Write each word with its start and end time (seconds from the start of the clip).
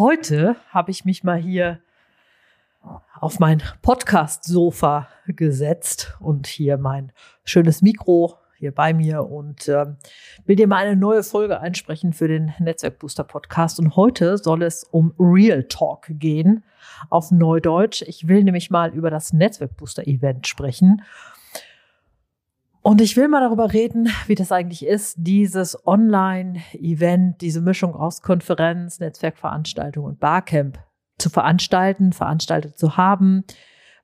heute 0.00 0.56
habe 0.70 0.90
ich 0.90 1.04
mich 1.04 1.24
mal 1.24 1.36
hier 1.36 1.78
auf 3.20 3.38
mein 3.38 3.62
Podcast-Sofa 3.82 5.08
gesetzt 5.26 6.16
und 6.20 6.46
hier 6.46 6.78
mein 6.78 7.12
schönes 7.44 7.82
Mikro 7.82 8.38
hier 8.56 8.74
bei 8.74 8.94
mir 8.94 9.28
und 9.28 9.68
äh, 9.68 9.86
will 10.46 10.56
dir 10.56 10.66
mal 10.66 10.86
eine 10.86 10.96
neue 10.96 11.22
Folge 11.22 11.60
einsprechen 11.60 12.14
für 12.14 12.28
den 12.28 12.54
Netzwerkbooster 12.58 13.24
Podcast. 13.24 13.78
Und 13.78 13.94
heute 13.94 14.38
soll 14.38 14.62
es 14.62 14.84
um 14.84 15.14
Real 15.18 15.64
Talk 15.64 16.06
gehen 16.08 16.64
auf 17.10 17.30
Neudeutsch. 17.30 18.00
Ich 18.00 18.26
will 18.26 18.42
nämlich 18.42 18.70
mal 18.70 18.94
über 18.94 19.10
das 19.10 19.34
Netzwerkbooster 19.34 20.06
Event 20.06 20.46
sprechen. 20.46 21.02
Und 22.82 23.00
ich 23.02 23.16
will 23.16 23.28
mal 23.28 23.40
darüber 23.40 23.72
reden, 23.72 24.08
wie 24.26 24.34
das 24.34 24.52
eigentlich 24.52 24.86
ist, 24.86 25.16
dieses 25.18 25.86
Online-Event, 25.86 27.40
diese 27.40 27.60
Mischung 27.60 27.94
aus 27.94 28.22
Konferenz, 28.22 29.00
Netzwerkveranstaltung 29.00 30.04
und 30.04 30.18
Barcamp 30.18 30.78
zu 31.18 31.28
veranstalten, 31.28 32.12
veranstaltet 32.12 32.78
zu 32.78 32.96
haben, 32.96 33.44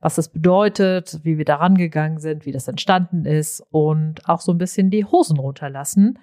was 0.01 0.17
das 0.17 0.29
bedeutet, 0.29 1.21
wie 1.23 1.39
wir 1.39 1.47
daran 1.47 1.77
gegangen 1.77 2.19
sind, 2.19 2.45
wie 2.45 2.53
das 2.53 2.69
entstanden 2.69 3.25
ist 3.25 3.63
und 3.71 4.29
auch 4.29 4.41
so 4.41 4.53
ein 4.53 4.59
bisschen 4.59 4.91
die 4.91 5.07
Hosen 5.07 5.39
runterlassen, 5.39 6.19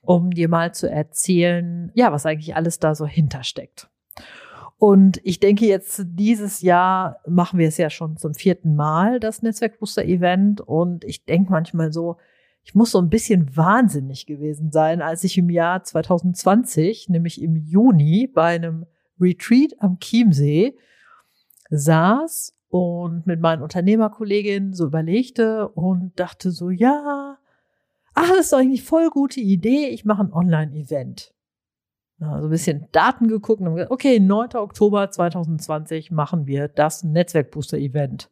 um 0.00 0.30
dir 0.30 0.48
mal 0.48 0.72
zu 0.72 0.90
erzählen, 0.90 1.92
ja, 1.94 2.10
was 2.10 2.24
eigentlich 2.24 2.56
alles 2.56 2.78
da 2.78 2.94
so 2.94 3.06
hintersteckt. 3.06 3.88
Und 4.82 5.20
ich 5.22 5.38
denke 5.38 5.64
jetzt, 5.64 6.02
dieses 6.08 6.60
Jahr 6.60 7.20
machen 7.24 7.60
wir 7.60 7.68
es 7.68 7.76
ja 7.76 7.88
schon 7.88 8.16
zum 8.16 8.34
vierten 8.34 8.74
Mal, 8.74 9.20
das 9.20 9.40
Netzwerkbooster-Event. 9.40 10.60
Und 10.60 11.04
ich 11.04 11.24
denke 11.24 11.52
manchmal 11.52 11.92
so, 11.92 12.16
ich 12.64 12.74
muss 12.74 12.90
so 12.90 12.98
ein 12.98 13.08
bisschen 13.08 13.56
wahnsinnig 13.56 14.26
gewesen 14.26 14.72
sein, 14.72 15.00
als 15.00 15.22
ich 15.22 15.38
im 15.38 15.50
Jahr 15.50 15.84
2020, 15.84 17.10
nämlich 17.10 17.40
im 17.40 17.54
Juni, 17.54 18.26
bei 18.26 18.56
einem 18.56 18.86
Retreat 19.20 19.74
am 19.78 20.00
Chiemsee 20.00 20.76
saß 21.70 22.52
und 22.68 23.24
mit 23.24 23.40
meinen 23.40 23.62
Unternehmerkolleginnen 23.62 24.72
so 24.72 24.86
überlegte 24.86 25.68
und 25.68 26.18
dachte 26.18 26.50
so, 26.50 26.70
ja, 26.70 27.38
ach, 28.14 28.28
das 28.30 28.46
ist 28.46 28.54
eigentlich 28.54 28.82
voll 28.82 29.10
gute 29.10 29.38
Idee, 29.38 29.86
ich 29.90 30.04
mache 30.04 30.24
ein 30.24 30.32
Online-Event 30.32 31.32
so 32.22 32.46
ein 32.46 32.50
bisschen 32.50 32.88
Daten 32.92 33.28
geguckt 33.28 33.60
und 33.60 33.74
gesagt, 33.74 33.90
okay, 33.90 34.20
9. 34.20 34.54
Oktober 34.54 35.10
2020 35.10 36.10
machen 36.10 36.46
wir 36.46 36.68
das 36.68 37.04
Netzwerkbooster-Event. 37.04 38.30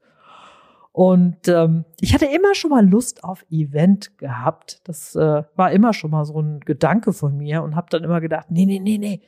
Und 0.92 1.46
ähm, 1.48 1.84
ich 2.00 2.14
hatte 2.14 2.26
immer 2.26 2.54
schon 2.54 2.70
mal 2.70 2.86
Lust 2.86 3.22
auf 3.22 3.44
Event 3.50 4.18
gehabt. 4.18 4.80
Das 4.84 5.14
äh, 5.14 5.44
war 5.54 5.72
immer 5.72 5.92
schon 5.92 6.10
mal 6.10 6.24
so 6.24 6.40
ein 6.40 6.60
Gedanke 6.60 7.12
von 7.12 7.36
mir 7.36 7.62
und 7.62 7.76
habe 7.76 7.86
dann 7.90 8.02
immer 8.02 8.20
gedacht, 8.20 8.46
nee, 8.50 8.66
nee, 8.66 8.80
nee, 8.80 8.98
nee, 8.98 9.22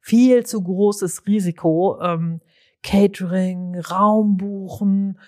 viel 0.00 0.46
zu 0.46 0.62
großes 0.62 1.26
Risiko. 1.26 2.00
Ähm, 2.00 2.40
Catering, 2.82 3.80
Raum 3.80 4.36
buchen, 4.36 5.18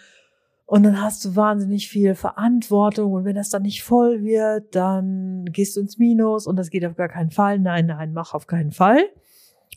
und 0.71 0.85
dann 0.85 1.03
hast 1.03 1.25
du 1.25 1.35
wahnsinnig 1.35 1.89
viel 1.89 2.15
Verantwortung. 2.15 3.13
Und 3.13 3.25
wenn 3.25 3.35
das 3.35 3.49
dann 3.49 3.63
nicht 3.63 3.83
voll 3.83 4.23
wird, 4.23 4.77
dann 4.77 5.47
gehst 5.47 5.75
du 5.75 5.81
ins 5.81 5.99
Minus 5.99 6.47
und 6.47 6.55
das 6.55 6.71
geht 6.71 6.85
auf 6.85 6.95
gar 6.95 7.09
keinen 7.09 7.33
Fall. 7.33 7.59
Nein, 7.59 7.87
nein, 7.87 8.13
mach 8.13 8.35
auf 8.35 8.47
keinen 8.47 8.71
Fall. 8.71 9.01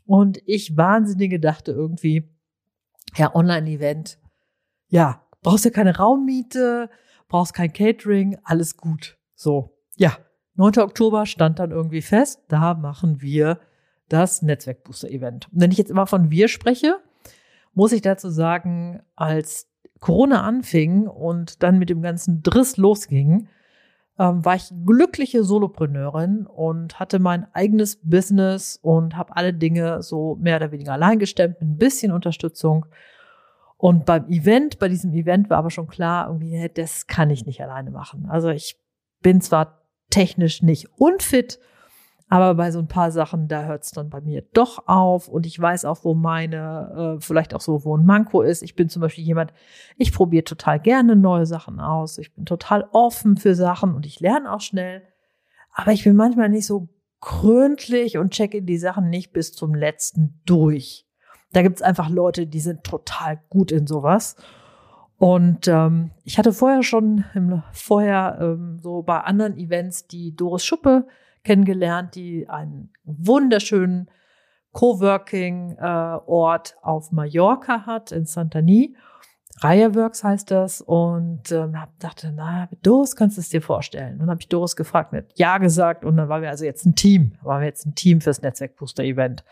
Und 0.05 0.37
ich 0.45 0.77
wahnsinnige 0.77 1.39
dachte 1.39 1.71
irgendwie, 1.71 2.29
ja, 3.15 3.33
Online-Event. 3.33 4.19
Ja, 4.87 5.23
brauchst 5.41 5.65
ja 5.65 5.71
keine 5.71 5.97
Raummiete, 5.97 6.91
brauchst 7.27 7.55
kein 7.55 7.73
Catering, 7.73 8.37
alles 8.43 8.77
gut. 8.77 9.17
So, 9.33 9.75
ja, 9.95 10.15
9. 10.57 10.77
Oktober 10.77 11.25
stand 11.25 11.57
dann 11.57 11.71
irgendwie 11.71 12.03
fest, 12.03 12.43
da 12.49 12.75
machen 12.75 13.19
wir 13.19 13.59
das 14.09 14.43
Netzwerkbooster-Event. 14.43 15.51
Und 15.51 15.59
wenn 15.59 15.71
ich 15.71 15.79
jetzt 15.79 15.89
immer 15.89 16.05
von 16.05 16.29
wir 16.29 16.49
spreche, 16.49 16.99
muss 17.73 17.93
ich 17.93 18.03
dazu 18.03 18.29
sagen, 18.29 19.01
als 19.15 19.72
Corona 20.03 20.43
anfing 20.43 21.07
und 21.07 21.63
dann 21.63 21.79
mit 21.79 21.89
dem 21.89 22.01
ganzen 22.01 22.43
Driss 22.43 22.75
losging, 22.75 23.47
ähm, 24.19 24.43
war 24.43 24.55
ich 24.55 24.69
glückliche 24.85 25.45
Solopreneurin 25.45 26.45
und 26.45 26.99
hatte 26.99 27.19
mein 27.19 27.47
eigenes 27.53 28.01
Business 28.03 28.77
und 28.81 29.15
habe 29.15 29.37
alle 29.37 29.53
Dinge 29.53 30.03
so 30.03 30.35
mehr 30.41 30.57
oder 30.57 30.73
weniger 30.73 30.91
allein 30.91 31.19
gestemmt 31.19 31.61
mit 31.61 31.69
ein 31.69 31.77
bisschen 31.77 32.11
Unterstützung. 32.11 32.85
Und 33.77 34.05
beim 34.05 34.27
Event, 34.27 34.77
bei 34.77 34.89
diesem 34.89 35.13
Event 35.13 35.49
war 35.49 35.57
aber 35.59 35.71
schon 35.71 35.87
klar, 35.87 36.27
irgendwie, 36.27 36.69
das 36.73 37.07
kann 37.07 37.29
ich 37.29 37.45
nicht 37.45 37.61
alleine 37.61 37.89
machen. 37.89 38.27
Also 38.29 38.49
ich 38.49 38.77
bin 39.21 39.39
zwar 39.39 39.83
technisch 40.09 40.61
nicht 40.61 40.89
unfit, 40.97 41.59
Aber 42.33 42.55
bei 42.55 42.71
so 42.71 42.79
ein 42.79 42.87
paar 42.87 43.11
Sachen, 43.11 43.47
da 43.47 43.65
hört 43.65 43.83
es 43.83 43.91
dann 43.91 44.09
bei 44.09 44.19
mir 44.19 44.41
doch 44.53 44.87
auf. 44.87 45.27
Und 45.27 45.45
ich 45.45 45.59
weiß 45.59 45.85
auch, 45.85 46.03
wo 46.03 46.15
meine, 46.15 47.17
äh, 47.19 47.21
vielleicht 47.21 47.53
auch 47.53 47.61
so, 47.61 47.85
wo 47.85 47.95
ein 47.95 48.07
Manko 48.07 48.41
ist. 48.41 48.63
Ich 48.63 48.75
bin 48.75 48.89
zum 48.89 49.03
Beispiel 49.03 49.23
jemand, 49.23 49.53
ich 49.97 50.11
probiere 50.11 50.43
total 50.43 50.79
gerne 50.79 51.15
neue 51.15 51.45
Sachen 51.45 51.79
aus. 51.79 52.17
Ich 52.17 52.33
bin 52.33 52.45
total 52.45 52.89
offen 52.91 53.37
für 53.37 53.53
Sachen 53.53 53.93
und 53.93 54.07
ich 54.07 54.19
lerne 54.19 54.51
auch 54.51 54.61
schnell. 54.61 55.03
Aber 55.73 55.91
ich 55.91 56.05
bin 56.05 56.15
manchmal 56.15 56.49
nicht 56.49 56.65
so 56.65 56.89
gründlich 57.21 58.17
und 58.17 58.31
checke 58.33 58.63
die 58.63 58.79
Sachen 58.79 59.11
nicht 59.11 59.31
bis 59.31 59.53
zum 59.53 59.75
letzten 59.75 60.41
durch. 60.47 61.05
Da 61.51 61.61
gibt's 61.61 61.83
einfach 61.83 62.09
Leute, 62.09 62.47
die 62.47 62.61
sind 62.61 62.83
total 62.83 63.41
gut 63.51 63.71
in 63.71 63.85
sowas. 63.85 64.37
Und 65.19 65.67
ähm, 65.67 66.09
ich 66.23 66.39
hatte 66.39 66.51
vorher 66.51 66.81
schon 66.81 67.25
im, 67.35 67.61
vorher 67.73 68.39
ähm, 68.41 68.79
so 68.81 69.03
bei 69.03 69.19
anderen 69.19 69.55
Events 69.55 70.07
die 70.07 70.35
Doris 70.35 70.65
Schuppe 70.65 71.05
kennengelernt, 71.43 72.15
die 72.15 72.49
einen 72.49 72.91
wunderschönen 73.03 74.09
Coworking-Ort 74.71 76.71
äh, 76.71 76.75
auf 76.81 77.11
Mallorca 77.11 77.85
hat, 77.85 78.11
in 78.11 78.25
Santani. 78.25 78.95
Reiheworks 79.59 80.23
heißt 80.23 80.49
das 80.49 80.81
und 80.81 81.51
ähm, 81.51 81.77
dachte, 81.99 82.33
na, 82.35 82.67
Doris 82.81 83.15
kannst 83.15 83.37
du 83.37 83.41
es 83.41 83.49
dir 83.49 83.61
vorstellen. 83.61 84.13
Und 84.13 84.21
dann 84.21 84.29
habe 84.31 84.41
ich 84.41 84.49
Doris 84.49 84.75
gefragt, 84.75 85.13
mit 85.13 85.31
Ja 85.35 85.59
gesagt 85.59 86.03
und 86.03 86.17
dann 86.17 86.27
waren 86.27 86.41
wir 86.41 86.49
also 86.49 86.65
jetzt 86.65 86.85
ein 86.85 86.95
Team, 86.95 87.35
waren 87.43 87.61
wir 87.61 87.67
jetzt 87.67 87.85
ein 87.85 87.93
Team 87.93 88.19
fürs 88.19 88.41
Netzwerkbooster-Event. 88.41 89.45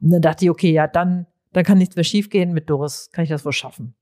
Und 0.00 0.10
dann 0.10 0.22
dachte 0.22 0.44
ich, 0.44 0.50
okay, 0.50 0.72
ja, 0.72 0.88
dann, 0.88 1.26
dann 1.52 1.64
kann 1.64 1.78
nichts 1.78 1.94
mehr 1.94 2.04
schiefgehen 2.04 2.52
mit 2.52 2.68
Doris, 2.68 3.10
kann 3.12 3.22
ich 3.22 3.30
das 3.30 3.44
wohl 3.44 3.52
schaffen. 3.52 3.94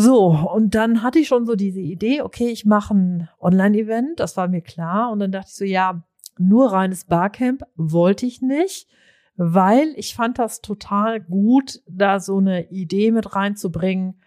So, 0.00 0.26
und 0.26 0.76
dann 0.76 1.02
hatte 1.02 1.18
ich 1.18 1.26
schon 1.26 1.44
so 1.44 1.56
diese 1.56 1.80
Idee, 1.80 2.22
okay, 2.22 2.50
ich 2.50 2.64
mache 2.64 2.94
ein 2.94 3.28
Online-Event, 3.40 4.20
das 4.20 4.36
war 4.36 4.46
mir 4.46 4.60
klar. 4.60 5.10
Und 5.10 5.18
dann 5.18 5.32
dachte 5.32 5.48
ich 5.48 5.56
so, 5.56 5.64
ja, 5.64 6.04
nur 6.38 6.70
reines 6.70 7.04
Barcamp 7.06 7.64
wollte 7.74 8.24
ich 8.24 8.40
nicht, 8.40 8.88
weil 9.34 9.92
ich 9.96 10.14
fand 10.14 10.38
das 10.38 10.60
total 10.60 11.20
gut, 11.20 11.82
da 11.88 12.20
so 12.20 12.38
eine 12.38 12.70
Idee 12.70 13.10
mit 13.10 13.34
reinzubringen, 13.34 14.22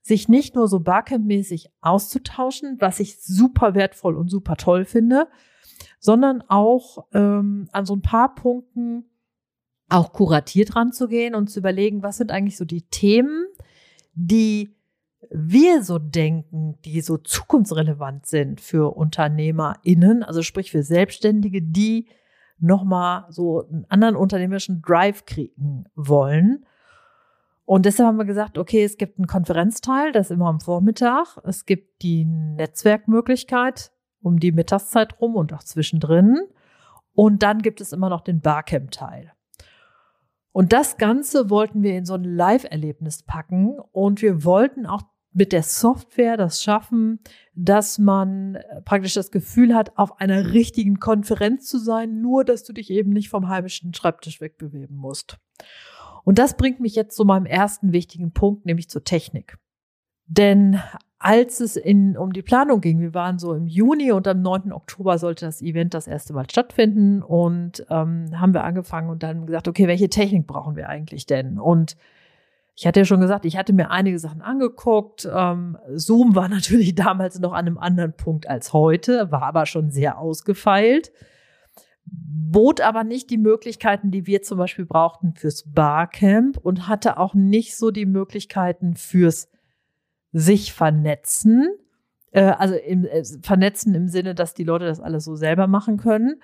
sich 0.00 0.30
nicht 0.30 0.54
nur 0.54 0.68
so 0.68 0.80
Barcamp-mäßig 0.80 1.68
auszutauschen, 1.82 2.78
was 2.80 2.98
ich 2.98 3.20
super 3.20 3.74
wertvoll 3.74 4.16
und 4.16 4.30
super 4.30 4.56
toll 4.56 4.86
finde, 4.86 5.28
sondern 6.00 6.42
auch 6.48 7.04
ähm, 7.12 7.68
an 7.72 7.84
so 7.84 7.94
ein 7.94 8.00
paar 8.00 8.34
Punkten 8.34 9.04
auch 9.90 10.14
kuratiert 10.14 10.76
ranzugehen 10.76 11.34
und 11.34 11.50
zu 11.50 11.58
überlegen, 11.58 12.02
was 12.02 12.16
sind 12.16 12.32
eigentlich 12.32 12.56
so 12.56 12.64
die 12.64 12.88
Themen, 12.88 13.44
die 14.14 14.74
wir 15.36 15.82
so 15.82 15.98
denken, 15.98 16.78
die 16.84 17.00
so 17.00 17.16
zukunftsrelevant 17.16 18.26
sind 18.26 18.60
für 18.60 18.96
UnternehmerInnen, 18.96 20.22
also 20.22 20.42
sprich 20.42 20.70
für 20.70 20.84
Selbstständige, 20.84 21.60
die 21.60 22.06
nochmal 22.58 23.24
so 23.30 23.66
einen 23.66 23.84
anderen 23.88 24.14
unternehmerischen 24.14 24.80
Drive 24.80 25.24
kriegen 25.26 25.86
wollen. 25.96 26.64
Und 27.64 27.84
deshalb 27.84 28.06
haben 28.06 28.18
wir 28.18 28.26
gesagt, 28.26 28.58
okay, 28.58 28.84
es 28.84 28.96
gibt 28.96 29.18
einen 29.18 29.26
Konferenzteil, 29.26 30.12
das 30.12 30.26
ist 30.26 30.36
immer 30.36 30.46
am 30.46 30.60
Vormittag. 30.60 31.38
Es 31.44 31.66
gibt 31.66 32.02
die 32.02 32.24
Netzwerkmöglichkeit 32.24 33.90
um 34.22 34.38
die 34.38 34.52
Mittagszeit 34.52 35.20
rum 35.20 35.34
und 35.34 35.52
auch 35.52 35.64
zwischendrin. 35.64 36.38
Und 37.12 37.42
dann 37.42 37.60
gibt 37.60 37.80
es 37.80 37.92
immer 37.92 38.08
noch 38.08 38.20
den 38.20 38.40
Barcamp-Teil. 38.40 39.32
Und 40.52 40.72
das 40.72 40.96
Ganze 40.96 41.50
wollten 41.50 41.82
wir 41.82 41.96
in 41.96 42.04
so 42.04 42.14
ein 42.14 42.22
Live-Erlebnis 42.22 43.24
packen 43.24 43.78
und 43.90 44.22
wir 44.22 44.44
wollten 44.44 44.86
auch 44.86 45.02
mit 45.34 45.52
der 45.52 45.64
Software 45.64 46.36
das 46.36 46.62
schaffen, 46.62 47.18
dass 47.54 47.98
man 47.98 48.54
äh, 48.54 48.80
praktisch 48.82 49.14
das 49.14 49.30
Gefühl 49.30 49.74
hat, 49.74 49.98
auf 49.98 50.20
einer 50.20 50.52
richtigen 50.52 51.00
Konferenz 51.00 51.66
zu 51.66 51.78
sein, 51.78 52.20
nur 52.20 52.44
dass 52.44 52.64
du 52.64 52.72
dich 52.72 52.88
eben 52.90 53.10
nicht 53.10 53.28
vom 53.28 53.48
heimischen 53.48 53.92
Schreibtisch 53.92 54.40
wegbewegen 54.40 54.96
musst. 54.96 55.38
Und 56.22 56.38
das 56.38 56.56
bringt 56.56 56.80
mich 56.80 56.94
jetzt 56.94 57.16
zu 57.16 57.24
meinem 57.24 57.46
ersten 57.46 57.92
wichtigen 57.92 58.32
Punkt, 58.32 58.64
nämlich 58.64 58.88
zur 58.88 59.04
Technik. 59.04 59.58
Denn 60.26 60.80
als 61.18 61.60
es 61.60 61.76
in, 61.76 62.16
um 62.16 62.32
die 62.32 62.42
Planung 62.42 62.80
ging, 62.80 63.00
wir 63.00 63.12
waren 63.12 63.38
so 63.38 63.54
im 63.54 63.66
Juni 63.66 64.12
und 64.12 64.28
am 64.28 64.40
9. 64.40 64.72
Oktober 64.72 65.18
sollte 65.18 65.46
das 65.46 65.62
Event 65.62 65.94
das 65.94 66.06
erste 66.06 66.32
Mal 66.32 66.48
stattfinden 66.48 67.22
und 67.22 67.84
ähm, 67.90 68.40
haben 68.40 68.54
wir 68.54 68.64
angefangen 68.64 69.10
und 69.10 69.22
dann 69.22 69.46
gesagt, 69.46 69.66
okay, 69.66 69.88
welche 69.88 70.08
Technik 70.08 70.46
brauchen 70.46 70.76
wir 70.76 70.88
eigentlich 70.88 71.26
denn? 71.26 71.58
Und 71.58 71.96
ich 72.76 72.86
hatte 72.86 73.00
ja 73.00 73.04
schon 73.04 73.20
gesagt, 73.20 73.44
ich 73.44 73.56
hatte 73.56 73.72
mir 73.72 73.90
einige 73.90 74.18
Sachen 74.18 74.42
angeguckt. 74.42 75.28
Ähm, 75.32 75.78
Zoom 75.94 76.34
war 76.34 76.48
natürlich 76.50 76.94
damals 76.94 77.38
noch 77.38 77.52
an 77.52 77.66
einem 77.66 77.78
anderen 77.78 78.14
Punkt 78.16 78.48
als 78.48 78.72
heute, 78.72 79.30
war 79.30 79.42
aber 79.42 79.66
schon 79.66 79.90
sehr 79.90 80.18
ausgefeilt, 80.18 81.12
bot 82.04 82.80
aber 82.80 83.04
nicht 83.04 83.30
die 83.30 83.38
Möglichkeiten, 83.38 84.10
die 84.10 84.26
wir 84.26 84.42
zum 84.42 84.58
Beispiel 84.58 84.86
brauchten 84.86 85.34
fürs 85.34 85.64
Barcamp 85.72 86.58
und 86.58 86.88
hatte 86.88 87.18
auch 87.18 87.34
nicht 87.34 87.76
so 87.76 87.90
die 87.90 88.06
Möglichkeiten 88.06 88.96
fürs 88.96 89.48
sich 90.32 90.72
vernetzen. 90.72 91.68
Äh, 92.32 92.42
also 92.42 92.74
im, 92.74 93.04
äh, 93.04 93.22
vernetzen 93.42 93.94
im 93.94 94.08
Sinne, 94.08 94.34
dass 94.34 94.54
die 94.54 94.64
Leute 94.64 94.86
das 94.86 95.00
alles 95.00 95.24
so 95.24 95.36
selber 95.36 95.68
machen 95.68 95.96
können. 95.96 96.42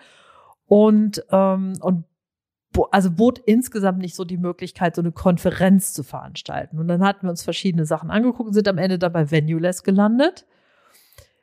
Und, 0.66 1.24
ähm, 1.32 1.72
und 1.80 2.04
also 2.90 3.10
bot 3.10 3.38
insgesamt 3.38 3.98
nicht 3.98 4.14
so 4.14 4.24
die 4.24 4.36
Möglichkeit, 4.36 4.94
so 4.94 5.02
eine 5.02 5.12
Konferenz 5.12 5.92
zu 5.92 6.02
veranstalten. 6.02 6.78
Und 6.78 6.88
dann 6.88 7.04
hatten 7.04 7.26
wir 7.26 7.30
uns 7.30 7.42
verschiedene 7.42 7.84
Sachen 7.84 8.10
angeguckt 8.10 8.48
und 8.48 8.54
sind 8.54 8.68
am 8.68 8.78
Ende 8.78 8.98
dabei 8.98 9.30
Venuless 9.30 9.82
gelandet, 9.82 10.46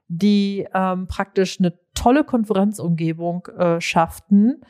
die 0.07 0.67
ähm, 0.73 1.07
praktisch 1.07 1.59
eine 1.59 1.73
tolle 1.93 2.23
Konferenzumgebung 2.23 3.47
äh, 3.57 3.81
schafften, 3.81 4.61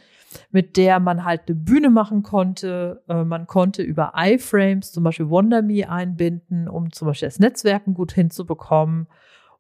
mit 0.51 0.77
der 0.77 1.00
man 1.00 1.24
halt 1.24 1.42
eine 1.48 1.56
Bühne 1.56 1.89
machen 1.89 2.24
konnte. 2.24 3.04
Äh, 3.07 3.24
man 3.24 3.45
konnte 3.45 3.83
über 3.83 4.13
iFrames 4.15 4.92
zum 4.92 5.04
Beispiel 5.04 5.30
WonderMe 5.30 5.88
einbinden, 5.88 6.68
um 6.68 6.92
zum 6.92 7.07
Beispiel 7.07 7.27
das 7.27 7.39
Netzwerken 7.39 7.94
gut 7.94 8.13
hinzubekommen 8.13 9.07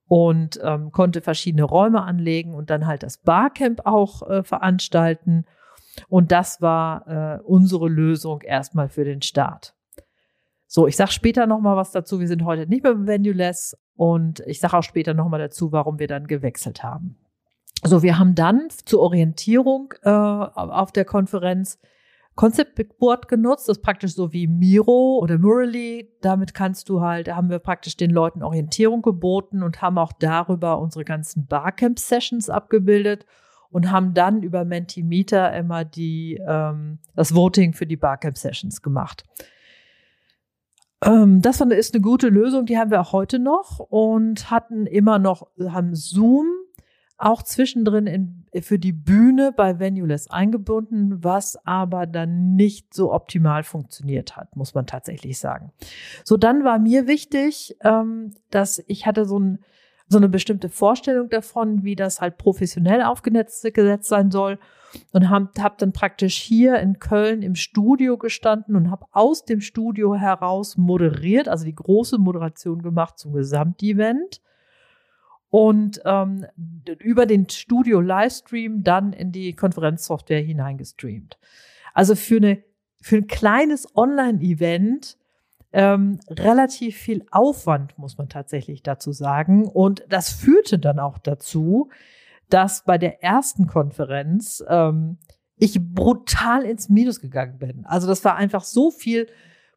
und 0.07 0.59
ähm, 0.63 0.91
konnte 0.91 1.21
verschiedene 1.21 1.63
Räume 1.63 2.01
anlegen 2.01 2.55
und 2.55 2.69
dann 2.69 2.87
halt 2.87 3.03
das 3.03 3.17
Barcamp 3.17 3.85
auch 3.85 4.27
äh, 4.27 4.43
veranstalten 4.43 5.45
und 6.09 6.31
das 6.31 6.61
war 6.61 7.07
äh, 7.07 7.41
unsere 7.43 7.87
Lösung 7.87 8.41
erstmal 8.41 8.89
für 8.89 9.03
den 9.03 9.21
Start. 9.21 9.75
So, 10.67 10.85
ich 10.85 10.97
sage 10.97 11.11
später 11.11 11.47
nochmal 11.47 11.77
was 11.77 11.91
dazu. 11.91 12.19
Wir 12.19 12.27
sind 12.27 12.43
heute 12.43 12.67
nicht 12.67 12.83
mehr 12.83 12.93
beim 12.93 13.07
Venuless 13.07 13.77
und 13.95 14.41
ich 14.41 14.59
sage 14.59 14.77
auch 14.77 14.83
später 14.83 15.13
nochmal 15.13 15.39
dazu, 15.39 15.71
warum 15.71 15.97
wir 15.97 16.07
dann 16.07 16.27
gewechselt 16.27 16.83
haben. 16.83 17.17
So, 17.83 18.03
wir 18.03 18.19
haben 18.19 18.35
dann 18.35 18.67
zur 18.85 19.01
Orientierung 19.01 19.93
äh, 20.03 20.09
auf 20.09 20.91
der 20.91 21.05
Konferenz 21.05 21.79
Concept 22.35 22.99
Board 22.99 23.27
genutzt, 23.27 23.67
das 23.67 23.77
ist 23.77 23.83
praktisch 23.83 24.13
so 24.13 24.31
wie 24.31 24.45
Miro 24.45 25.17
oder 25.19 25.39
Murally. 25.39 26.13
Damit 26.21 26.53
kannst 26.53 26.87
du 26.87 27.01
halt, 27.01 27.27
da 27.27 27.35
haben 27.35 27.49
wir 27.49 27.57
praktisch 27.57 27.97
den 27.97 28.11
Leuten 28.11 28.43
Orientierung 28.43 29.01
geboten 29.01 29.63
und 29.63 29.81
haben 29.81 29.97
auch 29.97 30.13
darüber 30.13 30.77
unsere 30.79 31.03
ganzen 31.03 31.47
Barcamp-Sessions 31.47 32.51
abgebildet 32.51 33.25
und 33.71 33.91
haben 33.91 34.13
dann 34.13 34.43
über 34.43 34.65
Mentimeter 34.65 35.53
immer 35.55 35.85
die, 35.85 36.41
ähm, 36.45 36.99
das 37.15 37.35
Voting 37.35 37.73
für 37.73 37.85
die 37.85 37.97
Barcamp 37.97 38.37
Sessions 38.37 38.81
gemacht. 38.81 39.23
Ähm, 41.03 41.41
das 41.41 41.61
ist 41.61 41.93
eine 41.93 42.01
gute 42.01 42.29
Lösung, 42.29 42.65
die 42.65 42.77
haben 42.77 42.91
wir 42.91 43.01
auch 43.01 43.13
heute 43.13 43.39
noch 43.39 43.79
und 43.79 44.49
hatten 44.49 44.85
immer 44.85 45.19
noch, 45.19 45.47
haben 45.59 45.95
Zoom 45.95 46.47
auch 47.17 47.41
zwischendrin 47.41 48.05
in, 48.05 48.45
für 48.61 48.77
die 48.77 48.93
Bühne 48.93 49.51
bei 49.51 49.79
Venuless 49.79 50.29
eingebunden, 50.29 51.23
was 51.23 51.57
aber 51.65 52.05
dann 52.05 52.55
nicht 52.55 52.93
so 52.93 53.11
optimal 53.11 53.63
funktioniert 53.63 54.37
hat, 54.37 54.55
muss 54.55 54.75
man 54.75 54.85
tatsächlich 54.85 55.39
sagen. 55.39 55.71
So, 56.23 56.37
dann 56.37 56.63
war 56.63 56.77
mir 56.77 57.07
wichtig, 57.07 57.75
ähm, 57.83 58.33
dass 58.51 58.83
ich 58.87 59.07
hatte 59.07 59.25
so 59.25 59.39
ein 59.39 59.59
so 60.09 60.17
eine 60.17 60.29
bestimmte 60.29 60.69
Vorstellung 60.69 61.29
davon, 61.29 61.83
wie 61.83 61.95
das 61.95 62.21
halt 62.21 62.37
professionell 62.37 63.01
aufgesetzt 63.01 64.07
sein 64.07 64.31
soll. 64.31 64.59
Und 65.11 65.29
habe 65.29 65.49
hab 65.59 65.77
dann 65.77 65.91
praktisch 65.91 66.37
hier 66.37 66.79
in 66.79 66.97
Köln 66.97 67.41
im 67.41 67.55
Studio 67.55 68.17
gestanden 68.17 68.75
und 68.75 68.89
habe 68.89 69.05
aus 69.11 69.43
dem 69.43 69.59
Studio 69.59 70.15
heraus 70.15 70.77
moderiert, 70.77 71.49
also 71.49 71.65
die 71.65 71.75
große 71.75 72.17
Moderation 72.17 72.81
gemacht 72.81 73.19
zum 73.19 73.33
Gesamtevent. 73.33 74.41
Und 75.49 76.01
ähm, 76.05 76.45
über 76.99 77.25
den 77.25 77.49
Studio-Livestream 77.49 78.83
dann 78.83 79.13
in 79.13 79.31
die 79.31 79.53
Konferenzsoftware 79.53 80.41
hineingestreamt. 80.41 81.37
Also 81.93 82.15
für, 82.15 82.37
eine, 82.37 82.63
für 83.01 83.17
ein 83.17 83.27
kleines 83.27 83.95
Online-Event 83.95 85.16
ähm, 85.73 86.19
relativ 86.29 86.97
viel 86.97 87.25
Aufwand, 87.31 87.97
muss 87.97 88.17
man 88.17 88.29
tatsächlich 88.29 88.83
dazu 88.83 89.11
sagen. 89.11 89.67
Und 89.67 90.05
das 90.09 90.31
führte 90.31 90.79
dann 90.79 90.99
auch 90.99 91.17
dazu, 91.17 91.89
dass 92.49 92.83
bei 92.83 92.97
der 92.97 93.23
ersten 93.23 93.67
Konferenz 93.67 94.63
ähm, 94.67 95.17
ich 95.57 95.79
brutal 95.81 96.63
ins 96.63 96.89
Minus 96.89 97.19
gegangen 97.19 97.57
bin. 97.57 97.85
Also 97.85 98.07
das 98.07 98.23
war 98.23 98.35
einfach 98.35 98.63
so 98.63 98.91
viel 98.91 99.27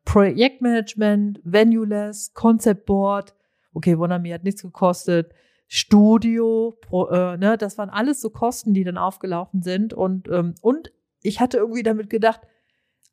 Projektmanagement, 0.04 1.40
Venuless, 1.44 2.32
Concept 2.34 2.86
Board. 2.86 3.34
Okay, 3.72 3.98
Wonami 3.98 4.30
hat 4.30 4.44
nichts 4.44 4.62
gekostet. 4.62 5.32
Studio, 5.66 6.76
pro, 6.80 7.08
äh, 7.08 7.36
ne, 7.36 7.56
das 7.56 7.78
waren 7.78 7.90
alles 7.90 8.20
so 8.20 8.30
Kosten, 8.30 8.74
die 8.74 8.84
dann 8.84 8.98
aufgelaufen 8.98 9.62
sind. 9.62 9.94
Und, 9.94 10.28
ähm, 10.28 10.54
und 10.62 10.92
ich 11.22 11.40
hatte 11.40 11.58
irgendwie 11.58 11.82
damit 11.82 12.10
gedacht, 12.10 12.40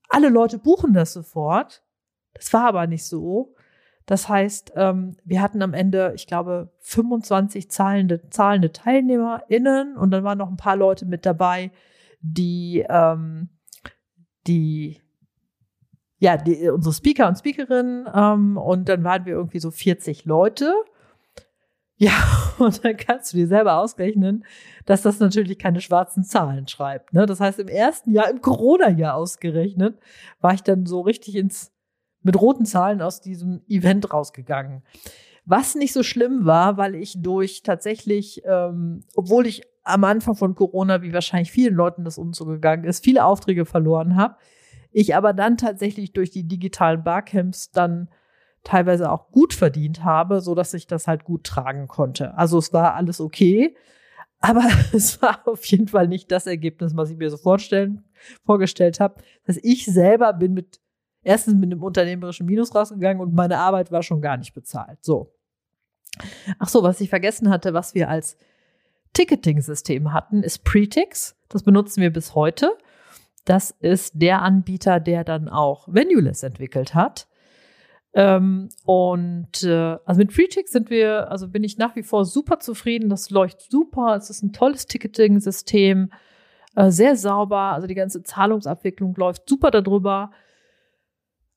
alle 0.10 0.30
Leute 0.30 0.58
buchen 0.58 0.94
das 0.94 1.14
sofort. 1.14 1.84
Das 2.38 2.54
war 2.54 2.66
aber 2.66 2.88
nicht 2.88 3.06
so. 3.06 3.56
Das 4.06 4.30
heißt, 4.30 4.72
ähm, 4.76 5.18
wir 5.26 5.42
hatten 5.42 5.62
am 5.62 5.74
Ende, 5.74 6.14
ich 6.16 6.28
glaube, 6.28 6.72
25 6.80 7.70
zahlende, 7.70 8.30
zahlende 8.30 8.72
TeilnehmerInnen 8.72 9.98
und 9.98 10.12
dann 10.12 10.24
waren 10.24 10.38
noch 10.38 10.50
ein 10.50 10.56
paar 10.56 10.78
Leute 10.78 11.06
mit 11.06 11.26
dabei, 11.26 11.72
die, 12.22 12.86
ähm, 12.88 13.50
die 14.48 15.02
ja, 16.20 16.38
die, 16.38 16.70
unsere 16.70 16.94
Speaker 16.94 17.28
und 17.28 17.38
Speakerinnen 17.38 18.08
ähm, 18.14 18.58
und 18.58 18.90
dann 18.90 19.04
waren 19.04 19.26
wir 19.26 19.34
irgendwie 19.34 19.60
so 19.60 19.72
40 19.72 20.26
Leute. 20.26 20.74
Ja, 22.00 22.14
und 22.60 22.86
dann 22.86 22.96
kannst 22.96 23.34
du 23.34 23.38
dir 23.38 23.48
selber 23.48 23.80
ausrechnen, 23.80 24.46
dass 24.86 25.02
das 25.02 25.20
natürlich 25.20 25.58
keine 25.58 25.82
schwarzen 25.82 26.24
Zahlen 26.24 26.68
schreibt. 26.68 27.12
Ne? 27.12 27.26
Das 27.26 27.40
heißt, 27.40 27.58
im 27.58 27.70
ersten 27.70 28.12
Jahr, 28.12 28.30
im 28.30 28.40
Corona-Jahr 28.40 29.16
ausgerechnet, 29.16 29.98
war 30.40 30.54
ich 30.54 30.62
dann 30.62 30.86
so 30.86 31.02
richtig 31.02 31.36
ins, 31.36 31.72
mit 32.28 32.40
roten 32.40 32.66
Zahlen 32.66 33.02
aus 33.02 33.22
diesem 33.22 33.62
Event 33.68 34.14
rausgegangen. 34.14 34.84
Was 35.46 35.76
nicht 35.76 35.94
so 35.94 36.04
schlimm 36.04 36.46
war, 36.46 36.76
weil 36.76 36.94
ich 36.94 37.22
durch 37.22 37.64
tatsächlich, 37.64 38.42
ähm, 38.46 39.06
obwohl 39.16 39.48
ich 39.48 39.64
am 39.84 40.04
Anfang 40.04 40.36
von 40.36 40.54
Corona, 40.54 41.02
wie 41.02 41.14
wahrscheinlich 41.14 41.52
vielen 41.52 41.74
Leuten 41.74 42.04
das 42.04 42.18
umzugegangen 42.18 42.86
ist, 42.86 43.04
viele 43.04 43.24
Aufträge 43.24 43.66
verloren 43.66 44.18
habe, 44.18 44.36
ich 44.92 45.16
aber 45.16 45.32
dann 45.32 45.56
tatsächlich 45.56 46.12
durch 46.12 46.32
die 46.32 46.46
digitalen 46.48 47.02
Barcamps 47.02 47.72
dann 47.72 48.10
teilweise 48.66 49.10
auch 49.10 49.32
gut 49.32 49.54
verdient 49.54 50.04
habe, 50.04 50.42
so 50.42 50.54
dass 50.54 50.74
ich 50.74 50.86
das 50.86 51.08
halt 51.08 51.24
gut 51.24 51.46
tragen 51.46 51.88
konnte. 51.88 52.38
Also 52.38 52.58
es 52.58 52.74
war 52.74 52.96
alles 52.96 53.22
okay, 53.22 53.74
aber 54.42 54.64
es 54.92 55.22
war 55.22 55.48
auf 55.48 55.64
jeden 55.66 55.88
Fall 55.88 56.10
nicht 56.10 56.30
das 56.30 56.46
Ergebnis, 56.46 56.98
was 56.98 57.10
ich 57.10 57.18
mir 57.18 57.30
so 57.30 57.38
vorstellen, 57.38 58.04
vorgestellt 58.46 59.00
habe. 59.00 59.22
Dass 59.46 59.58
ich 59.64 59.86
selber 59.86 60.34
bin 60.34 60.54
mit 60.54 60.82
erstens 61.28 61.56
mit 61.56 61.72
einem 61.72 61.84
unternehmerischen 61.84 62.46
Minus 62.46 62.74
rausgegangen 62.74 63.22
und 63.22 63.34
meine 63.34 63.60
Arbeit 63.60 63.92
war 63.92 64.02
schon 64.02 64.22
gar 64.22 64.38
nicht 64.38 64.54
bezahlt. 64.54 65.00
So. 65.04 65.34
Ach 66.58 66.70
so, 66.70 66.84
was 66.84 67.02
ich 67.02 67.10
vergessen 67.10 67.50
hatte, 67.50 67.74
was 67.74 67.94
wir 67.94 68.10
als 68.10 68.38
Ticketing-System 69.14 70.14
hatten, 70.14 70.42
ist 70.42 70.64
Pretix. 70.64 71.36
Das 71.50 71.64
benutzen 71.64 72.02
wir 72.02 72.12
bis 72.12 72.34
heute. 72.34 72.72
Das 73.46 73.72
ist 73.80 74.14
der 74.16 74.42
Anbieter, 74.42 75.00
der 75.00 75.24
dann 75.24 75.50
auch 75.50 75.88
Venuless 75.88 76.44
entwickelt 76.44 76.96
hat. 76.96 77.28
Ähm, 78.14 78.70
und 78.86 79.64
äh, 79.64 79.98
also 80.06 80.20
mit 80.20 80.34
FreeTix 80.34 80.72
sind 80.72 80.90
wir, 80.90 81.30
also 81.30 81.50
bin 81.50 81.64
ich 81.64 81.78
nach 81.78 81.96
wie 81.96 82.04
vor 82.04 82.26
super 82.26 82.60
zufrieden. 82.60 83.10
Das 83.10 83.30
läuft 83.30 83.70
super. 83.70 84.16
Es 84.16 84.30
ist 84.30 84.44
ein 84.44 84.54
tolles 84.54 84.88
Ticketing-System, 84.88 86.10
äh, 86.76 86.90
sehr 86.90 87.16
sauber. 87.16 87.74
Also 87.74 87.86
die 87.86 87.96
ganze 87.96 88.24
Zahlungsabwicklung 88.24 89.14
läuft 89.16 89.48
super 89.48 89.72
darüber. 89.72 90.32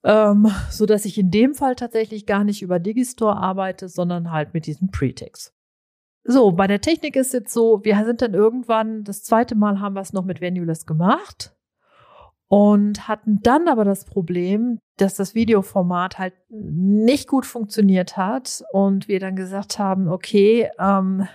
Ähm, 0.02 0.50
so 0.70 0.86
dass 0.86 1.04
ich 1.04 1.18
in 1.18 1.30
dem 1.30 1.54
Fall 1.54 1.76
tatsächlich 1.76 2.24
gar 2.26 2.44
nicht 2.44 2.62
über 2.62 2.78
Digistore 2.78 3.36
arbeite, 3.36 3.88
sondern 3.88 4.30
halt 4.30 4.54
mit 4.54 4.66
diesem 4.66 4.90
Pretix. 4.90 5.52
So, 6.24 6.52
bei 6.52 6.66
der 6.66 6.80
Technik 6.80 7.16
ist 7.16 7.32
jetzt 7.32 7.52
so, 7.52 7.84
wir 7.84 8.02
sind 8.04 8.22
dann 8.22 8.34
irgendwann, 8.34 9.04
das 9.04 9.22
zweite 9.22 9.54
Mal 9.54 9.80
haben 9.80 9.94
wir 9.94 10.00
es 10.00 10.12
noch 10.12 10.24
mit 10.24 10.40
Venuless 10.40 10.86
gemacht 10.86 11.54
und 12.48 13.08
hatten 13.08 13.40
dann 13.42 13.68
aber 13.68 13.84
das 13.84 14.04
Problem, 14.04 14.80
dass 14.96 15.14
das 15.14 15.34
Videoformat 15.34 16.18
halt 16.18 16.34
nicht 16.50 17.28
gut 17.28 17.46
funktioniert 17.46 18.16
hat 18.16 18.62
und 18.72 19.08
wir 19.08 19.20
dann 19.20 19.36
gesagt 19.36 19.78
haben, 19.78 20.08
okay, 20.08 20.68
ähm, 20.78 21.26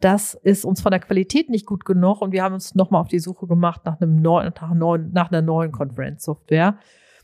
das 0.00 0.34
ist 0.34 0.64
uns 0.64 0.80
von 0.80 0.90
der 0.90 1.00
Qualität 1.00 1.48
nicht 1.48 1.66
gut 1.66 1.84
genug 1.84 2.20
und 2.20 2.32
wir 2.32 2.42
haben 2.42 2.54
uns 2.54 2.74
nochmal 2.74 3.00
auf 3.02 3.08
die 3.08 3.20
Suche 3.20 3.46
gemacht 3.46 3.82
nach 3.84 4.00
einem 4.00 4.16
neuen, 4.16 4.52
nach, 4.60 4.74
neuen, 4.74 5.12
nach 5.12 5.30
einer 5.30 5.42
neuen 5.42 5.72
Konferenzsoftware. 5.72 6.78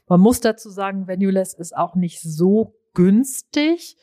Man 0.09 0.21
muss 0.21 0.41
dazu 0.41 0.71
sagen, 0.71 1.07
Venuless 1.07 1.55
ist 1.55 1.77
auch 1.77 1.95
nicht 1.95 2.21
so 2.21 2.75
günstig. 2.95 3.97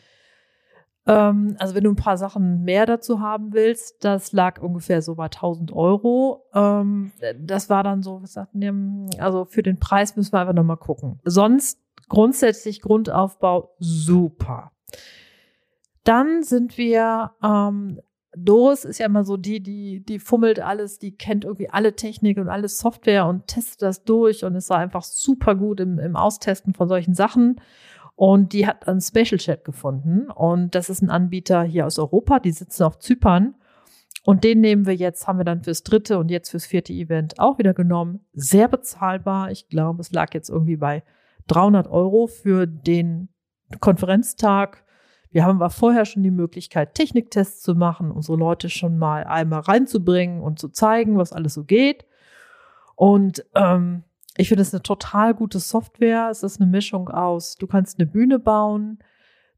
Ähm, 1.08 1.56
also 1.60 1.76
wenn 1.76 1.84
du 1.84 1.92
ein 1.92 1.96
paar 1.96 2.18
Sachen 2.18 2.64
mehr 2.64 2.86
dazu 2.86 3.20
haben 3.20 3.54
willst, 3.54 4.04
das 4.04 4.32
lag 4.32 4.62
ungefähr 4.62 5.02
so 5.02 5.16
bei 5.16 5.26
1000 5.26 5.72
Euro. 5.72 6.46
Ähm, 6.54 7.12
das 7.40 7.70
war 7.70 7.84
dann 7.84 8.02
so, 8.02 8.22
wir 8.22 8.28
sagten, 8.28 9.10
also 9.20 9.46
für 9.46 9.64
den 9.64 9.80
Preis 9.80 10.16
müssen 10.16 10.34
wir 10.34 10.40
einfach 10.40 10.54
nochmal 10.54 10.78
gucken. 10.78 11.20
Sonst 11.24 11.80
grundsätzlich 12.10 12.82
Grundaufbau 12.82 13.76
super. 13.80 14.72
Dann 16.04 16.44
sind 16.44 16.78
wir, 16.78 17.32
ähm, 17.44 18.00
Doris 18.38 18.86
ist 18.86 19.00
ja 19.00 19.06
immer 19.06 19.24
so 19.24 19.38
die, 19.38 19.62
die, 19.62 20.04
die 20.04 20.20
fummelt 20.20 20.60
alles, 20.60 21.00
die 21.00 21.16
kennt 21.16 21.46
irgendwie 21.46 21.70
alle 21.70 21.96
Technik 21.96 22.38
und 22.38 22.50
alle 22.50 22.68
Software 22.68 23.26
und 23.26 23.48
testet 23.48 23.82
das 23.82 24.04
durch 24.04 24.44
und 24.44 24.56
ist 24.56 24.70
da 24.70 24.76
einfach 24.76 25.04
super 25.04 25.56
gut 25.56 25.80
im, 25.80 26.00
im 26.00 26.16
Austesten 26.16 26.74
von 26.74 26.88
solchen 26.88 27.14
Sachen. 27.14 27.62
Und 28.16 28.54
die 28.54 28.66
hat 28.66 28.88
einen 28.88 29.02
Special 29.02 29.38
Chat 29.38 29.66
gefunden. 29.66 30.32
Und 30.32 30.74
das 30.74 30.90
ist 30.90 31.02
ein 31.02 31.10
Anbieter 31.10 31.64
hier 31.64 31.86
aus 31.86 32.00
Europa. 32.00 32.40
Die 32.40 32.52
sitzen 32.52 32.84
auf 32.84 33.00
Zypern. 33.00 33.56
Und 34.24 34.44
den 34.44 34.62
nehmen 34.62 34.86
wir 34.86 34.96
jetzt, 34.96 35.28
haben 35.28 35.38
wir 35.38 35.44
dann 35.44 35.64
fürs 35.64 35.84
dritte 35.84 36.18
und 36.18 36.32
jetzt 36.32 36.50
fürs 36.50 36.66
vierte 36.66 36.94
Event 36.94 37.40
auch 37.40 37.60
wieder 37.60 37.74
genommen. 37.74 38.26
Sehr 38.34 38.68
bezahlbar. 38.68 39.52
Ich 39.52 39.68
glaube, 39.68 40.02
es 40.02 40.12
lag 40.12 40.34
jetzt 40.34 40.50
irgendwie 40.50 40.78
bei 40.78 41.04
300 41.48 41.88
Euro 41.88 42.28
für 42.28 42.66
den 42.66 43.30
Konferenztag. 43.82 44.85
Wir 45.36 45.44
haben 45.44 45.58
aber 45.58 45.70
vorher 45.70 46.06
schon 46.06 46.24
die 46.24 46.32
Möglichkeit, 46.32 46.94
Techniktests 46.94 47.62
zu 47.62 47.76
machen, 47.76 48.10
unsere 48.10 48.38
Leute 48.38 48.70
schon 48.70 48.98
mal 48.98 49.26
einmal 49.26 49.60
reinzubringen 49.60 50.40
und 50.40 50.60
zu 50.60 50.70
zeigen, 50.70 51.18
was 51.18 51.34
alles 51.34 51.56
so 51.56 51.66
geht. 51.66 52.06
Und 52.96 53.44
ähm, 53.54 54.04
ich 54.38 54.48
finde 54.48 54.62
es 54.62 54.74
eine 54.74 54.82
total 54.82 55.34
gute 55.34 55.60
Software. 55.60 56.30
Es 56.32 56.42
ist 56.42 56.62
eine 56.62 56.72
Mischung 56.72 57.10
aus, 57.10 57.58
du 57.58 57.68
kannst 57.68 58.00
eine 58.00 58.08
Bühne 58.08 58.40
bauen, 58.40 59.00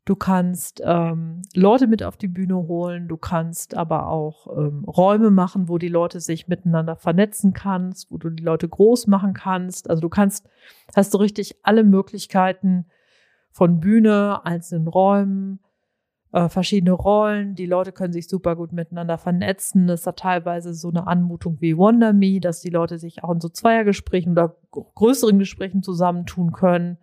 du 0.05 0.15
kannst 0.15 0.81
ähm, 0.83 1.43
Leute 1.53 1.85
mit 1.85 2.01
auf 2.01 2.17
die 2.17 2.27
Bühne 2.27 2.55
holen, 2.55 3.07
du 3.07 3.17
kannst 3.17 3.77
aber 3.77 4.07
auch 4.07 4.47
ähm, 4.57 4.83
Räume 4.83 5.29
machen, 5.29 5.69
wo 5.69 5.77
die 5.77 5.89
Leute 5.89 6.21
sich 6.21 6.47
miteinander 6.47 6.95
vernetzen 6.95 7.53
kannst, 7.53 8.11
wo 8.11 8.17
du 8.17 8.31
die 8.31 8.41
Leute 8.41 8.67
groß 8.67 9.05
machen 9.05 9.35
kannst. 9.35 9.91
Also 9.91 10.01
du 10.01 10.09
kannst, 10.09 10.49
hast 10.95 11.13
du 11.13 11.19
richtig 11.19 11.59
alle 11.61 11.83
Möglichkeiten 11.83 12.87
von 13.51 13.79
Bühne, 13.79 14.43
einzelnen 14.43 14.87
Räumen, 14.87 15.59
äh, 16.31 16.49
verschiedene 16.49 16.91
Rollen. 16.91 17.55
Die 17.55 17.65
Leute 17.65 17.91
können 17.91 18.13
sich 18.13 18.27
super 18.27 18.55
gut 18.55 18.71
miteinander 18.71 19.17
vernetzen. 19.17 19.89
Es 19.89 20.05
hat 20.05 20.19
teilweise 20.19 20.73
so 20.73 20.89
eine 20.89 21.07
Anmutung 21.07 21.57
wie 21.61 21.77
Wonder 21.77 22.13
Me, 22.13 22.39
dass 22.39 22.61
die 22.61 22.69
Leute 22.69 22.97
sich 22.97 23.23
auch 23.23 23.31
in 23.31 23.41
so 23.41 23.49
Zweiergesprächen 23.49 24.33
oder 24.33 24.55
größeren 24.71 25.39
Gesprächen 25.39 25.83
zusammentun 25.83 26.51
können. 26.51 26.97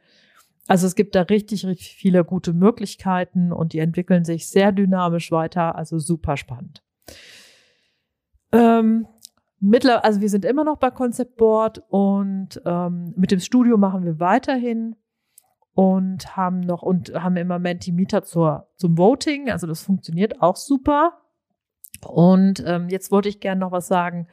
Also 0.66 0.86
es 0.86 0.94
gibt 0.94 1.14
da 1.14 1.22
richtig, 1.22 1.66
richtig 1.66 1.94
viele 1.94 2.24
gute 2.24 2.52
Möglichkeiten 2.52 3.52
und 3.52 3.72
die 3.72 3.80
entwickeln 3.80 4.24
sich 4.24 4.48
sehr 4.48 4.72
dynamisch 4.72 5.30
weiter. 5.30 5.76
Also 5.76 5.98
super 5.98 6.36
spannend. 6.36 6.82
Ähm, 8.52 9.06
mittler, 9.60 10.04
also 10.04 10.20
wir 10.20 10.30
sind 10.30 10.44
immer 10.44 10.64
noch 10.64 10.78
bei 10.78 10.90
Concept 10.90 11.36
Board 11.36 11.82
und 11.88 12.62
ähm, 12.64 13.12
mit 13.16 13.30
dem 13.30 13.40
Studio 13.40 13.76
machen 13.76 14.04
wir 14.04 14.20
weiterhin 14.20 14.96
und 15.74 16.36
haben 16.36 16.60
noch 16.60 16.82
und 16.82 17.12
haben 17.14 17.36
immer 17.36 17.58
Mentimeter 17.58 18.22
zur, 18.22 18.68
zum 18.76 18.96
Voting. 18.96 19.50
Also 19.50 19.66
das 19.66 19.82
funktioniert 19.82 20.40
auch 20.40 20.56
super. 20.56 21.20
Und 22.06 22.62
ähm, 22.66 22.88
jetzt 22.88 23.10
wollte 23.10 23.28
ich 23.28 23.40
gerne 23.40 23.60
noch 23.60 23.72
was 23.72 23.88
sagen. 23.88 24.28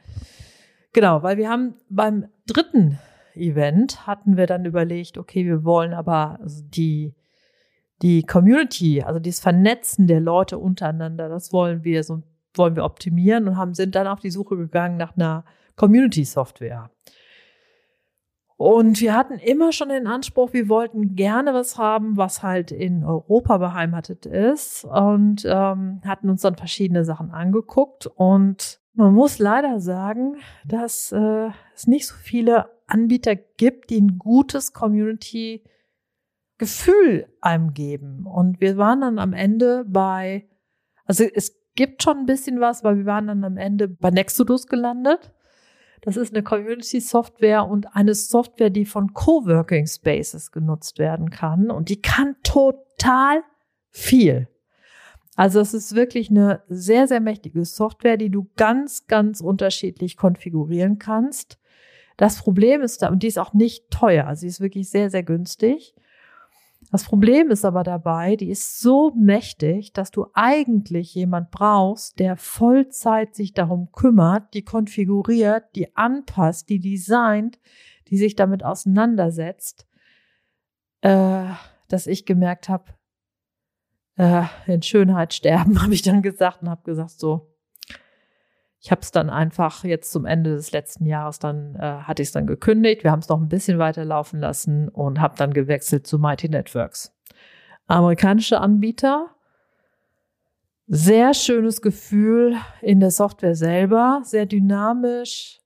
Genau, 0.92 1.22
weil 1.22 1.36
wir 1.36 1.48
haben 1.48 1.74
beim 1.88 2.26
dritten 2.46 2.98
Event 3.34 4.06
hatten 4.06 4.36
wir 4.36 4.46
dann 4.46 4.64
überlegt, 4.64 5.18
okay, 5.18 5.44
wir 5.46 5.64
wollen 5.64 5.94
aber 5.94 6.38
die 6.46 7.14
die 8.02 8.24
Community, 8.24 9.00
also 9.00 9.20
das 9.20 9.38
Vernetzen 9.38 10.08
der 10.08 10.20
Leute 10.20 10.58
untereinander, 10.58 11.28
das 11.28 11.52
wollen 11.52 11.84
wir 11.84 12.02
so 12.02 12.22
wollen 12.54 12.76
wir 12.76 12.84
optimieren 12.84 13.48
und 13.48 13.56
haben 13.56 13.74
sind 13.74 13.94
dann 13.94 14.06
auf 14.06 14.20
die 14.20 14.30
Suche 14.30 14.56
gegangen 14.56 14.96
nach 14.98 15.16
einer 15.16 15.44
Community 15.76 16.24
Software. 16.24 16.90
Und 18.62 19.00
wir 19.00 19.16
hatten 19.16 19.40
immer 19.40 19.72
schon 19.72 19.88
den 19.88 20.06
Anspruch, 20.06 20.52
wir 20.52 20.68
wollten 20.68 21.16
gerne 21.16 21.52
was 21.52 21.78
haben, 21.78 22.16
was 22.16 22.44
halt 22.44 22.70
in 22.70 23.02
Europa 23.02 23.58
beheimatet 23.58 24.24
ist 24.24 24.84
und 24.84 25.44
ähm, 25.44 26.00
hatten 26.04 26.30
uns 26.30 26.42
dann 26.42 26.54
verschiedene 26.54 27.04
Sachen 27.04 27.32
angeguckt. 27.32 28.06
Und 28.06 28.80
man 28.94 29.14
muss 29.14 29.40
leider 29.40 29.80
sagen, 29.80 30.36
dass 30.64 31.10
äh, 31.10 31.48
es 31.74 31.88
nicht 31.88 32.06
so 32.06 32.14
viele 32.14 32.66
Anbieter 32.86 33.34
gibt, 33.34 33.90
die 33.90 34.00
ein 34.00 34.16
gutes 34.16 34.72
Community-Gefühl 34.72 37.26
einem 37.40 37.74
geben. 37.74 38.26
Und 38.26 38.60
wir 38.60 38.76
waren 38.76 39.00
dann 39.00 39.18
am 39.18 39.32
Ende 39.32 39.84
bei, 39.88 40.48
also 41.04 41.24
es 41.24 41.60
gibt 41.74 42.04
schon 42.04 42.18
ein 42.18 42.26
bisschen 42.26 42.60
was, 42.60 42.84
aber 42.84 42.96
wir 42.96 43.06
waren 43.06 43.26
dann 43.26 43.42
am 43.42 43.56
Ende 43.56 43.88
bei 43.88 44.10
Nexodus 44.10 44.68
gelandet. 44.68 45.32
Das 46.02 46.16
ist 46.16 46.34
eine 46.34 46.42
Community-Software 46.42 47.66
und 47.66 47.94
eine 47.94 48.14
Software, 48.14 48.70
die 48.70 48.84
von 48.84 49.14
Coworking 49.14 49.86
Spaces 49.86 50.50
genutzt 50.50 50.98
werden 50.98 51.30
kann. 51.30 51.70
Und 51.70 51.88
die 51.88 52.02
kann 52.02 52.34
total 52.42 53.42
viel. 53.90 54.48
Also 55.36 55.60
es 55.60 55.72
ist 55.74 55.94
wirklich 55.94 56.28
eine 56.28 56.62
sehr, 56.68 57.06
sehr 57.06 57.20
mächtige 57.20 57.64
Software, 57.64 58.16
die 58.16 58.30
du 58.30 58.50
ganz, 58.56 59.06
ganz 59.06 59.40
unterschiedlich 59.40 60.16
konfigurieren 60.16 60.98
kannst. 60.98 61.58
Das 62.16 62.36
Problem 62.36 62.82
ist 62.82 63.00
da, 63.02 63.08
und 63.08 63.22
die 63.22 63.28
ist 63.28 63.38
auch 63.38 63.54
nicht 63.54 63.90
teuer, 63.90 64.26
also 64.26 64.40
sie 64.40 64.48
ist 64.48 64.60
wirklich 64.60 64.90
sehr, 64.90 65.08
sehr 65.08 65.22
günstig. 65.22 65.94
Das 66.92 67.04
Problem 67.04 67.50
ist 67.50 67.64
aber 67.64 67.84
dabei, 67.84 68.36
die 68.36 68.50
ist 68.50 68.78
so 68.80 69.12
mächtig, 69.16 69.94
dass 69.94 70.10
du 70.10 70.26
eigentlich 70.34 71.14
jemand 71.14 71.50
brauchst, 71.50 72.18
der 72.18 72.36
Vollzeit 72.36 73.34
sich 73.34 73.54
darum 73.54 73.90
kümmert, 73.92 74.52
die 74.52 74.62
konfiguriert, 74.62 75.64
die 75.74 75.96
anpasst, 75.96 76.68
die 76.68 76.80
designt, 76.80 77.58
die 78.08 78.18
sich 78.18 78.36
damit 78.36 78.62
auseinandersetzt, 78.62 79.86
äh, 81.00 81.46
dass 81.88 82.06
ich 82.06 82.26
gemerkt 82.26 82.68
habe, 82.68 82.92
äh, 84.18 84.44
in 84.66 84.82
Schönheit 84.82 85.32
sterben, 85.32 85.80
habe 85.82 85.94
ich 85.94 86.02
dann 86.02 86.20
gesagt 86.20 86.60
und 86.60 86.68
habe 86.68 86.82
gesagt, 86.82 87.18
so, 87.18 87.51
ich 88.82 88.90
habe 88.90 89.00
es 89.00 89.12
dann 89.12 89.30
einfach 89.30 89.84
jetzt 89.84 90.10
zum 90.10 90.26
Ende 90.26 90.56
des 90.56 90.72
letzten 90.72 91.06
Jahres, 91.06 91.38
dann 91.38 91.76
äh, 91.76 92.02
hatte 92.02 92.20
ich 92.20 92.28
es 92.28 92.32
dann 92.32 92.48
gekündigt. 92.48 93.04
Wir 93.04 93.12
haben 93.12 93.20
es 93.20 93.28
noch 93.28 93.40
ein 93.40 93.48
bisschen 93.48 93.78
weiter 93.78 94.04
laufen 94.04 94.40
lassen 94.40 94.88
und 94.88 95.20
habe 95.20 95.36
dann 95.36 95.52
gewechselt 95.52 96.04
zu 96.04 96.18
Mighty 96.18 96.48
Networks. 96.48 97.14
Amerikanische 97.86 98.60
Anbieter. 98.60 99.30
Sehr 100.88 101.32
schönes 101.32 101.80
Gefühl 101.80 102.56
in 102.80 102.98
der 102.98 103.12
Software 103.12 103.54
selber, 103.54 104.20
sehr 104.24 104.46
dynamisch, 104.46 105.60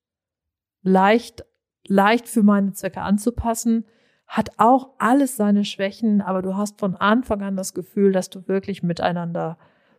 leicht, 0.83 1.47
leicht 1.89 2.29
für 2.29 2.43
meine 2.43 2.75
Zwecke 2.75 3.01
anzupassen, 3.01 3.87
hat 4.27 4.51
auch 4.59 4.91
alles 4.99 5.37
seine 5.37 5.65
Schwächen, 5.65 6.21
aber 6.21 6.43
du 6.43 6.55
hast 6.55 6.79
von 6.79 6.95
Anfang 6.95 7.41
an 7.41 7.57
das 7.57 7.73
Gefühl, 7.73 8.13
dass 8.13 8.29
du 8.29 8.47
wirklich 8.47 8.83
miteinander 8.83 9.57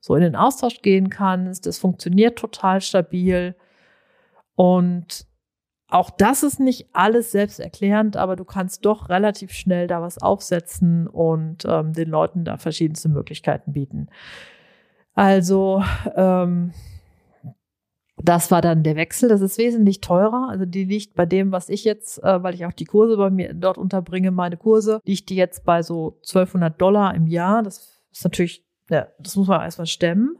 so 0.07 0.15
in 0.15 0.21
den 0.21 0.35
Austausch 0.35 0.81
gehen 0.81 1.09
kannst. 1.09 1.65
Das 1.65 1.77
funktioniert 1.77 2.39
total 2.39 2.81
stabil. 2.81 3.55
Und 4.55 5.27
auch 5.89 6.09
das 6.09 6.43
ist 6.43 6.59
nicht 6.59 6.89
alles 6.93 7.31
selbsterklärend, 7.31 8.17
aber 8.17 8.35
du 8.35 8.43
kannst 8.43 8.85
doch 8.85 9.09
relativ 9.09 9.51
schnell 9.51 9.87
da 9.87 10.01
was 10.01 10.17
aufsetzen 10.17 11.07
und 11.07 11.65
ähm, 11.65 11.93
den 11.93 12.09
Leuten 12.09 12.43
da 12.43 12.57
verschiedenste 12.57 13.09
Möglichkeiten 13.09 13.73
bieten. 13.73 14.07
Also 15.13 15.83
ähm, 16.15 16.73
das 18.17 18.51
war 18.51 18.61
dann 18.61 18.83
der 18.83 18.95
Wechsel. 18.95 19.29
Das 19.29 19.41
ist 19.41 19.57
wesentlich 19.57 20.01
teurer. 20.01 20.47
Also 20.49 20.65
die 20.65 20.85
liegt 20.85 21.15
bei 21.15 21.25
dem, 21.25 21.51
was 21.51 21.69
ich 21.69 21.83
jetzt, 21.83 22.21
äh, 22.23 22.43
weil 22.43 22.53
ich 22.53 22.65
auch 22.65 22.73
die 22.73 22.85
Kurse 22.85 23.15
bei 23.15 23.29
mir 23.29 23.53
dort 23.53 23.77
unterbringe, 23.77 24.31
meine 24.31 24.57
Kurse, 24.57 25.01
liegt 25.05 25.29
die 25.29 25.35
jetzt 25.35 25.65
bei 25.65 25.83
so 25.83 26.17
1200 26.23 26.81
Dollar 26.81 27.15
im 27.15 27.27
Jahr. 27.27 27.63
Das 27.63 28.01
ist 28.11 28.23
natürlich 28.23 28.66
ja, 28.89 29.07
das 29.19 29.35
muss 29.35 29.47
man 29.47 29.61
erstmal 29.61 29.87
stemmen. 29.87 30.37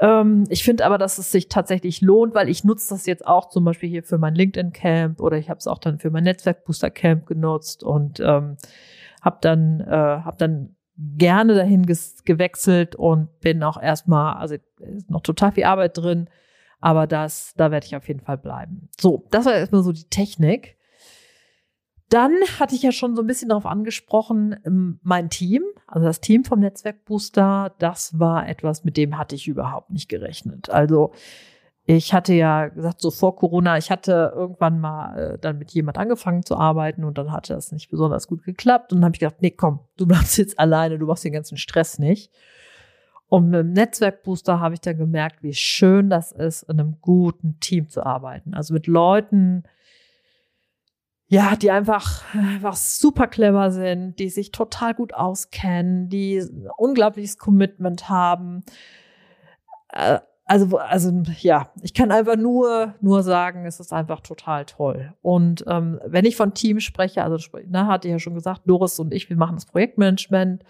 Ähm, 0.00 0.44
ich 0.48 0.64
finde 0.64 0.84
aber, 0.84 0.98
dass 0.98 1.18
es 1.18 1.30
sich 1.30 1.48
tatsächlich 1.48 2.00
lohnt, 2.00 2.34
weil 2.34 2.48
ich 2.48 2.64
nutze 2.64 2.94
das 2.94 3.06
jetzt 3.06 3.26
auch 3.26 3.48
zum 3.48 3.64
Beispiel 3.64 3.88
hier 3.88 4.02
für 4.02 4.18
mein 4.18 4.34
LinkedIn-Camp 4.34 5.20
oder 5.20 5.38
ich 5.38 5.50
habe 5.50 5.58
es 5.58 5.66
auch 5.66 5.78
dann 5.78 5.98
für 5.98 6.10
mein 6.10 6.24
Netzwerk-Booster-Camp 6.24 7.26
genutzt 7.26 7.84
und 7.84 8.20
ähm, 8.20 8.56
habe 9.22 9.38
dann, 9.40 9.80
äh, 9.80 9.90
hab 10.24 10.38
dann 10.38 10.76
gerne 10.96 11.54
dahin 11.54 11.86
gewechselt 12.24 12.94
und 12.94 13.40
bin 13.40 13.62
auch 13.62 13.80
erstmal, 13.80 14.36
also 14.36 14.56
ist 14.78 15.10
noch 15.10 15.22
total 15.22 15.52
viel 15.52 15.64
Arbeit 15.64 15.96
drin, 15.96 16.28
aber 16.80 17.06
das, 17.06 17.54
da 17.56 17.70
werde 17.70 17.86
ich 17.86 17.96
auf 17.96 18.06
jeden 18.06 18.20
Fall 18.20 18.38
bleiben. 18.38 18.88
So, 19.00 19.24
das 19.30 19.46
war 19.46 19.54
erstmal 19.54 19.82
so 19.82 19.92
die 19.92 20.08
Technik. 20.08 20.76
Dann 22.08 22.32
hatte 22.58 22.74
ich 22.74 22.82
ja 22.82 22.92
schon 22.92 23.16
so 23.16 23.22
ein 23.22 23.26
bisschen 23.26 23.48
darauf 23.48 23.66
angesprochen, 23.66 24.56
ähm, 24.64 25.00
mein 25.02 25.30
Team, 25.30 25.62
also 25.86 26.06
das 26.06 26.20
Team 26.20 26.44
vom 26.44 26.60
Netzwerk 26.60 27.04
Booster, 27.04 27.74
das 27.78 28.18
war 28.18 28.48
etwas, 28.48 28.84
mit 28.84 28.96
dem 28.96 29.18
hatte 29.18 29.34
ich 29.34 29.48
überhaupt 29.48 29.90
nicht 29.90 30.08
gerechnet. 30.08 30.70
Also 30.70 31.12
ich 31.86 32.14
hatte 32.14 32.32
ja 32.32 32.68
gesagt, 32.68 33.00
so 33.00 33.10
vor 33.10 33.36
Corona, 33.36 33.76
ich 33.76 33.90
hatte 33.90 34.32
irgendwann 34.34 34.80
mal 34.80 35.18
äh, 35.18 35.38
dann 35.38 35.58
mit 35.58 35.70
jemand 35.72 35.98
angefangen 35.98 36.42
zu 36.42 36.56
arbeiten 36.56 37.04
und 37.04 37.18
dann 37.18 37.30
hatte 37.30 37.52
das 37.52 37.72
nicht 37.72 37.90
besonders 37.90 38.26
gut 38.26 38.42
geklappt. 38.42 38.92
Und 38.92 38.98
dann 38.98 39.04
habe 39.04 39.16
ich 39.16 39.20
gedacht, 39.20 39.42
nee, 39.42 39.50
komm, 39.50 39.80
du 39.98 40.06
bleibst 40.06 40.38
jetzt 40.38 40.58
alleine, 40.58 40.98
du 40.98 41.06
machst 41.06 41.24
den 41.24 41.34
ganzen 41.34 41.58
Stress 41.58 41.98
nicht. 41.98 42.32
Und 43.28 43.50
mit 43.50 43.60
dem 43.60 43.72
Netzwerkbooster 43.72 44.60
habe 44.60 44.74
ich 44.74 44.80
dann 44.80 44.96
gemerkt, 44.96 45.42
wie 45.42 45.52
schön 45.52 46.08
das 46.08 46.32
ist, 46.32 46.62
in 46.64 46.80
einem 46.80 47.00
guten 47.00 47.58
Team 47.60 47.88
zu 47.88 48.04
arbeiten. 48.04 48.54
Also 48.54 48.72
mit 48.72 48.86
Leuten, 48.86 49.64
ja, 51.34 51.56
die 51.56 51.72
einfach, 51.72 52.22
einfach 52.32 52.76
super 52.76 53.26
clever 53.26 53.72
sind, 53.72 54.20
die 54.20 54.28
sich 54.28 54.52
total 54.52 54.94
gut 54.94 55.14
auskennen, 55.14 56.08
die 56.08 56.38
ein 56.38 56.68
unglaubliches 56.76 57.38
Commitment 57.38 58.08
haben. 58.08 58.62
Äh, 59.88 60.20
also, 60.44 60.78
also 60.78 61.10
ja, 61.40 61.70
ich 61.82 61.92
kann 61.92 62.12
einfach 62.12 62.36
nur, 62.36 62.94
nur 63.00 63.24
sagen, 63.24 63.66
es 63.66 63.80
ist 63.80 63.92
einfach 63.92 64.20
total 64.20 64.64
toll. 64.64 65.12
Und 65.22 65.64
ähm, 65.66 65.98
wenn 66.06 66.24
ich 66.24 66.36
von 66.36 66.54
Team 66.54 66.78
spreche, 66.78 67.24
also 67.24 67.38
ne, 67.66 67.88
hatte 67.88 68.06
ich 68.06 68.12
ja 68.12 68.18
schon 68.20 68.34
gesagt, 68.34 68.60
Doris 68.66 69.00
und 69.00 69.12
ich, 69.12 69.28
wir 69.28 69.36
machen 69.36 69.56
das 69.56 69.66
Projektmanagement. 69.66 70.62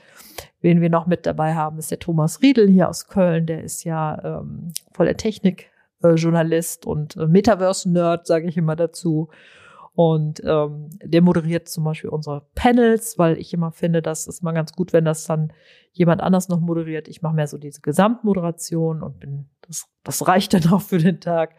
Wen 0.63 0.81
wir 0.81 0.89
noch 0.89 1.07
mit 1.07 1.27
dabei 1.27 1.55
haben, 1.55 1.79
ist 1.79 1.91
der 1.91 1.99
Thomas 1.99 2.41
Riedel 2.41 2.71
hier 2.71 2.89
aus 2.89 3.09
Köln. 3.09 3.45
Der 3.45 3.63
ist 3.63 3.85
ja 3.85 4.41
ähm, 4.41 4.73
voll 4.93 5.07
der 5.07 5.19
Technikjournalist 5.19 6.87
und 6.87 7.17
äh, 7.19 7.27
Metaverse-Nerd, 7.27 8.27
sage 8.27 8.47
ich 8.47 8.57
immer 8.57 8.77
dazu. 8.77 9.29
Und 9.95 10.43
ähm, 10.45 10.91
der 11.03 11.23
moderiert 11.23 11.69
zum 11.69 11.85
Beispiel 11.85 12.11
unsere 12.11 12.43
Panels, 12.57 13.17
weil 13.17 13.39
ich 13.39 13.55
immer 13.55 13.71
finde, 13.71 14.03
das 14.03 14.27
ist 14.27 14.43
mal 14.43 14.53
ganz 14.53 14.73
gut, 14.73 14.93
wenn 14.93 15.05
das 15.05 15.25
dann 15.25 15.53
jemand 15.93 16.21
anders 16.21 16.49
noch 16.49 16.59
moderiert. 16.59 17.07
Ich 17.07 17.23
mache 17.23 17.35
mehr 17.35 17.47
so 17.47 17.59
diese 17.59 17.81
Gesamtmoderation 17.81 19.03
und 19.03 19.21
bin, 19.21 19.47
das, 19.63 19.87
das 20.03 20.27
reicht 20.27 20.53
dann 20.53 20.73
auch 20.73 20.81
für 20.81 20.99
den 20.99 21.21
Tag. 21.21 21.55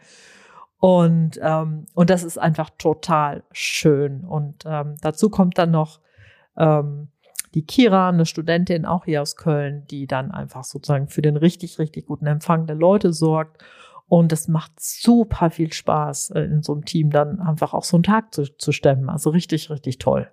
Und, 0.78 1.40
ähm, 1.42 1.86
und 1.94 2.10
das 2.10 2.24
ist 2.24 2.36
einfach 2.36 2.68
total 2.76 3.42
schön. 3.52 4.22
Und 4.24 4.64
ähm, 4.66 4.96
dazu 5.00 5.30
kommt 5.30 5.56
dann 5.56 5.70
noch 5.70 6.00
ähm, 6.58 7.08
die 7.54 7.64
Kira, 7.64 8.10
eine 8.10 8.26
Studentin 8.26 8.84
auch 8.84 9.06
hier 9.06 9.22
aus 9.22 9.36
Köln, 9.36 9.86
die 9.90 10.06
dann 10.06 10.30
einfach 10.30 10.64
sozusagen 10.64 11.08
für 11.08 11.22
den 11.22 11.38
richtig, 11.38 11.78
richtig 11.78 12.04
guten 12.04 12.26
Empfang 12.26 12.66
der 12.66 12.76
Leute 12.76 13.14
sorgt 13.14 13.62
und 14.08 14.32
es 14.32 14.48
macht 14.48 14.72
super 14.78 15.50
viel 15.50 15.72
Spaß, 15.72 16.30
äh, 16.30 16.40
in 16.42 16.62
so 16.62 16.72
einem 16.72 16.84
Team 16.84 17.10
dann 17.10 17.40
einfach 17.40 17.74
auch 17.74 17.84
so 17.84 17.96
einen 17.96 18.04
Tag 18.04 18.32
zu, 18.32 18.44
zu 18.56 18.72
stemmen. 18.72 19.08
Also 19.08 19.30
richtig, 19.30 19.70
richtig 19.70 19.98
toll. 19.98 20.30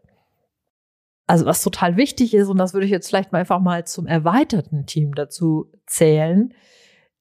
Also 1.26 1.46
was 1.46 1.64
total 1.64 1.98
wichtig 1.98 2.34
ist, 2.34 2.50
und 2.50 2.58
das 2.58 2.74
würde 2.74 2.86
ich 2.86 2.92
jetzt 2.92 3.08
vielleicht 3.08 3.32
mal 3.32 3.40
einfach 3.40 3.60
mal 3.60 3.86
zum 3.86 4.06
erweiterten 4.08 4.86
Team 4.86 5.16
dazu 5.16 5.72
zählen, 5.88 6.54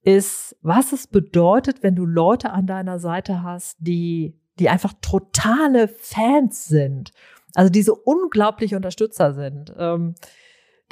ist, 0.02 0.56
was 0.62 0.92
es 0.92 1.06
bedeutet, 1.06 1.82
wenn 1.82 1.94
du 1.94 2.04
Leute 2.04 2.50
an 2.50 2.66
deiner 2.66 2.98
Seite 2.98 3.42
hast, 3.42 3.76
die, 3.78 4.36
die 4.58 4.68
einfach 4.68 4.92
totale 5.00 5.88
Fans 5.88 6.66
sind. 6.66 7.12
Also 7.54 7.70
diese 7.70 7.94
unglaubliche 7.94 8.76
Unterstützer 8.76 9.34
sind. 9.34 9.72
Ähm, 9.78 10.14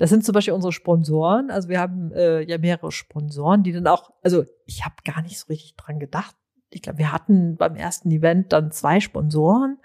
das 0.01 0.09
sind 0.09 0.25
zum 0.25 0.33
Beispiel 0.33 0.55
unsere 0.55 0.73
Sponsoren. 0.73 1.51
Also 1.51 1.69
wir 1.69 1.79
haben 1.79 2.11
äh, 2.13 2.41
ja 2.41 2.57
mehrere 2.57 2.91
Sponsoren, 2.91 3.63
die 3.63 3.73
dann 3.73 3.87
auch, 3.87 4.11
also 4.23 4.47
ich 4.65 4.83
habe 4.83 4.95
gar 5.05 5.21
nicht 5.21 5.39
so 5.39 5.49
richtig 5.49 5.77
dran 5.77 5.99
gedacht. 5.99 6.35
Ich 6.71 6.81
glaube, 6.81 6.97
wir 6.97 7.13
hatten 7.13 7.59
beim 7.59 7.77
ersten 7.77 8.11
Event 8.11 8.51
dann 8.55 8.73
zwei 8.73 9.01
Sponsoren. 9.01 9.77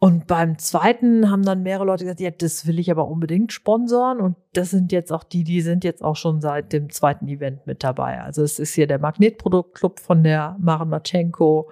Und 0.00 0.26
beim 0.26 0.58
zweiten 0.58 1.30
haben 1.30 1.44
dann 1.44 1.62
mehrere 1.62 1.84
Leute 1.84 2.02
gesagt, 2.02 2.18
ja, 2.18 2.32
das 2.32 2.66
will 2.66 2.80
ich 2.80 2.90
aber 2.90 3.06
unbedingt 3.06 3.52
sponsoren. 3.52 4.20
Und 4.20 4.34
das 4.54 4.70
sind 4.70 4.90
jetzt 4.90 5.12
auch 5.12 5.22
die, 5.22 5.44
die 5.44 5.60
sind 5.60 5.84
jetzt 5.84 6.02
auch 6.02 6.16
schon 6.16 6.40
seit 6.40 6.72
dem 6.72 6.90
zweiten 6.90 7.28
Event 7.28 7.68
mit 7.68 7.84
dabei. 7.84 8.20
Also 8.20 8.42
es 8.42 8.58
ist 8.58 8.74
hier 8.74 8.88
der 8.88 8.98
Magnetproduktclub 8.98 10.00
von 10.00 10.24
der 10.24 10.56
Maren 10.58 10.88
Matschenko. 10.88 11.70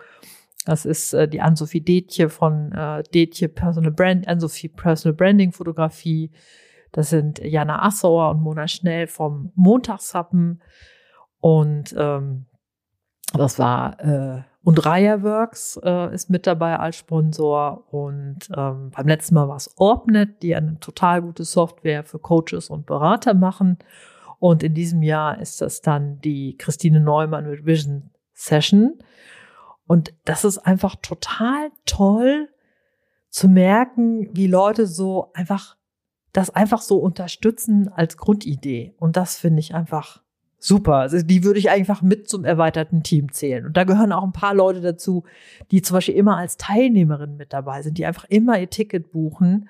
Das 0.66 0.86
ist 0.86 1.14
äh, 1.14 1.26
die 1.26 1.40
Ann-Sophie 1.40 1.80
Detje 1.80 2.28
von 2.28 2.70
äh, 2.70 3.02
Detje 3.12 3.48
Personal 3.48 3.90
Brand, 3.90 4.28
Ann-Sophie 4.28 4.68
Personal 4.68 5.16
Branding 5.16 5.50
Fotografie. 5.50 6.30
Das 6.92 7.10
sind 7.10 7.38
Jana 7.38 7.84
Assauer 7.84 8.30
und 8.30 8.40
Mona 8.40 8.68
Schnell 8.68 9.06
vom 9.06 9.52
Montagshappen. 9.54 10.62
Und 11.40 11.94
ähm, 11.96 12.46
das 13.34 13.58
war 13.58 14.00
äh, 14.00 14.42
und 14.68 14.84
Raya 14.84 15.22
Works 15.22 15.80
äh, 15.82 16.12
ist 16.14 16.28
mit 16.28 16.46
dabei 16.46 16.78
als 16.78 16.96
Sponsor. 16.96 17.86
Und 17.90 18.50
ähm, 18.54 18.90
beim 18.94 19.08
letzten 19.08 19.34
Mal 19.34 19.48
war 19.48 19.56
es 19.56 19.72
Orbnet, 19.78 20.42
die 20.42 20.54
eine 20.54 20.78
total 20.78 21.22
gute 21.22 21.44
Software 21.44 22.04
für 22.04 22.18
Coaches 22.18 22.68
und 22.68 22.84
Berater 22.84 23.32
machen. 23.32 23.78
Und 24.38 24.62
in 24.62 24.74
diesem 24.74 25.02
Jahr 25.02 25.40
ist 25.40 25.62
das 25.62 25.80
dann 25.80 26.20
die 26.20 26.58
Christine 26.58 27.00
Neumann 27.00 27.48
mit 27.48 27.64
Vision 27.64 28.10
Session. 28.34 28.98
Und 29.86 30.12
das 30.26 30.44
ist 30.44 30.58
einfach 30.58 30.96
total 30.96 31.70
toll 31.86 32.50
zu 33.30 33.48
merken, 33.48 34.28
wie 34.36 34.48
Leute 34.48 34.86
so 34.86 35.30
einfach 35.32 35.77
das 36.32 36.50
einfach 36.50 36.80
so 36.82 36.98
unterstützen 36.98 37.88
als 37.88 38.16
Grundidee. 38.16 38.94
Und 38.98 39.16
das 39.16 39.36
finde 39.38 39.60
ich 39.60 39.74
einfach 39.74 40.22
super. 40.58 40.96
Also 40.96 41.22
die 41.22 41.44
würde 41.44 41.58
ich 41.58 41.70
einfach 41.70 42.02
mit 42.02 42.28
zum 42.28 42.44
erweiterten 42.44 43.02
Team 43.02 43.32
zählen. 43.32 43.66
Und 43.66 43.76
da 43.76 43.84
gehören 43.84 44.12
auch 44.12 44.24
ein 44.24 44.32
paar 44.32 44.54
Leute 44.54 44.80
dazu, 44.80 45.24
die 45.70 45.82
zum 45.82 45.94
Beispiel 45.94 46.16
immer 46.16 46.36
als 46.36 46.56
Teilnehmerin 46.56 47.36
mit 47.36 47.52
dabei 47.52 47.82
sind, 47.82 47.98
die 47.98 48.06
einfach 48.06 48.24
immer 48.28 48.58
ihr 48.58 48.70
Ticket 48.70 49.10
buchen. 49.12 49.68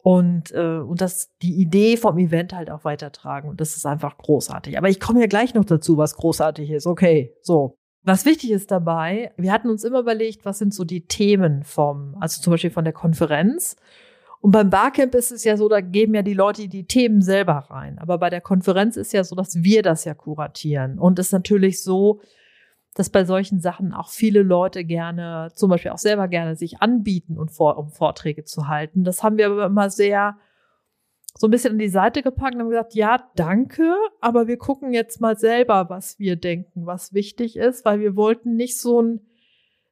und, 0.00 0.52
äh, 0.52 0.78
und 0.78 1.00
das, 1.00 1.30
die 1.42 1.60
Idee 1.60 1.96
vom 1.96 2.18
Event 2.18 2.52
halt 2.54 2.70
auch 2.70 2.84
weitertragen. 2.84 3.48
Und 3.48 3.60
das 3.60 3.76
ist 3.76 3.84
einfach 3.84 4.16
großartig. 4.16 4.78
Aber 4.78 4.88
ich 4.88 5.00
komme 5.00 5.20
ja 5.20 5.26
gleich 5.26 5.54
noch 5.54 5.64
dazu, 5.64 5.96
was 5.98 6.14
großartig 6.16 6.70
ist. 6.70 6.86
Okay, 6.86 7.34
so. 7.42 7.76
Was 8.04 8.24
wichtig 8.24 8.52
ist 8.52 8.70
dabei, 8.70 9.32
wir 9.36 9.52
hatten 9.52 9.68
uns 9.68 9.84
immer 9.84 9.98
überlegt, 9.98 10.44
was 10.44 10.58
sind 10.58 10.72
so 10.72 10.84
die 10.84 11.06
Themen 11.06 11.62
vom, 11.64 12.16
also 12.20 12.40
zum 12.40 12.52
Beispiel 12.52 12.70
von 12.70 12.84
der 12.84 12.94
Konferenz. 12.94 13.76
Und 14.40 14.52
beim 14.52 14.70
Barcamp 14.70 15.14
ist 15.14 15.32
es 15.32 15.44
ja 15.44 15.56
so, 15.56 15.68
da 15.68 15.80
geben 15.80 16.14
ja 16.14 16.22
die 16.22 16.34
Leute 16.34 16.68
die 16.68 16.86
Themen 16.86 17.22
selber 17.22 17.66
rein. 17.70 17.98
Aber 17.98 18.18
bei 18.18 18.30
der 18.30 18.40
Konferenz 18.40 18.96
ist 18.96 19.12
ja 19.12 19.24
so, 19.24 19.34
dass 19.34 19.62
wir 19.62 19.82
das 19.82 20.04
ja 20.04 20.14
kuratieren. 20.14 20.98
Und 20.98 21.18
es 21.18 21.26
ist 21.26 21.32
natürlich 21.32 21.82
so, 21.82 22.20
dass 22.94 23.10
bei 23.10 23.24
solchen 23.24 23.60
Sachen 23.60 23.92
auch 23.92 24.10
viele 24.10 24.42
Leute 24.42 24.84
gerne, 24.84 25.50
zum 25.54 25.70
Beispiel 25.70 25.90
auch 25.90 25.98
selber 25.98 26.28
gerne 26.28 26.56
sich 26.56 26.80
anbieten, 26.82 27.38
und 27.38 27.50
vor, 27.50 27.78
um 27.78 27.90
Vorträge 27.90 28.44
zu 28.44 28.68
halten. 28.68 29.04
Das 29.04 29.22
haben 29.22 29.38
wir 29.38 29.46
aber 29.46 29.66
immer 29.66 29.90
sehr 29.90 30.36
so 31.36 31.46
ein 31.46 31.50
bisschen 31.50 31.74
an 31.74 31.78
die 31.78 31.88
Seite 31.88 32.22
gepackt 32.22 32.54
und 32.54 32.60
haben 32.60 32.70
gesagt, 32.70 32.94
ja, 32.94 33.28
danke, 33.36 33.94
aber 34.20 34.48
wir 34.48 34.56
gucken 34.56 34.92
jetzt 34.92 35.20
mal 35.20 35.38
selber, 35.38 35.88
was 35.88 36.18
wir 36.18 36.34
denken, 36.34 36.86
was 36.86 37.12
wichtig 37.12 37.56
ist, 37.56 37.84
weil 37.84 38.00
wir 38.00 38.16
wollten 38.16 38.56
nicht 38.56 38.78
so 38.78 39.00
ein 39.00 39.20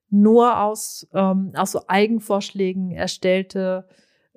nur 0.09 0.61
aus, 0.61 1.06
ähm, 1.14 1.52
aus 1.56 1.72
so 1.72 1.82
Eigenvorschlägen 1.87 2.90
erstellte 2.90 3.87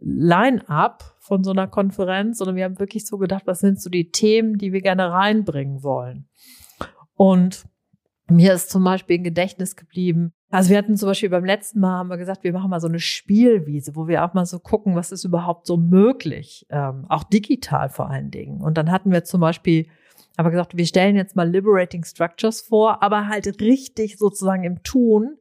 Line-up 0.02 1.16
von 1.20 1.44
so 1.44 1.52
einer 1.52 1.68
Konferenz, 1.68 2.38
sondern 2.38 2.56
wir 2.56 2.64
haben 2.66 2.80
wirklich 2.80 3.06
so 3.06 3.18
gedacht, 3.18 3.44
was 3.46 3.60
sind 3.60 3.82
so 3.82 3.90
die 3.90 4.12
Themen, 4.12 4.58
die 4.58 4.74
wir 4.74 4.82
gerne 4.82 5.12
reinbringen 5.12 5.84
wollen. 5.84 6.28
Und 7.16 7.66
mir 8.30 8.54
ist 8.54 8.70
zum 8.70 8.84
Beispiel 8.84 9.18
im 9.18 9.24
Gedächtnis 9.24 9.76
geblieben. 9.76 10.34
Also 10.50 10.70
wir 10.72 10.78
hatten 10.78 10.98
zum 10.98 11.08
Beispiel 11.08 11.30
beim 11.30 11.46
letzten 11.46 11.80
Mal 11.80 11.98
haben 11.98 12.10
wir 12.10 12.18
gesagt, 12.18 12.44
wir 12.44 12.54
machen 12.54 12.70
mal 12.70 12.80
so 12.80 12.88
eine 12.88 13.00
Spielwiese, 13.00 13.96
wo 13.96 14.08
wir 14.08 14.24
auch 14.24 14.34
mal 14.34 14.46
so 14.46 14.60
gucken, 14.60 14.96
was 14.96 15.12
ist 15.12 15.24
überhaupt 15.24 15.68
so 15.68 15.78
möglich, 15.78 16.66
ähm, 16.70 17.06
auch 17.10 17.24
digital 17.24 17.90
vor 17.90 18.10
allen 18.10 18.32
Dingen. 18.32 18.62
Und 18.62 18.78
dann 18.78 18.92
hatten 18.92 19.12
wir 19.12 19.24
zum 19.24 19.42
Beispiel, 19.42 19.88
haben 20.38 20.46
wir 20.46 20.52
gesagt, 20.52 20.78
wir 20.78 20.86
stellen 20.86 21.16
jetzt 21.16 21.36
mal 21.36 21.50
Liberating 21.50 22.04
Structures 22.04 22.62
vor, 22.62 23.04
aber 23.04 23.28
halt 23.28 23.62
richtig 23.62 24.18
sozusagen 24.18 24.64
im 24.64 24.82
Tun. 24.82 25.38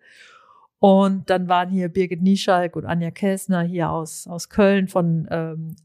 Und 0.81 1.29
dann 1.29 1.49
waren 1.49 1.71
hier 1.71 1.89
Birgit 1.89 2.23
Nieschalk 2.23 2.77
und 2.77 2.87
Anja 2.87 3.11
Kessner 3.11 3.63
hier 3.63 3.91
aus, 3.91 4.27
aus 4.27 4.49
Köln 4.49 4.87
von 4.89 5.27
ähm, 5.31 5.77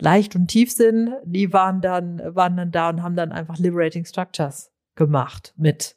Leicht 0.00 0.34
und 0.34 0.48
Tiefsinn. 0.48 1.14
Die 1.24 1.52
waren 1.52 1.80
dann, 1.80 2.20
waren 2.34 2.56
dann 2.56 2.72
da 2.72 2.88
und 2.88 3.02
haben 3.02 3.16
dann 3.16 3.32
einfach 3.32 3.58
Liberating 3.58 4.04
Structures 4.04 4.72
gemacht 4.96 5.54
mit 5.56 5.96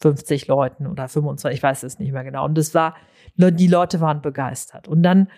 50 0.00 0.46
Leuten 0.48 0.86
oder 0.86 1.08
25, 1.08 1.56
ich 1.56 1.62
weiß 1.62 1.82
es 1.82 1.98
nicht 1.98 2.12
mehr 2.12 2.24
genau. 2.24 2.44
Und 2.44 2.58
das 2.58 2.74
war, 2.74 2.94
die 3.36 3.68
Leute 3.68 4.00
waren 4.00 4.20
begeistert. 4.20 4.86
Und 4.86 5.02
dann 5.02 5.28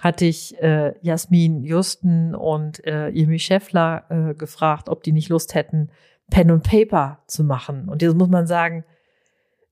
hatte 0.00 0.24
ich 0.24 0.60
äh, 0.60 0.94
Jasmin 1.02 1.62
Justen 1.62 2.34
und 2.34 2.84
äh, 2.86 3.08
Jimmy 3.08 3.38
Scheffler 3.38 4.04
äh, 4.08 4.34
gefragt, 4.34 4.88
ob 4.88 5.02
die 5.02 5.12
nicht 5.12 5.28
Lust 5.28 5.54
hätten, 5.54 5.90
Pen 6.30 6.50
und 6.50 6.64
Paper 6.64 7.22
zu 7.26 7.44
machen. 7.44 7.88
Und 7.88 8.02
jetzt 8.02 8.16
muss 8.16 8.28
man 8.28 8.46
sagen, 8.46 8.84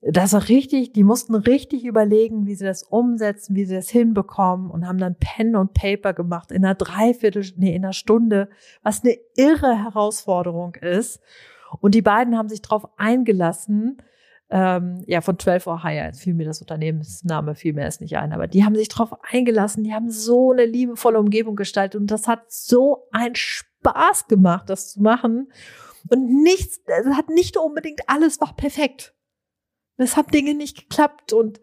das 0.01 0.33
war 0.33 0.49
richtig, 0.49 0.93
die 0.93 1.03
mussten 1.03 1.35
richtig 1.35 1.85
überlegen, 1.85 2.47
wie 2.47 2.55
sie 2.55 2.65
das 2.65 2.85
umsetzen, 2.85 3.57
wie 3.57 3.65
sie 3.65 3.75
das 3.75 3.89
hinbekommen 3.89 4.71
und 4.71 4.87
haben 4.87 4.99
dann 4.99 5.17
Pen 5.17 5.57
und 5.57 5.75
Paper 5.75 6.15
gemacht 6.15 6.53
in 6.53 6.65
einer 6.65 6.77
Dreiviertel, 6.77 7.45
nee, 7.57 7.75
in 7.75 7.85
einer 7.85 7.93
Stunde, 7.93 8.49
was 8.83 9.03
eine 9.03 9.17
irre 9.37 9.83
Herausforderung 9.83 10.77
ist. 10.77 11.21
Und 11.81 11.95
die 11.95 12.03
beiden 12.03 12.39
haben 12.39 12.49
sich 12.49 12.63
darauf 12.63 12.89
eingelassen, 12.97 14.01
ähm, 14.51 15.03
ja, 15.07 15.21
von 15.21 15.39
12 15.39 15.67
Uhr 15.67 15.83
Higher, 15.83 16.15
fiel 16.15 16.33
mir 16.33 16.47
das 16.47 16.61
Unternehmensname, 16.61 17.55
fiel 17.55 17.75
mir 17.75 17.89
nicht 18.01 18.17
ein, 18.17 18.33
aber 18.33 18.47
die 18.47 18.65
haben 18.65 18.77
sich 18.77 18.89
darauf 18.89 19.13
eingelassen, 19.23 19.85
die 19.85 19.93
haben 19.93 20.11
so 20.11 20.53
eine 20.53 20.65
liebevolle 20.65 21.19
Umgebung 21.19 21.57
gestaltet 21.57 22.01
und 22.01 22.11
das 22.11 22.29
hat 22.29 22.51
so 22.51 23.09
einen 23.11 23.35
Spaß 23.35 24.29
gemacht, 24.29 24.71
das 24.71 24.93
zu 24.93 25.03
machen. 25.03 25.53
Und 26.09 26.43
nichts, 26.43 26.81
es 26.87 27.07
hat 27.15 27.29
nicht 27.29 27.57
unbedingt 27.59 28.01
alles 28.07 28.41
war 28.41 28.55
perfekt. 28.57 29.15
Es 29.99 30.17
hat 30.17 30.33
Dinge 30.33 30.55
nicht 30.55 30.77
geklappt 30.77 31.33
und 31.33 31.61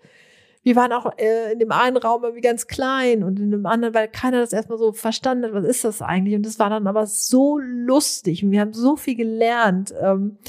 wir 0.65 0.75
waren 0.75 0.93
auch 0.93 1.05
äh, 1.17 1.53
in 1.53 1.59
dem 1.59 1.71
einen 1.71 1.95
Raum 1.95 2.23
irgendwie 2.23 2.41
ganz 2.41 2.65
klein 2.65 3.23
und 3.23 3.39
in 3.39 3.51
dem 3.51 3.67
anderen, 3.67 3.93
weil 3.93 4.07
keiner 4.07 4.39
das 4.39 4.51
erstmal 4.51 4.79
so 4.79 4.93
verstanden 4.93 5.45
hat, 5.45 5.53
was 5.53 5.63
ist 5.63 5.83
das 5.83 6.01
eigentlich? 6.01 6.35
Und 6.35 6.43
das 6.43 6.57
war 6.57 6.71
dann 6.71 6.87
aber 6.87 7.05
so 7.05 7.59
lustig 7.59 8.43
und 8.43 8.49
wir 8.49 8.61
haben 8.61 8.73
so 8.73 8.95
viel 8.95 9.15
gelernt, 9.15 9.93
ähm, 10.01 10.39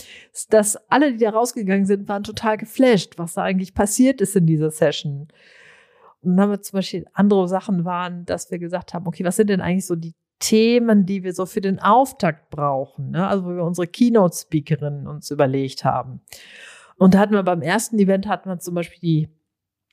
dass 0.49 0.77
alle, 0.89 1.13
die 1.13 1.19
da 1.19 1.31
rausgegangen 1.31 1.85
sind, 1.85 2.09
waren 2.09 2.25
total 2.25 2.57
geflasht, 2.57 3.19
was 3.19 3.35
da 3.35 3.43
eigentlich 3.43 3.75
passiert 3.75 4.23
ist 4.23 4.35
in 4.35 4.47
dieser 4.47 4.71
Session. 4.71 5.29
Und 6.23 6.37
dann 6.37 6.41
haben 6.41 6.51
wir 6.51 6.63
zum 6.63 6.79
Beispiel 6.79 7.05
andere 7.13 7.47
Sachen 7.47 7.85
waren, 7.85 8.25
dass 8.25 8.51
wir 8.51 8.59
gesagt 8.59 8.95
haben, 8.95 9.07
okay, 9.07 9.23
was 9.23 9.37
sind 9.37 9.51
denn 9.51 9.61
eigentlich 9.61 9.87
so 9.87 9.97
die 9.97 10.15
Themen, 10.39 11.05
die 11.05 11.25
wir 11.25 11.35
so 11.35 11.45
für 11.45 11.61
den 11.61 11.79
Auftakt 11.79 12.49
brauchen? 12.49 13.11
Ne? 13.11 13.29
Also 13.29 13.45
wo 13.45 13.51
wir 13.51 13.65
unsere 13.65 13.87
Keynote-Speakerinnen 13.87 15.07
uns 15.07 15.31
überlegt 15.31 15.85
haben. 15.85 16.23
Und 16.99 17.15
da 17.15 17.19
hatten 17.19 17.35
wir 17.35 17.43
beim 17.43 17.63
ersten 17.63 17.99
Event 17.99 18.27
hatten 18.27 18.49
wir 18.49 18.59
zum 18.59 18.75
Beispiel 18.75 19.01
die 19.01 19.29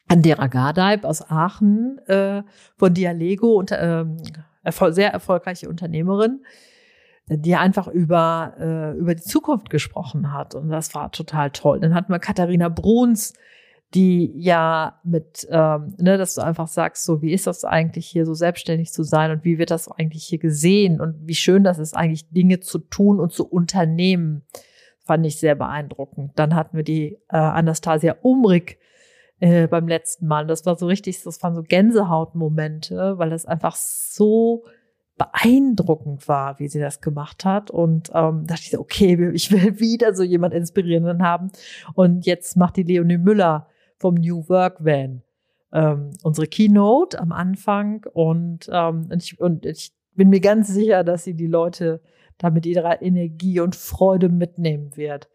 Andera 0.07 0.47
Gardeib 0.47 1.05
aus 1.05 1.29
Aachen 1.29 1.99
äh, 2.07 2.43
von 2.77 2.93
Dialego, 2.93 3.55
und, 3.55 3.71
ähm, 3.73 4.17
erfol 4.63 4.93
sehr 4.93 5.11
erfolgreiche 5.11 5.69
Unternehmerin, 5.69 6.43
die 7.27 7.55
einfach 7.55 7.87
über, 7.87 8.53
äh, 8.59 8.97
über 8.97 9.15
die 9.15 9.23
Zukunft 9.23 9.69
gesprochen 9.69 10.33
hat. 10.33 10.55
Und 10.55 10.69
das 10.69 10.93
war 10.95 11.11
total 11.11 11.51
toll. 11.51 11.79
Dann 11.79 11.93
hatten 11.93 12.11
wir 12.11 12.19
Katharina 12.19 12.69
Bruns, 12.69 13.33
die 13.93 14.33
ja 14.35 14.99
mit, 15.03 15.47
ähm, 15.51 15.95
ne, 15.99 16.17
dass 16.17 16.35
du 16.35 16.41
einfach 16.41 16.67
sagst, 16.67 17.05
so 17.05 17.21
wie 17.21 17.31
ist 17.31 17.45
das 17.45 17.63
eigentlich 17.63 18.07
hier 18.07 18.25
so 18.25 18.33
selbstständig 18.33 18.91
zu 18.91 19.03
sein 19.03 19.31
und 19.31 19.43
wie 19.43 19.57
wird 19.57 19.71
das 19.71 19.89
eigentlich 19.89 20.23
hier 20.23 20.39
gesehen 20.39 20.99
und 20.99 21.27
wie 21.27 21.35
schön 21.35 21.63
das 21.63 21.77
ist 21.77 21.95
eigentlich 21.95 22.29
Dinge 22.29 22.59
zu 22.59 22.79
tun 22.79 23.19
und 23.19 23.31
zu 23.31 23.45
unternehmen, 23.45 24.43
fand 25.03 25.25
ich 25.25 25.39
sehr 25.39 25.55
beeindruckend. 25.55 26.31
Dann 26.35 26.55
hatten 26.55 26.77
wir 26.77 26.83
die 26.83 27.19
äh, 27.29 27.37
Anastasia 27.37 28.15
Umrig, 28.21 28.79
äh, 29.39 29.67
beim 29.67 29.87
letzten 29.87 30.27
Mal. 30.27 30.47
Das 30.47 30.65
war 30.65 30.77
so 30.77 30.87
richtig, 30.87 31.21
das 31.21 31.43
waren 31.43 31.55
so 31.55 31.63
Gänsehautmomente, 31.63 33.17
weil 33.17 33.33
es 33.33 33.45
einfach 33.45 33.75
so 33.75 34.63
beeindruckend 35.17 36.27
war, 36.27 36.59
wie 36.59 36.67
sie 36.67 36.79
das 36.79 37.01
gemacht 37.01 37.43
hat. 37.43 37.69
Und 37.69 38.09
ähm, 38.13 38.47
dachte 38.47 38.61
ich 38.63 38.71
so, 38.71 38.79
okay, 38.79 39.31
ich 39.33 39.51
will 39.51 39.79
wieder 39.79 40.13
so 40.13 40.23
jemand 40.23 40.53
Inspirierenden 40.53 41.23
haben. 41.23 41.51
Und 41.93 42.25
jetzt 42.25 42.55
macht 42.55 42.77
die 42.77 42.83
Leonie 42.83 43.17
Müller 43.17 43.67
vom 43.97 44.15
New 44.15 44.47
Work 44.47 44.83
Van 44.83 45.23
ähm, 45.73 46.11
unsere 46.23 46.47
Keynote 46.47 47.19
am 47.19 47.31
Anfang. 47.31 48.05
Und, 48.13 48.69
ähm, 48.71 49.09
und, 49.11 49.23
ich, 49.23 49.39
und 49.39 49.65
ich 49.65 49.91
bin 50.15 50.29
mir 50.29 50.39
ganz 50.39 50.69
sicher, 50.69 51.03
dass 51.03 51.23
sie 51.23 51.33
die 51.33 51.47
Leute 51.47 52.01
da 52.37 52.49
mit 52.49 52.65
ihrer 52.65 53.01
Energie 53.01 53.59
und 53.59 53.75
Freude 53.75 54.29
mitnehmen 54.29 54.95
wird. 54.95 55.29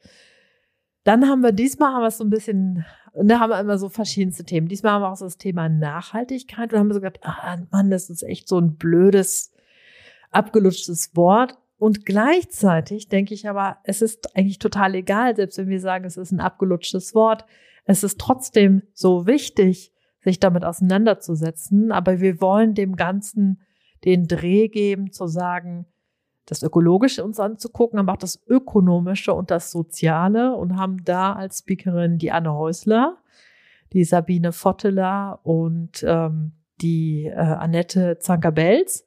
Dann 1.04 1.26
haben 1.26 1.42
wir 1.42 1.52
diesmal 1.52 1.94
haben 1.94 2.02
wir 2.02 2.08
es 2.08 2.18
so 2.18 2.24
ein 2.24 2.30
bisschen, 2.30 2.84
da 3.14 3.40
haben 3.40 3.50
wir 3.50 3.60
immer 3.60 3.78
so 3.78 3.88
verschiedenste 3.88 4.44
Themen. 4.44 4.68
Diesmal 4.68 4.92
haben 4.92 5.02
wir 5.02 5.10
auch 5.10 5.16
so 5.16 5.24
das 5.24 5.38
Thema 5.38 5.68
Nachhaltigkeit 5.68 6.72
und 6.72 6.78
haben 6.78 6.92
so 6.92 7.00
gesagt, 7.00 7.20
ah 7.22 7.56
Mann, 7.70 7.90
das 7.90 8.10
ist 8.10 8.22
echt 8.22 8.48
so 8.48 8.58
ein 8.58 8.76
blödes, 8.76 9.52
abgelutschtes 10.30 11.16
Wort. 11.16 11.56
Und 11.78 12.04
gleichzeitig 12.04 13.08
denke 13.08 13.34
ich 13.34 13.48
aber, 13.48 13.78
es 13.84 14.02
ist 14.02 14.36
eigentlich 14.36 14.58
total 14.58 14.96
egal, 14.96 15.36
selbst 15.36 15.58
wenn 15.58 15.68
wir 15.68 15.80
sagen, 15.80 16.04
es 16.04 16.16
ist 16.16 16.32
ein 16.32 16.40
abgelutschtes 16.40 17.14
Wort. 17.14 17.44
Es 17.84 18.02
ist 18.02 18.20
trotzdem 18.20 18.82
so 18.92 19.26
wichtig, 19.26 19.92
sich 20.20 20.40
damit 20.40 20.64
auseinanderzusetzen. 20.64 21.92
Aber 21.92 22.20
wir 22.20 22.40
wollen 22.40 22.74
dem 22.74 22.96
Ganzen 22.96 23.62
den 24.04 24.26
Dreh 24.26 24.68
geben, 24.68 25.12
zu 25.12 25.26
sagen, 25.26 25.86
das 26.48 26.62
Ökologische 26.62 27.22
uns 27.22 27.38
anzugucken, 27.38 27.98
aber 27.98 28.14
auch 28.14 28.18
das 28.18 28.42
Ökonomische 28.46 29.34
und 29.34 29.50
das 29.50 29.70
Soziale 29.70 30.56
und 30.56 30.76
haben 30.76 31.04
da 31.04 31.34
als 31.34 31.58
Speakerin 31.58 32.16
die 32.16 32.32
Anne 32.32 32.54
Häusler, 32.54 33.18
die 33.92 34.04
Sabine 34.04 34.52
Votteler 34.52 35.40
und 35.42 36.02
ähm, 36.06 36.52
die 36.80 37.26
äh, 37.26 37.34
Annette 37.34 38.18
Zanker-Belz. 38.18 39.06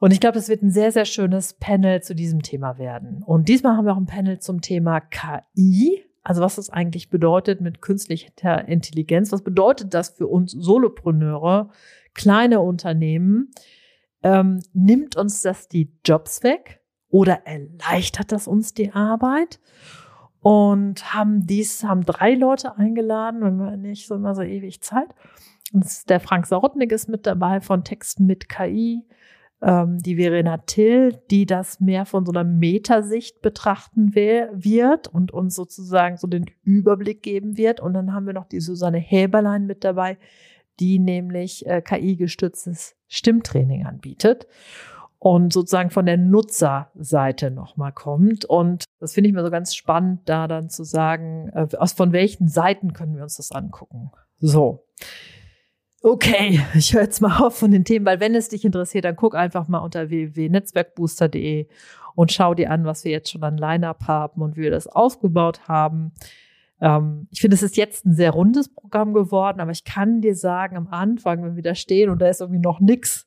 Und 0.00 0.12
ich 0.12 0.18
glaube, 0.18 0.38
es 0.38 0.48
wird 0.48 0.62
ein 0.62 0.72
sehr, 0.72 0.90
sehr 0.90 1.04
schönes 1.04 1.54
Panel 1.54 2.02
zu 2.02 2.14
diesem 2.14 2.42
Thema 2.42 2.78
werden. 2.78 3.22
Und 3.24 3.48
diesmal 3.48 3.76
haben 3.76 3.84
wir 3.84 3.92
auch 3.92 3.98
ein 3.98 4.06
Panel 4.06 4.40
zum 4.40 4.60
Thema 4.60 5.00
KI. 5.00 6.04
Also 6.24 6.42
was 6.42 6.56
das 6.56 6.68
eigentlich 6.68 7.10
bedeutet 7.10 7.60
mit 7.60 7.80
künstlicher 7.80 8.66
Intelligenz. 8.66 9.30
Was 9.30 9.42
bedeutet 9.42 9.94
das 9.94 10.10
für 10.10 10.26
uns 10.26 10.50
Solopreneure, 10.50 11.70
kleine 12.14 12.60
Unternehmen? 12.60 13.52
Ähm, 14.28 14.60
nimmt 14.74 15.16
uns 15.16 15.40
das 15.40 15.68
die 15.68 15.90
Jobs 16.04 16.42
weg 16.42 16.82
oder 17.08 17.46
erleichtert 17.46 18.30
das 18.30 18.46
uns 18.46 18.74
die 18.74 18.92
Arbeit? 18.92 19.58
Und 20.40 21.14
haben 21.14 21.46
dies, 21.46 21.82
haben 21.82 22.04
drei 22.04 22.34
Leute 22.34 22.76
eingeladen, 22.76 23.40
wenn 23.40 23.56
wir 23.56 23.76
nicht 23.76 24.06
so 24.06 24.14
immer 24.14 24.34
so 24.34 24.42
ewig 24.42 24.82
Zeit. 24.82 25.08
Und 25.72 25.86
der 26.10 26.20
Frank 26.20 26.46
Sautnik 26.46 26.92
ist 26.92 27.08
mit 27.08 27.26
dabei 27.26 27.60
von 27.60 27.84
Texten 27.84 28.26
mit 28.26 28.48
KI, 28.48 29.02
ähm, 29.62 29.98
die 29.98 30.16
Verena 30.16 30.58
Till, 30.58 31.18
die 31.30 31.46
das 31.46 31.80
mehr 31.80 32.04
von 32.04 32.24
so 32.24 32.32
einer 32.32 32.44
Metasicht 32.44 33.40
betrachten 33.42 34.14
wird 34.14 35.08
und 35.08 35.32
uns 35.32 35.54
sozusagen 35.54 36.18
so 36.18 36.26
den 36.26 36.46
Überblick 36.62 37.22
geben 37.22 37.56
wird. 37.56 37.80
Und 37.80 37.94
dann 37.94 38.12
haben 38.12 38.26
wir 38.26 38.34
noch 38.34 38.46
die 38.46 38.60
Susanne 38.60 38.98
Häberlein 38.98 39.66
mit 39.66 39.84
dabei, 39.84 40.18
die 40.80 40.98
nämlich 40.98 41.66
äh, 41.66 41.82
KI-gestütztes 41.82 42.96
Stimmtraining 43.08 43.86
anbietet 43.86 44.46
und 45.18 45.52
sozusagen 45.52 45.90
von 45.90 46.06
der 46.06 46.16
Nutzerseite 46.16 47.50
nochmal 47.50 47.92
kommt. 47.92 48.44
Und 48.44 48.84
das 49.00 49.14
finde 49.14 49.28
ich 49.28 49.34
mir 49.34 49.44
so 49.44 49.50
ganz 49.50 49.74
spannend, 49.74 50.20
da 50.26 50.46
dann 50.46 50.70
zu 50.70 50.84
sagen, 50.84 51.50
äh, 51.54 51.66
aus 51.76 51.92
von 51.92 52.12
welchen 52.12 52.48
Seiten 52.48 52.92
können 52.92 53.16
wir 53.16 53.24
uns 53.24 53.36
das 53.36 53.50
angucken. 53.50 54.10
So. 54.38 54.86
Okay, 56.02 56.60
ich 56.74 56.94
höre 56.94 57.02
jetzt 57.02 57.20
mal 57.20 57.40
auf 57.40 57.58
von 57.58 57.72
den 57.72 57.84
Themen, 57.84 58.06
weil 58.06 58.20
wenn 58.20 58.34
es 58.34 58.48
dich 58.48 58.64
interessiert, 58.64 59.04
dann 59.04 59.16
guck 59.16 59.34
einfach 59.34 59.66
mal 59.66 59.78
unter 59.78 60.10
www.netzwerkbooster.de 60.10 61.66
und 62.14 62.32
schau 62.32 62.54
dir 62.54 62.70
an, 62.70 62.84
was 62.84 63.04
wir 63.04 63.10
jetzt 63.10 63.30
schon 63.30 63.42
an 63.42 63.56
Line-Up 63.56 64.06
haben 64.06 64.42
und 64.42 64.56
wie 64.56 64.62
wir 64.62 64.70
das 64.70 64.86
aufgebaut 64.86 65.68
haben. 65.68 66.12
Ähm, 66.80 67.28
ich 67.30 67.40
finde, 67.40 67.54
es 67.54 67.62
ist 67.62 67.76
jetzt 67.76 68.06
ein 68.06 68.14
sehr 68.14 68.30
rundes 68.30 68.72
Programm 68.72 69.12
geworden, 69.14 69.60
aber 69.60 69.70
ich 69.70 69.84
kann 69.84 70.20
dir 70.20 70.34
sagen, 70.34 70.76
am 70.76 70.88
Anfang, 70.88 71.42
wenn 71.42 71.56
wir 71.56 71.62
da 71.62 71.74
stehen 71.74 72.10
und 72.10 72.20
da 72.20 72.28
ist 72.28 72.40
irgendwie 72.40 72.60
noch 72.60 72.80
nix, 72.80 73.26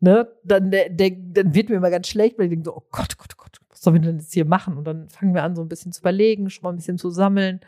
ne, 0.00 0.28
dann, 0.44 0.70
der, 0.70 0.88
dann 0.90 1.54
wird 1.54 1.68
mir 1.68 1.76
immer 1.76 1.90
ganz 1.90 2.08
schlecht, 2.08 2.38
weil 2.38 2.46
ich 2.46 2.50
denke 2.50 2.64
so, 2.64 2.76
oh 2.76 2.86
Gott, 2.90 3.16
Gott, 3.18 3.36
Gott, 3.36 3.58
was 3.70 3.80
sollen 3.80 3.94
wir 3.94 4.00
denn 4.00 4.18
jetzt 4.18 4.34
hier 4.34 4.44
machen? 4.44 4.76
Und 4.76 4.84
dann 4.84 5.08
fangen 5.08 5.34
wir 5.34 5.42
an, 5.42 5.54
so 5.54 5.62
ein 5.62 5.68
bisschen 5.68 5.92
zu 5.92 6.00
überlegen, 6.00 6.50
schon 6.50 6.62
mal 6.64 6.70
ein 6.70 6.76
bisschen 6.76 6.98
zu 6.98 7.10
sammeln. 7.10 7.60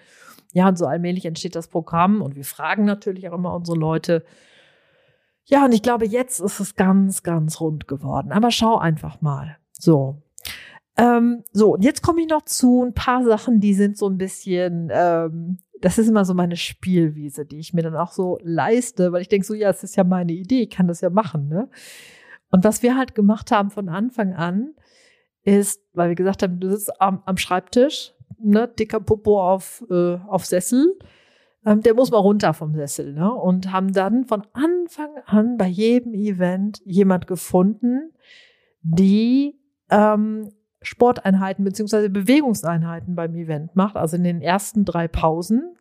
Ja, 0.53 0.69
und 0.69 0.79
so 0.79 0.87
allmählich 0.87 1.27
entsteht 1.27 1.55
das 1.55 1.69
Programm 1.69 2.23
und 2.23 2.35
wir 2.35 2.45
fragen 2.45 2.85
natürlich 2.85 3.29
auch 3.29 3.35
immer 3.35 3.55
unsere 3.55 3.77
Leute. 3.77 4.25
Ja, 5.45 5.65
und 5.65 5.73
ich 5.73 5.83
glaube, 5.83 6.07
jetzt 6.07 6.41
ist 6.41 6.61
es 6.61 6.75
ganz, 6.75 7.23
ganz 7.23 7.61
rund 7.61 7.89
geworden. 7.89 8.33
Aber 8.33 8.51
schau 8.51 8.77
einfach 8.79 9.21
mal. 9.21 9.57
So. 9.73 10.23
Ähm, 10.99 11.45
so, 11.53 11.75
und 11.75 11.85
jetzt 11.85 12.03
komme 12.03 12.21
ich 12.21 12.29
noch 12.29 12.43
zu 12.43 12.85
ein 12.85 12.93
paar 12.93 13.25
Sachen, 13.25 13.61
die 13.61 13.73
sind 13.73 13.97
so 13.97 14.09
ein 14.09 14.19
bisschen, 14.19 14.91
ähm, 14.93 15.59
das 15.81 15.97
ist 15.97 16.09
immer 16.09 16.25
so 16.25 16.35
meine 16.35 16.57
Spielwiese, 16.57 17.47
die 17.47 17.61
ich 17.61 17.73
mir 17.73 17.83
dann 17.83 17.95
auch 17.95 18.11
so 18.11 18.39
leiste, 18.43 19.13
weil 19.13 19.23
ich 19.23 19.29
denke 19.29 19.47
so, 19.47 19.55
ja, 19.55 19.71
es 19.71 19.85
ist 19.85 19.97
ja 19.97 20.03
meine 20.03 20.33
Idee, 20.33 20.63
ich 20.63 20.71
kann 20.71 20.89
das 20.89 21.01
ja 21.01 21.09
machen, 21.09 21.49
ne? 21.49 21.69
Und 22.51 22.65
was 22.65 22.83
wir 22.83 22.97
halt 22.97 23.15
gemacht 23.15 23.53
haben 23.53 23.71
von 23.71 23.89
Anfang 23.89 24.35
an, 24.35 24.75
ist, 25.45 25.83
weil 25.93 26.09
wir 26.09 26.17
gesagt 26.17 26.43
haben, 26.43 26.59
du 26.59 26.71
sitzt 26.71 27.01
am, 27.01 27.23
am 27.27 27.37
Schreibtisch, 27.37 28.15
ne, 28.39 28.67
dicker 28.67 29.01
Popo 29.01 29.41
auf, 29.41 29.85
äh, 29.91 30.17
auf 30.27 30.47
Sessel, 30.47 30.99
ähm, 31.65 31.83
der 31.83 31.95
muss 31.95 32.11
mal 32.11 32.19
runter 32.19 32.55
vom 32.55 32.75
Sessel, 32.75 33.13
ne? 33.13 33.33
Und 33.33 33.71
haben 33.71 33.93
dann 33.93 34.25
von 34.25 34.43
Anfang 34.53 35.11
an 35.27 35.59
bei 35.59 35.69
jedem 35.69 36.13
Event 36.15 36.81
jemand 36.85 37.29
gefunden, 37.29 38.13
die 38.83 39.61
ähm, 39.91 40.51
Sporteinheiten 40.83 41.65
beziehungsweise 41.65 42.11
Bewegungseinheiten 42.11 43.15
beim 43.15 43.35
Event 43.35 43.75
macht, 43.75 43.97
also 43.97 44.17
in 44.17 44.25
den 44.25 44.41
ersten 44.41 44.85
drei 44.85 45.09
Pausen. 45.09 45.77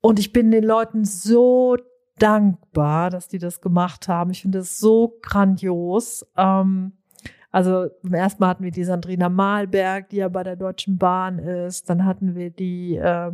Und 0.00 0.18
ich 0.18 0.32
bin 0.32 0.50
den 0.50 0.64
Leuten 0.64 1.04
so 1.04 1.76
dankbar, 2.18 3.10
dass 3.10 3.28
die 3.28 3.38
das 3.38 3.60
gemacht 3.60 4.08
haben. 4.08 4.30
Ich 4.30 4.42
finde 4.42 4.58
das 4.58 4.78
so 4.78 5.18
grandios. 5.22 6.26
Ähm, 6.36 6.92
also 7.50 7.88
beim 8.02 8.14
ersten 8.14 8.42
Mal 8.42 8.48
hatten 8.48 8.64
wir 8.64 8.70
die 8.70 8.84
Sandrina 8.84 9.28
Malberg, 9.28 10.10
die 10.10 10.16
ja 10.16 10.28
bei 10.28 10.42
der 10.42 10.56
Deutschen 10.56 10.98
Bahn 10.98 11.38
ist. 11.38 11.88
Dann 11.88 12.04
hatten 12.04 12.34
wir 12.34 12.50
die 12.50 12.96
äh, 12.96 13.32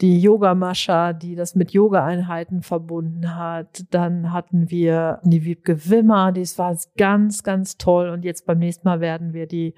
die 0.00 0.20
Yoga-Mascha, 0.20 1.12
die 1.12 1.34
das 1.34 1.54
mit 1.54 1.72
Yoga-Einheiten 1.72 2.62
verbunden 2.62 3.36
hat. 3.36 3.84
Dann 3.90 4.32
hatten 4.32 4.70
wir 4.70 5.20
die 5.24 5.44
Wiebke 5.44 5.88
Wimmer, 5.88 6.32
das 6.32 6.58
war 6.58 6.76
ganz, 6.96 7.42
ganz 7.42 7.78
toll. 7.78 8.08
Und 8.08 8.24
jetzt 8.24 8.46
beim 8.46 8.58
nächsten 8.58 8.88
Mal 8.88 9.00
werden 9.00 9.32
wir 9.32 9.46
die 9.46 9.74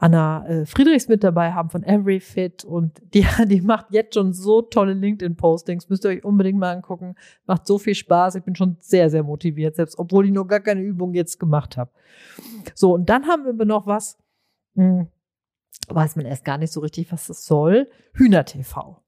Anna 0.00 0.46
äh, 0.46 0.66
Friedrichs 0.66 1.08
mit 1.08 1.22
dabei 1.22 1.52
haben 1.52 1.68
von 1.68 1.84
Everyfit 1.84 2.64
und 2.64 3.00
die, 3.12 3.26
die 3.46 3.60
macht 3.60 3.86
jetzt 3.90 4.14
schon 4.14 4.32
so 4.32 4.62
tolle 4.62 4.94
LinkedIn-Postings. 4.94 5.88
Müsst 5.88 6.04
ihr 6.04 6.10
euch 6.10 6.24
unbedingt 6.24 6.58
mal 6.58 6.74
angucken. 6.74 7.14
Macht 7.46 7.66
so 7.66 7.78
viel 7.78 7.94
Spaß. 7.94 8.36
Ich 8.36 8.42
bin 8.42 8.56
schon 8.56 8.76
sehr, 8.80 9.10
sehr 9.10 9.22
motiviert, 9.22 9.76
selbst 9.76 9.98
obwohl 9.98 10.26
ich 10.26 10.32
noch 10.32 10.46
gar 10.46 10.60
keine 10.60 10.80
Übung 10.80 11.12
jetzt 11.14 11.38
gemacht 11.38 11.76
habe. 11.76 11.90
So, 12.74 12.94
und 12.94 13.10
dann 13.10 13.26
haben 13.26 13.58
wir 13.58 13.66
noch 13.66 13.86
was, 13.86 14.18
hm, 14.74 15.08
weiß 15.88 16.16
man 16.16 16.24
erst 16.24 16.44
gar 16.44 16.56
nicht 16.56 16.72
so 16.72 16.80
richtig, 16.80 17.12
was 17.12 17.26
das 17.26 17.44
soll. 17.44 17.88
Hühner-TV. 18.14 19.02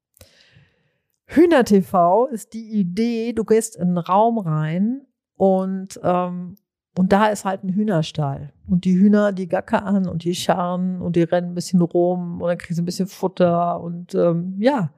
Hühner-TV 1.25 2.27
ist 2.27 2.53
die 2.53 2.79
Idee, 2.79 3.33
du 3.33 3.43
gehst 3.43 3.75
in 3.75 3.89
einen 3.89 3.97
Raum 3.97 4.37
rein 4.37 5.01
und, 5.35 5.99
ähm, 6.03 6.55
und 6.97 7.11
da 7.11 7.27
ist 7.27 7.45
halt 7.45 7.63
ein 7.63 7.73
Hühnerstall. 7.73 8.53
Und 8.67 8.85
die 8.85 8.97
Hühner, 8.97 9.31
die 9.31 9.47
gackern 9.47 10.07
und 10.07 10.23
die 10.23 10.35
scharren 10.35 11.01
und 11.01 11.15
die 11.15 11.23
rennen 11.23 11.51
ein 11.51 11.55
bisschen 11.55 11.81
rum 11.81 12.41
und 12.41 12.47
dann 12.47 12.57
kriegst 12.57 12.77
du 12.77 12.83
ein 12.83 12.85
bisschen 12.85 13.07
Futter 13.07 13.81
und 13.81 14.13
ähm, 14.15 14.55
ja. 14.59 14.91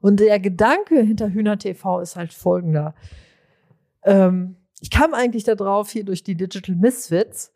Und 0.00 0.20
der 0.20 0.40
Gedanke 0.40 1.00
hinter 1.00 1.30
Hühner-TV 1.30 2.00
ist 2.00 2.16
halt 2.16 2.32
folgender. 2.32 2.94
Ähm, 4.02 4.56
ich 4.80 4.90
kam 4.90 5.12
eigentlich 5.12 5.44
darauf 5.44 5.90
hier 5.90 6.04
durch 6.04 6.22
die 6.22 6.36
Digital 6.36 6.74
Misfits, 6.74 7.52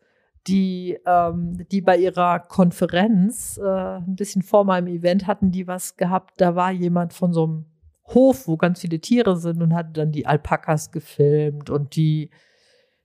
die, 0.47 0.99
ähm, 1.07 1.65
die 1.71 1.81
bei 1.81 1.97
ihrer 1.97 2.39
Konferenz 2.39 3.57
äh, 3.57 3.97
ein 3.97 4.15
bisschen 4.15 4.43
vor 4.43 4.63
meinem 4.63 4.87
Event 4.87 5.25
hatten, 5.25 5.51
die 5.51 5.65
was 5.65 5.97
gehabt. 5.97 6.39
Da 6.39 6.55
war 6.55 6.71
jemand 6.71 7.13
von 7.13 7.33
so 7.33 7.45
einem 7.45 7.65
Hof, 8.07 8.47
wo 8.47 8.57
ganz 8.57 8.81
viele 8.81 8.99
Tiere 8.99 9.37
sind 9.37 9.61
und 9.61 9.73
hat 9.73 9.97
dann 9.97 10.11
die 10.11 10.27
Alpakas 10.27 10.91
gefilmt 10.91 11.69
und 11.69 11.95
die, 11.95 12.29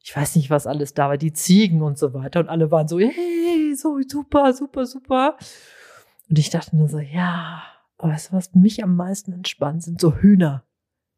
ich 0.02 0.14
weiß 0.14 0.36
nicht, 0.36 0.50
was 0.50 0.66
alles 0.66 0.94
da 0.94 1.08
war, 1.08 1.16
die 1.16 1.32
Ziegen 1.32 1.82
und 1.82 1.98
so 1.98 2.12
weiter. 2.12 2.40
Und 2.40 2.48
alle 2.48 2.70
waren 2.70 2.88
so, 2.88 2.98
hey, 2.98 3.74
so 3.74 3.98
super, 4.06 4.52
super, 4.52 4.86
super. 4.86 5.36
Und 6.28 6.38
ich 6.38 6.50
dachte 6.50 6.76
nur 6.76 6.88
so, 6.88 6.98
ja, 6.98 7.62
aber 7.98 8.12
weißt 8.12 8.30
du, 8.30 8.36
was 8.36 8.54
mich 8.54 8.84
am 8.84 8.96
meisten 8.96 9.32
entspannt, 9.32 9.82
sind 9.82 10.00
so 10.00 10.16
Hühner. 10.16 10.64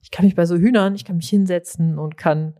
Ich 0.00 0.10
kann 0.10 0.24
mich 0.24 0.34
bei 0.34 0.46
so 0.46 0.56
Hühnern, 0.56 0.94
ich 0.94 1.04
kann 1.04 1.16
mich 1.16 1.28
hinsetzen 1.28 1.98
und 1.98 2.16
kann, 2.16 2.54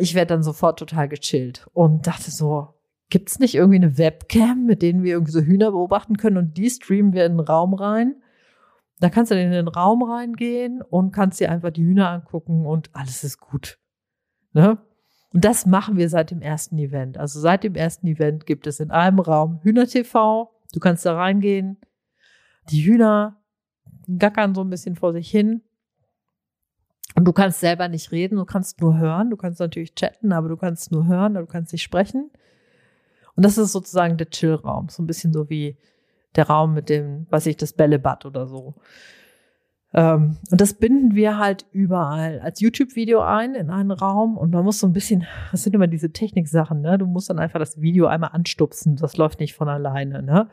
ich 0.00 0.14
werde 0.14 0.28
dann 0.28 0.42
sofort 0.42 0.78
total 0.78 1.08
gechillt 1.08 1.66
und 1.72 2.06
dachte 2.06 2.30
so, 2.30 2.74
gibt's 3.10 3.38
nicht 3.38 3.54
irgendwie 3.54 3.76
eine 3.76 3.98
Webcam, 3.98 4.64
mit 4.64 4.80
denen 4.82 5.02
wir 5.02 5.12
irgendwie 5.12 5.32
so 5.32 5.40
Hühner 5.40 5.70
beobachten 5.70 6.16
können 6.16 6.38
und 6.38 6.56
die 6.56 6.70
streamen 6.70 7.12
wir 7.12 7.26
in 7.26 7.32
den 7.32 7.40
Raum 7.40 7.74
rein? 7.74 8.22
Da 9.02 9.10
kannst 9.10 9.32
du 9.32 9.34
in 9.34 9.50
den 9.50 9.66
Raum 9.66 10.04
reingehen 10.04 10.80
und 10.80 11.10
kannst 11.10 11.40
dir 11.40 11.50
einfach 11.50 11.72
die 11.72 11.82
Hühner 11.82 12.10
angucken 12.10 12.64
und 12.64 12.88
alles 12.92 13.24
ist 13.24 13.40
gut. 13.40 13.80
Ne? 14.52 14.78
Und 15.32 15.44
das 15.44 15.66
machen 15.66 15.96
wir 15.96 16.08
seit 16.08 16.30
dem 16.30 16.40
ersten 16.40 16.78
Event. 16.78 17.18
Also 17.18 17.40
seit 17.40 17.64
dem 17.64 17.74
ersten 17.74 18.06
Event 18.06 18.46
gibt 18.46 18.68
es 18.68 18.78
in 18.78 18.92
einem 18.92 19.18
Raum 19.18 19.58
Hühner-TV. 19.64 20.52
Du 20.72 20.78
kannst 20.78 21.04
da 21.04 21.16
reingehen. 21.16 21.78
Die 22.70 22.84
Hühner 22.84 23.42
gackern 24.18 24.54
so 24.54 24.60
ein 24.60 24.70
bisschen 24.70 24.94
vor 24.94 25.12
sich 25.12 25.28
hin. 25.28 25.62
Und 27.16 27.24
du 27.24 27.32
kannst 27.32 27.58
selber 27.58 27.88
nicht 27.88 28.12
reden, 28.12 28.36
du 28.36 28.44
kannst 28.44 28.80
nur 28.80 28.98
hören. 28.98 29.30
Du 29.30 29.36
kannst 29.36 29.58
natürlich 29.58 29.96
chatten, 29.96 30.32
aber 30.32 30.48
du 30.48 30.56
kannst 30.56 30.92
nur 30.92 31.08
hören, 31.08 31.34
du 31.34 31.46
kannst 31.46 31.72
nicht 31.72 31.82
sprechen. 31.82 32.30
Und 33.34 33.44
das 33.44 33.58
ist 33.58 33.72
sozusagen 33.72 34.16
der 34.16 34.30
Chillraum. 34.30 34.90
So 34.90 35.02
ein 35.02 35.08
bisschen 35.08 35.32
so 35.32 35.50
wie 35.50 35.76
der 36.36 36.48
Raum 36.48 36.74
mit 36.74 36.88
dem, 36.88 37.26
was 37.30 37.46
ich, 37.46 37.56
das 37.56 37.72
Bällebad 37.72 38.26
oder 38.26 38.46
so. 38.46 38.74
Ähm, 39.94 40.38
und 40.50 40.60
das 40.60 40.74
binden 40.74 41.14
wir 41.14 41.38
halt 41.38 41.66
überall 41.72 42.40
als 42.40 42.60
YouTube-Video 42.60 43.20
ein 43.20 43.54
in 43.54 43.70
einen 43.70 43.90
Raum 43.90 44.38
und 44.38 44.52
man 44.52 44.64
muss 44.64 44.78
so 44.78 44.86
ein 44.86 44.92
bisschen, 44.92 45.26
das 45.50 45.64
sind 45.64 45.74
immer 45.74 45.86
diese 45.86 46.12
Techniksachen, 46.12 46.80
ne? 46.80 46.96
Du 46.96 47.06
musst 47.06 47.28
dann 47.28 47.38
einfach 47.38 47.58
das 47.58 47.80
Video 47.80 48.06
einmal 48.06 48.30
anstupsen, 48.32 48.96
das 48.96 49.16
läuft 49.16 49.40
nicht 49.40 49.54
von 49.54 49.68
alleine, 49.68 50.22
ne? 50.22 50.48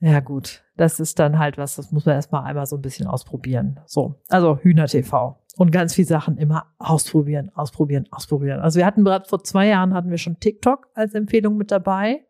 Ja, 0.00 0.20
gut. 0.20 0.62
Das 0.76 1.00
ist 1.00 1.18
dann 1.18 1.38
halt 1.38 1.56
was, 1.56 1.76
das 1.76 1.90
muss 1.90 2.04
man 2.04 2.16
erstmal 2.16 2.44
einmal 2.44 2.66
so 2.66 2.76
ein 2.76 2.82
bisschen 2.82 3.06
ausprobieren. 3.06 3.80
So. 3.86 4.16
Also 4.28 4.58
Hühner 4.58 4.86
TV. 4.86 5.38
Und 5.56 5.72
ganz 5.72 5.94
viele 5.94 6.06
Sachen 6.06 6.36
immer 6.36 6.66
ausprobieren, 6.78 7.50
ausprobieren, 7.54 8.06
ausprobieren. 8.10 8.60
Also 8.60 8.78
wir 8.78 8.84
hatten 8.84 9.04
bereits 9.04 9.30
vor 9.30 9.42
zwei 9.42 9.68
Jahren 9.68 9.94
hatten 9.94 10.10
wir 10.10 10.18
schon 10.18 10.38
TikTok 10.38 10.88
als 10.92 11.14
Empfehlung 11.14 11.56
mit 11.56 11.70
dabei 11.70 12.25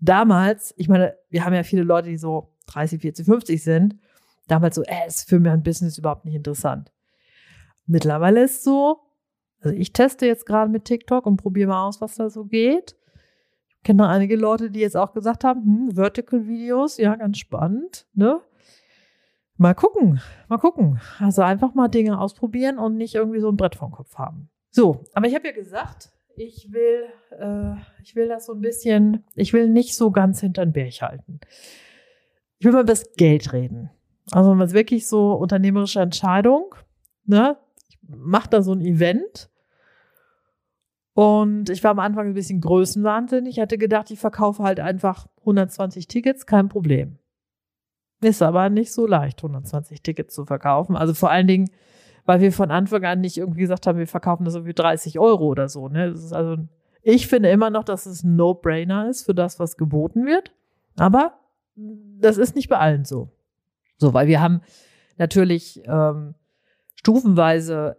damals, 0.00 0.74
ich 0.76 0.88
meine, 0.88 1.16
wir 1.30 1.44
haben 1.44 1.54
ja 1.54 1.62
viele 1.62 1.82
Leute, 1.82 2.08
die 2.08 2.16
so 2.16 2.52
30, 2.66 3.00
40, 3.00 3.26
50 3.26 3.62
sind, 3.62 3.96
damals 4.48 4.76
so, 4.76 4.82
äh, 4.82 5.06
ist 5.06 5.28
für 5.28 5.40
mein 5.40 5.62
Business 5.62 5.98
überhaupt 5.98 6.24
nicht 6.24 6.34
interessant. 6.34 6.92
Mittlerweile 7.86 8.44
ist 8.44 8.64
so, 8.64 9.00
also 9.60 9.76
ich 9.76 9.92
teste 9.92 10.26
jetzt 10.26 10.46
gerade 10.46 10.70
mit 10.70 10.84
TikTok 10.84 11.26
und 11.26 11.36
probiere 11.36 11.68
mal 11.68 11.86
aus, 11.86 12.00
was 12.00 12.16
da 12.16 12.30
so 12.30 12.44
geht. 12.44 12.96
Ich 13.76 13.82
kenne 13.84 14.02
noch 14.02 14.08
einige 14.08 14.36
Leute, 14.36 14.70
die 14.70 14.80
jetzt 14.80 14.96
auch 14.96 15.12
gesagt 15.12 15.44
haben, 15.44 15.62
hm, 15.62 15.96
Vertical-Videos, 15.96 16.98
ja, 16.98 17.14
ganz 17.14 17.38
spannend, 17.38 18.06
ne? 18.14 18.40
Mal 19.58 19.74
gucken, 19.74 20.20
mal 20.48 20.58
gucken. 20.58 21.00
Also 21.18 21.40
einfach 21.40 21.72
mal 21.72 21.88
Dinge 21.88 22.20
ausprobieren 22.20 22.78
und 22.78 22.96
nicht 22.96 23.14
irgendwie 23.14 23.40
so 23.40 23.48
ein 23.48 23.56
Brett 23.56 23.74
vom 23.74 23.90
Kopf 23.90 24.16
haben. 24.16 24.50
So, 24.70 25.04
aber 25.14 25.28
ich 25.28 25.34
habe 25.34 25.46
ja 25.46 25.54
gesagt, 25.54 26.10
ich 26.36 26.72
will, 26.72 27.04
äh, 27.30 27.74
ich 28.02 28.14
will 28.14 28.28
das 28.28 28.46
so 28.46 28.52
ein 28.52 28.60
bisschen, 28.60 29.24
ich 29.34 29.52
will 29.52 29.68
nicht 29.68 29.94
so 29.94 30.10
ganz 30.10 30.40
hinter 30.40 30.64
den 30.64 30.72
Berg 30.72 31.00
halten. 31.02 31.40
Ich 32.58 32.64
will 32.64 32.72
mal 32.72 32.80
über 32.80 32.92
das 32.92 33.12
Geld 33.14 33.52
reden. 33.52 33.90
Also 34.32 34.58
was 34.58 34.72
wirklich 34.72 35.06
so 35.06 35.32
unternehmerische 35.32 36.00
Entscheidung. 36.00 36.74
Ne? 37.24 37.56
Ich 37.88 37.98
mache 38.08 38.50
da 38.50 38.62
so 38.62 38.72
ein 38.72 38.80
Event. 38.80 39.50
Und 41.14 41.70
ich 41.70 41.82
war 41.82 41.92
am 41.92 41.98
Anfang 41.98 42.28
ein 42.28 42.34
bisschen 42.34 42.60
größenwahnsinnig. 42.60 43.56
Ich 43.56 43.60
hatte 43.60 43.78
gedacht, 43.78 44.10
ich 44.10 44.18
verkaufe 44.18 44.62
halt 44.62 44.80
einfach 44.80 45.26
120 45.40 46.08
Tickets, 46.08 46.44
kein 46.44 46.68
Problem. 46.68 47.18
Ist 48.20 48.42
aber 48.42 48.68
nicht 48.68 48.92
so 48.92 49.06
leicht, 49.06 49.38
120 49.38 50.02
Tickets 50.02 50.34
zu 50.34 50.44
verkaufen. 50.44 50.96
Also 50.96 51.14
vor 51.14 51.30
allen 51.30 51.46
Dingen, 51.46 51.70
weil 52.26 52.40
wir 52.40 52.52
von 52.52 52.70
Anfang 52.70 53.04
an 53.04 53.20
nicht 53.20 53.38
irgendwie 53.38 53.60
gesagt 53.60 53.86
haben, 53.86 53.98
wir 53.98 54.06
verkaufen 54.06 54.44
das 54.44 54.54
irgendwie 54.54 54.74
30 54.74 55.18
Euro 55.18 55.46
oder 55.46 55.68
so. 55.68 55.88
Ne? 55.88 56.14
Also, 56.32 56.56
ich 57.02 57.28
finde 57.28 57.50
immer 57.50 57.70
noch, 57.70 57.84
dass 57.84 58.04
es 58.04 58.24
ein 58.24 58.36
No-Brainer 58.36 59.08
ist 59.08 59.24
für 59.24 59.34
das, 59.34 59.58
was 59.60 59.76
geboten 59.76 60.26
wird. 60.26 60.52
Aber 60.96 61.38
das 61.76 62.36
ist 62.36 62.56
nicht 62.56 62.68
bei 62.68 62.78
allen 62.78 63.04
so. 63.04 63.30
So, 63.98 64.12
weil 64.12 64.26
wir 64.26 64.40
haben 64.40 64.60
natürlich 65.16 65.82
ähm, 65.86 66.34
stufenweise 66.96 67.96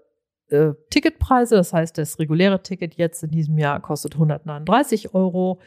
äh, 0.49 0.73
Ticketpreise. 0.89 1.55
Das 1.55 1.73
heißt, 1.73 1.97
das 1.97 2.19
reguläre 2.19 2.61
Ticket 2.61 2.95
jetzt 2.95 3.23
in 3.23 3.31
diesem 3.31 3.57
Jahr 3.57 3.79
kostet 3.79 4.13
139 4.13 5.13
Euro. 5.13 5.59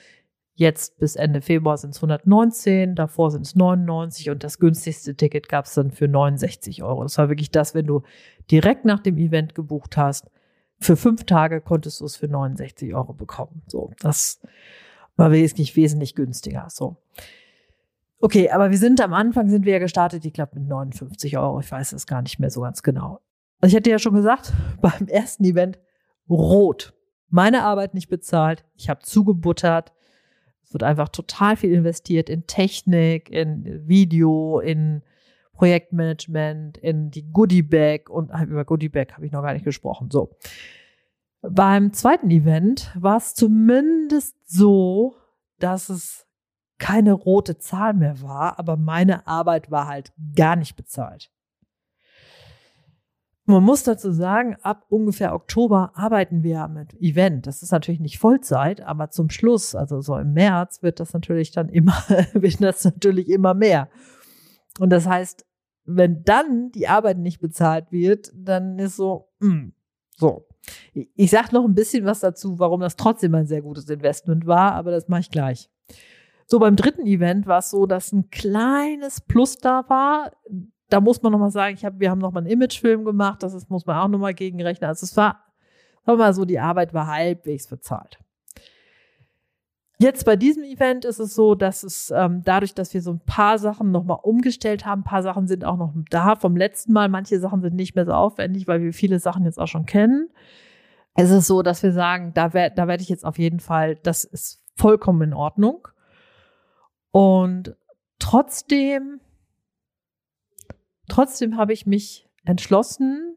Jetzt 0.61 0.99
bis 0.99 1.17
Ende 1.17 1.41
Februar 1.41 1.79
sind 1.79 1.95
es 1.95 1.97
119, 1.97 2.95
davor 2.95 3.31
sind 3.31 3.47
es 3.47 3.57
99 3.57 4.29
und 4.29 4.45
das 4.45 4.59
günstigste 4.59 5.15
Ticket 5.15 5.49
gab 5.49 5.65
es 5.65 5.73
dann 5.73 5.91
für 5.91 6.07
69 6.07 6.83
Euro. 6.83 7.03
Das 7.03 7.17
war 7.17 7.31
wirklich 7.31 7.51
das, 7.51 7.75
wenn 7.75 7.87
du 7.87 8.03
direkt 8.51 8.85
nach 8.85 9.01
dem 9.01 9.17
Event 9.17 9.55
gebucht 9.55 9.97
hast. 9.97 10.31
Für 10.79 10.99
fünf 10.99 11.25
Tage 11.25 11.63
konntest 11.63 12.03
du 12.03 12.05
es 12.05 12.17
für 12.17 12.29
69 12.29 12.95
Euro 12.95 13.15
bekommen. 13.15 13.63
So, 13.69 13.93
das 14.01 14.43
war 15.17 15.31
wesentlich, 15.31 15.77
wesentlich 15.77 16.15
günstiger. 16.15 16.67
So. 16.69 16.99
Okay, 18.19 18.51
aber 18.51 18.71
wir 18.71 18.77
sind 18.77 19.01
am 19.01 19.15
Anfang 19.15 19.49
sind 19.49 19.65
wir 19.65 19.73
ja 19.73 19.79
gestartet, 19.79 20.27
ich 20.27 20.35
glaube 20.35 20.61
mit 20.61 20.69
59 20.69 21.39
Euro. 21.39 21.61
Ich 21.61 21.73
weiß 21.73 21.95
es 21.95 22.07
gar 22.07 22.21
nicht 22.21 22.39
mehr 22.39 22.51
so 22.51 22.61
ganz 22.61 22.83
genau. 22.83 23.21
Also 23.63 23.73
ich 23.73 23.77
hatte 23.79 23.89
ja 23.89 23.99
schon 23.99 24.13
gesagt, 24.13 24.53
beim 24.83 25.09
ersten 25.09 25.43
Event 25.45 25.79
rot. 26.29 26.93
Meine 27.31 27.63
Arbeit 27.63 27.95
nicht 27.95 28.11
bezahlt. 28.11 28.67
Ich 28.77 28.91
habe 28.91 29.01
zugebuttert. 29.01 29.95
Es 30.71 30.75
wird 30.75 30.85
einfach 30.85 31.09
total 31.09 31.57
viel 31.57 31.73
investiert 31.73 32.31
in 32.31 32.47
Technik, 32.47 33.29
in 33.29 33.89
Video, 33.89 34.61
in 34.61 35.03
Projektmanagement, 35.53 36.79
in 36.79 37.11
die 37.11 37.29
Goodie 37.33 37.63
Bag 37.63 38.09
und 38.09 38.31
ah, 38.31 38.45
über 38.45 38.65
Goodie 38.65 38.89
Bag 38.89 39.15
habe 39.15 39.27
ich 39.27 39.33
noch 39.33 39.43
gar 39.43 39.53
nicht 39.53 39.65
gesprochen. 39.65 40.13
So. 40.13 40.31
Beim 41.43 41.93
zweiten 41.93 42.31
Event 42.31 42.93
war 42.95 43.17
es 43.17 43.35
zumindest 43.35 44.37
so, 44.49 45.17
dass 45.59 45.89
es 45.89 46.29
keine 46.79 47.15
rote 47.15 47.59
Zahl 47.59 47.93
mehr 47.93 48.23
war, 48.23 48.57
aber 48.61 48.77
meine 48.77 49.27
Arbeit 49.27 49.73
war 49.73 49.89
halt 49.89 50.13
gar 50.37 50.55
nicht 50.55 50.77
bezahlt. 50.77 51.33
Man 53.47 53.65
muss 53.65 53.83
dazu 53.83 54.13
sagen, 54.13 54.57
ab 54.63 54.85
ungefähr 54.89 55.35
Oktober 55.35 55.93
arbeiten 55.95 56.43
wir 56.43 56.69
mit 56.69 56.95
Event. 57.01 57.47
Das 57.47 57.63
ist 57.63 57.73
natürlich 57.73 58.01
nicht 58.01 58.19
Vollzeit, 58.19 58.81
aber 58.81 59.11
zum 59.11 59.31
Schluss, 59.31 59.75
also 59.75 60.01
so 60.01 60.17
im 60.17 60.35
März, 60.35 60.83
wird 60.83 61.01
das 61.01 61.13
natürlich 61.13 61.51
dann 61.51 61.69
immer, 61.69 61.95
wird 62.33 62.63
das 62.63 62.85
natürlich 62.85 63.29
immer 63.29 63.55
mehr. 63.55 63.89
Und 64.79 64.91
das 64.91 65.07
heißt, 65.07 65.47
wenn 65.85 66.23
dann 66.23 66.71
die 66.71 66.87
Arbeit 66.87 67.19
nicht 67.19 67.41
bezahlt 67.41 67.91
wird, 67.91 68.31
dann 68.35 68.79
ist 68.79 68.97
so, 68.97 69.29
mh, 69.41 69.49
hm, 69.49 69.73
so. 70.17 70.47
Ich 70.93 71.31
sage 71.31 71.55
noch 71.55 71.65
ein 71.65 71.75
bisschen 71.75 72.05
was 72.05 72.21
dazu, 72.21 72.59
warum 72.59 72.81
das 72.81 72.97
trotzdem 72.97 73.35
ein 73.35 73.47
sehr 73.47 73.63
gutes 73.63 73.89
Investment 73.89 74.47
war, 74.47 74.75
aber 74.75 74.91
das 74.91 75.09
mache 75.09 75.23
ich 75.23 75.31
gleich. 75.31 75.71
So, 76.47 76.59
beim 76.59 76.77
dritten 76.77 77.07
Event 77.07 77.47
war 77.47 77.59
es 77.59 77.71
so, 77.71 77.87
dass 77.87 78.13
ein 78.13 78.29
kleines 78.31 79.21
Plus 79.23 79.57
da 79.57 79.89
war 79.89 80.33
da 80.91 81.01
muss 81.01 81.23
man 81.23 81.33
nochmal 81.33 81.51
sagen, 81.51 81.75
ich 81.75 81.85
hab, 81.85 81.99
wir 81.99 82.11
haben 82.11 82.19
nochmal 82.19 82.43
einen 82.43 82.53
Imagefilm 82.53 83.05
gemacht, 83.05 83.43
das 83.43 83.55
ist, 83.55 83.71
muss 83.71 83.87
man 83.87 83.97
auch 83.97 84.09
nochmal 84.09 84.35
gegenrechnen. 84.35 84.89
Also 84.89 85.05
es 85.05 85.17
war, 85.17 85.45
sagen 86.05 86.19
wir 86.19 86.25
mal 86.25 86.35
so, 86.35 86.45
die 86.45 86.59
Arbeit 86.59 86.93
war 86.93 87.07
halbwegs 87.07 87.69
bezahlt. 87.69 88.19
Jetzt 89.99 90.25
bei 90.25 90.35
diesem 90.35 90.63
Event 90.63 91.05
ist 91.05 91.19
es 91.19 91.35
so, 91.35 91.55
dass 91.55 91.83
es 91.83 92.11
ähm, 92.11 92.41
dadurch, 92.43 92.75
dass 92.75 92.95
wir 92.95 93.03
so 93.03 93.13
ein 93.13 93.21
paar 93.21 93.59
Sachen 93.59 93.91
nochmal 93.91 94.19
umgestellt 94.23 94.87
haben, 94.87 95.03
ein 95.03 95.05
paar 95.05 95.23
Sachen 95.23 95.47
sind 95.47 95.63
auch 95.63 95.77
noch 95.77 95.93
da 96.09 96.37
vom 96.37 96.57
letzten 96.57 96.95
Mal, 96.95 97.11
manche 97.11 97.39
Sachen 97.39 97.61
sind 97.61 97.77
nicht 97.77 97.95
mehr 97.95 98.07
so 98.07 98.13
aufwendig, 98.13 98.67
weil 98.67 98.83
wir 98.83 98.95
viele 98.95 99.19
Sachen 99.19 99.45
jetzt 99.45 99.59
auch 99.59 99.69
schon 99.69 99.85
kennen. 99.85 100.31
Es 101.17 101.29
ist 101.31 101.47
so, 101.47 101.61
dass 101.61 101.83
wir 101.83 101.93
sagen, 101.93 102.33
da, 102.33 102.55
werd, 102.55 102.79
da 102.79 102.89
werde 102.89 103.03
ich 103.03 103.11
jetzt 103.11 103.27
auf 103.27 103.39
jeden 103.39 103.61
Fall, 103.61 103.97
das 103.97 104.25
ist 104.25 104.65
vollkommen 104.75 105.21
in 105.21 105.35
Ordnung. 105.35 105.87
Und 107.11 107.77
trotzdem 108.19 109.21
Trotzdem 111.11 111.57
habe 111.57 111.73
ich 111.73 111.87
mich 111.87 112.29
entschlossen. 112.45 113.37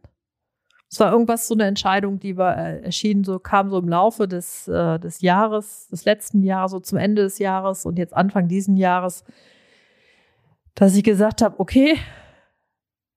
Es 0.89 0.99
war 0.99 1.11
irgendwas, 1.11 1.47
so 1.47 1.55
eine 1.55 1.65
Entscheidung, 1.65 2.19
die 2.19 2.37
war 2.37 2.55
äh, 2.55 2.83
erschienen, 2.83 3.23
so 3.23 3.39
kam 3.39 3.71
so 3.71 3.79
im 3.79 3.89
Laufe 3.89 4.27
des, 4.27 4.67
äh, 4.67 4.99
des 4.99 5.21
Jahres, 5.21 5.87
des 5.87 6.05
letzten 6.05 6.43
Jahres, 6.43 6.71
so 6.71 6.79
zum 6.79 6.99
Ende 6.99 7.23
des 7.23 7.39
Jahres 7.39 7.85
und 7.87 7.97
jetzt 7.97 8.13
Anfang 8.15 8.47
diesen 8.47 8.77
Jahres, 8.77 9.23
dass 10.75 10.95
ich 10.95 11.03
gesagt 11.03 11.41
habe, 11.41 11.59
okay, 11.59 11.97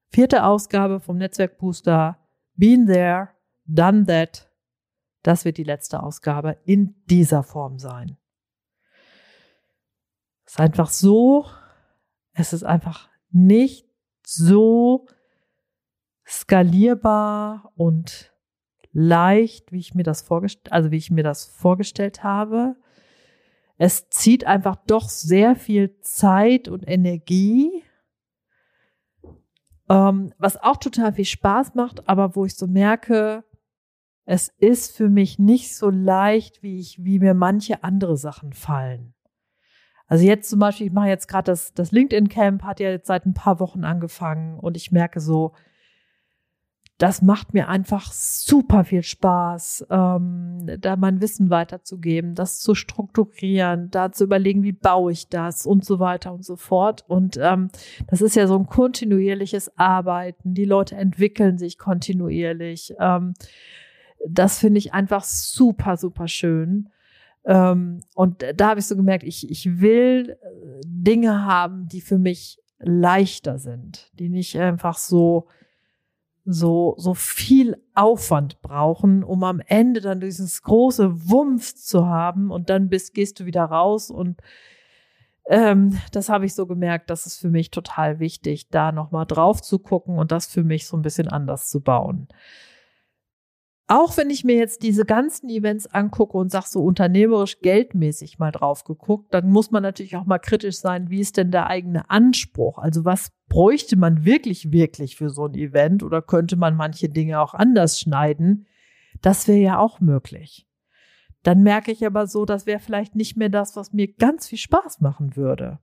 vierte 0.08 0.44
Ausgabe 0.44 1.00
vom 1.00 1.18
Netzwerkbooster, 1.18 2.18
been 2.54 2.86
there, 2.86 3.28
done 3.66 4.06
that. 4.06 4.50
Das 5.22 5.44
wird 5.44 5.58
die 5.58 5.64
letzte 5.64 6.02
Ausgabe 6.02 6.56
in 6.64 6.94
dieser 7.10 7.42
Form 7.42 7.78
sein. 7.78 8.16
Es 10.46 10.54
ist 10.54 10.60
einfach 10.60 10.88
so, 10.88 11.44
es 12.32 12.54
ist 12.54 12.64
einfach 12.64 13.10
nicht 13.30 13.85
so 14.28 15.06
skalierbar 16.26 17.72
und 17.76 18.34
leicht, 18.92 19.70
wie 19.70 19.78
ich 19.78 19.94
mir 19.94 20.02
das 20.02 20.22
vorgestellt, 20.22 20.72
also 20.72 20.90
wie 20.90 20.96
ich 20.96 21.12
mir 21.12 21.22
das 21.22 21.44
vorgestellt 21.44 22.24
habe. 22.24 22.74
Es 23.78 24.08
zieht 24.08 24.44
einfach 24.44 24.76
doch 24.86 25.08
sehr 25.08 25.54
viel 25.54 26.00
Zeit 26.00 26.66
und 26.66 26.88
Energie, 26.88 27.84
ähm, 29.88 30.32
was 30.38 30.56
auch 30.56 30.78
total 30.78 31.12
viel 31.12 31.24
Spaß 31.24 31.74
macht, 31.74 32.08
aber 32.08 32.34
wo 32.34 32.44
ich 32.44 32.56
so 32.56 32.66
merke, 32.66 33.44
es 34.24 34.48
ist 34.58 34.96
für 34.96 35.08
mich 35.08 35.38
nicht 35.38 35.76
so 35.76 35.88
leicht, 35.88 36.64
wie 36.64 36.80
ich, 36.80 37.04
wie 37.04 37.20
mir 37.20 37.34
manche 37.34 37.84
andere 37.84 38.16
Sachen 38.16 38.52
fallen. 38.52 39.14
Also 40.06 40.24
jetzt 40.24 40.48
zum 40.50 40.60
Beispiel, 40.60 40.86
ich 40.86 40.92
mache 40.92 41.08
jetzt 41.08 41.26
gerade 41.26 41.50
das, 41.50 41.74
das 41.74 41.90
LinkedIn 41.90 42.28
Camp, 42.28 42.62
hat 42.62 42.80
ja 42.80 42.90
jetzt 42.90 43.08
seit 43.08 43.26
ein 43.26 43.34
paar 43.34 43.60
Wochen 43.60 43.84
angefangen 43.84 44.58
und 44.58 44.76
ich 44.76 44.92
merke 44.92 45.20
so, 45.20 45.52
das 46.98 47.20
macht 47.20 47.52
mir 47.52 47.68
einfach 47.68 48.10
super 48.10 48.84
viel 48.84 49.02
Spaß, 49.02 49.86
ähm, 49.90 50.66
da 50.80 50.96
mein 50.96 51.20
Wissen 51.20 51.50
weiterzugeben, 51.50 52.34
das 52.34 52.60
zu 52.60 52.74
strukturieren, 52.74 53.90
da 53.90 54.12
zu 54.12 54.24
überlegen, 54.24 54.62
wie 54.62 54.72
baue 54.72 55.12
ich 55.12 55.28
das 55.28 55.66
und 55.66 55.84
so 55.84 55.98
weiter 55.98 56.32
und 56.32 56.44
so 56.44 56.56
fort. 56.56 57.04
Und 57.06 57.38
ähm, 57.40 57.68
das 58.06 58.22
ist 58.22 58.34
ja 58.34 58.46
so 58.46 58.56
ein 58.56 58.66
kontinuierliches 58.66 59.76
Arbeiten. 59.76 60.54
Die 60.54 60.64
Leute 60.64 60.96
entwickeln 60.96 61.58
sich 61.58 61.76
kontinuierlich. 61.76 62.94
Ähm, 62.98 63.34
das 64.26 64.58
finde 64.58 64.78
ich 64.78 64.94
einfach 64.94 65.24
super, 65.24 65.98
super 65.98 66.28
schön. 66.28 66.88
Ähm, 67.46 68.00
und 68.14 68.44
da 68.56 68.70
habe 68.70 68.80
ich 68.80 68.86
so 68.86 68.96
gemerkt, 68.96 69.24
ich, 69.24 69.48
ich 69.50 69.80
will 69.80 70.36
äh, 70.42 70.80
Dinge 70.84 71.44
haben, 71.44 71.88
die 71.88 72.00
für 72.00 72.18
mich 72.18 72.60
leichter 72.78 73.58
sind, 73.58 74.10
die 74.18 74.28
nicht 74.28 74.58
einfach 74.58 74.98
so 74.98 75.48
so, 76.48 76.94
so 76.96 77.14
viel 77.14 77.76
Aufwand 77.94 78.62
brauchen, 78.62 79.24
um 79.24 79.42
am 79.42 79.60
Ende 79.66 80.00
dann 80.00 80.20
dieses 80.20 80.62
große 80.62 81.28
Wumpf 81.28 81.74
zu 81.74 82.06
haben 82.06 82.52
und 82.52 82.70
dann 82.70 82.88
bist, 82.88 83.14
gehst 83.14 83.40
du 83.40 83.46
wieder 83.46 83.64
raus. 83.64 84.12
Und 84.12 84.40
ähm, 85.48 85.98
das 86.12 86.28
habe 86.28 86.46
ich 86.46 86.54
so 86.54 86.66
gemerkt, 86.66 87.10
das 87.10 87.26
ist 87.26 87.38
für 87.38 87.50
mich 87.50 87.72
total 87.72 88.20
wichtig, 88.20 88.68
da 88.68 88.92
nochmal 88.92 89.26
drauf 89.26 89.60
zu 89.60 89.80
gucken 89.80 90.18
und 90.18 90.30
das 90.30 90.46
für 90.46 90.62
mich 90.62 90.86
so 90.86 90.96
ein 90.96 91.02
bisschen 91.02 91.26
anders 91.26 91.68
zu 91.68 91.80
bauen 91.80 92.28
auch 93.88 94.16
wenn 94.16 94.30
ich 94.30 94.42
mir 94.42 94.56
jetzt 94.56 94.82
diese 94.82 95.04
ganzen 95.04 95.48
Events 95.48 95.86
angucke 95.86 96.36
und 96.36 96.50
sage 96.50 96.66
so 96.68 96.82
unternehmerisch 96.82 97.60
geldmäßig 97.60 98.38
mal 98.38 98.50
drauf 98.50 98.82
geguckt, 98.82 99.32
dann 99.32 99.48
muss 99.48 99.70
man 99.70 99.82
natürlich 99.82 100.16
auch 100.16 100.26
mal 100.26 100.38
kritisch 100.38 100.78
sein, 100.78 101.08
wie 101.08 101.20
ist 101.20 101.36
denn 101.36 101.52
der 101.52 101.68
eigene 101.68 102.10
Anspruch? 102.10 102.78
Also 102.78 103.04
was 103.04 103.30
bräuchte 103.48 103.96
man 103.96 104.24
wirklich, 104.24 104.72
wirklich 104.72 105.16
für 105.16 105.30
so 105.30 105.46
ein 105.46 105.54
Event 105.54 106.02
oder 106.02 106.20
könnte 106.20 106.56
man 106.56 106.74
manche 106.74 107.08
Dinge 107.08 107.40
auch 107.40 107.54
anders 107.54 108.00
schneiden? 108.00 108.66
Das 109.22 109.46
wäre 109.46 109.58
ja 109.58 109.78
auch 109.78 110.00
möglich. 110.00 110.66
Dann 111.44 111.62
merke 111.62 111.92
ich 111.92 112.04
aber 112.04 112.26
so, 112.26 112.44
das 112.44 112.66
wäre 112.66 112.80
vielleicht 112.80 113.14
nicht 113.14 113.36
mehr 113.36 113.50
das, 113.50 113.76
was 113.76 113.92
mir 113.92 114.12
ganz 114.12 114.48
viel 114.48 114.58
Spaß 114.58 115.00
machen 115.00 115.36
würde. 115.36 115.78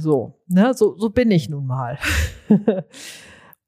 So, 0.00 0.40
ne, 0.48 0.74
so, 0.74 0.96
so 0.96 1.10
bin 1.10 1.30
ich 1.30 1.48
nun 1.48 1.66
mal. 1.66 1.98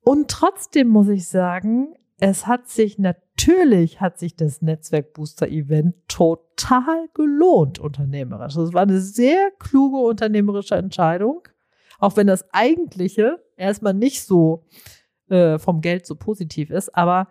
Und 0.00 0.28
trotzdem 0.28 0.88
muss 0.88 1.08
ich 1.08 1.28
sagen, 1.28 1.94
es 2.18 2.46
hat 2.46 2.68
sich 2.68 2.98
natürlich, 2.98 4.00
hat 4.00 4.18
sich 4.18 4.36
das 4.36 4.62
Netzwerkbooster-Event 4.62 5.96
total 6.08 7.08
gelohnt, 7.12 7.78
unternehmerisch. 7.78 8.56
Es 8.56 8.72
war 8.72 8.82
eine 8.82 9.00
sehr 9.00 9.50
kluge 9.58 9.98
unternehmerische 9.98 10.76
Entscheidung, 10.76 11.42
auch 11.98 12.16
wenn 12.16 12.26
das 12.26 12.46
eigentliche 12.52 13.42
erstmal 13.56 13.94
nicht 13.94 14.22
so 14.24 14.64
äh, 15.28 15.58
vom 15.58 15.80
Geld 15.80 16.06
so 16.06 16.14
positiv 16.16 16.70
ist, 16.70 16.94
aber 16.94 17.28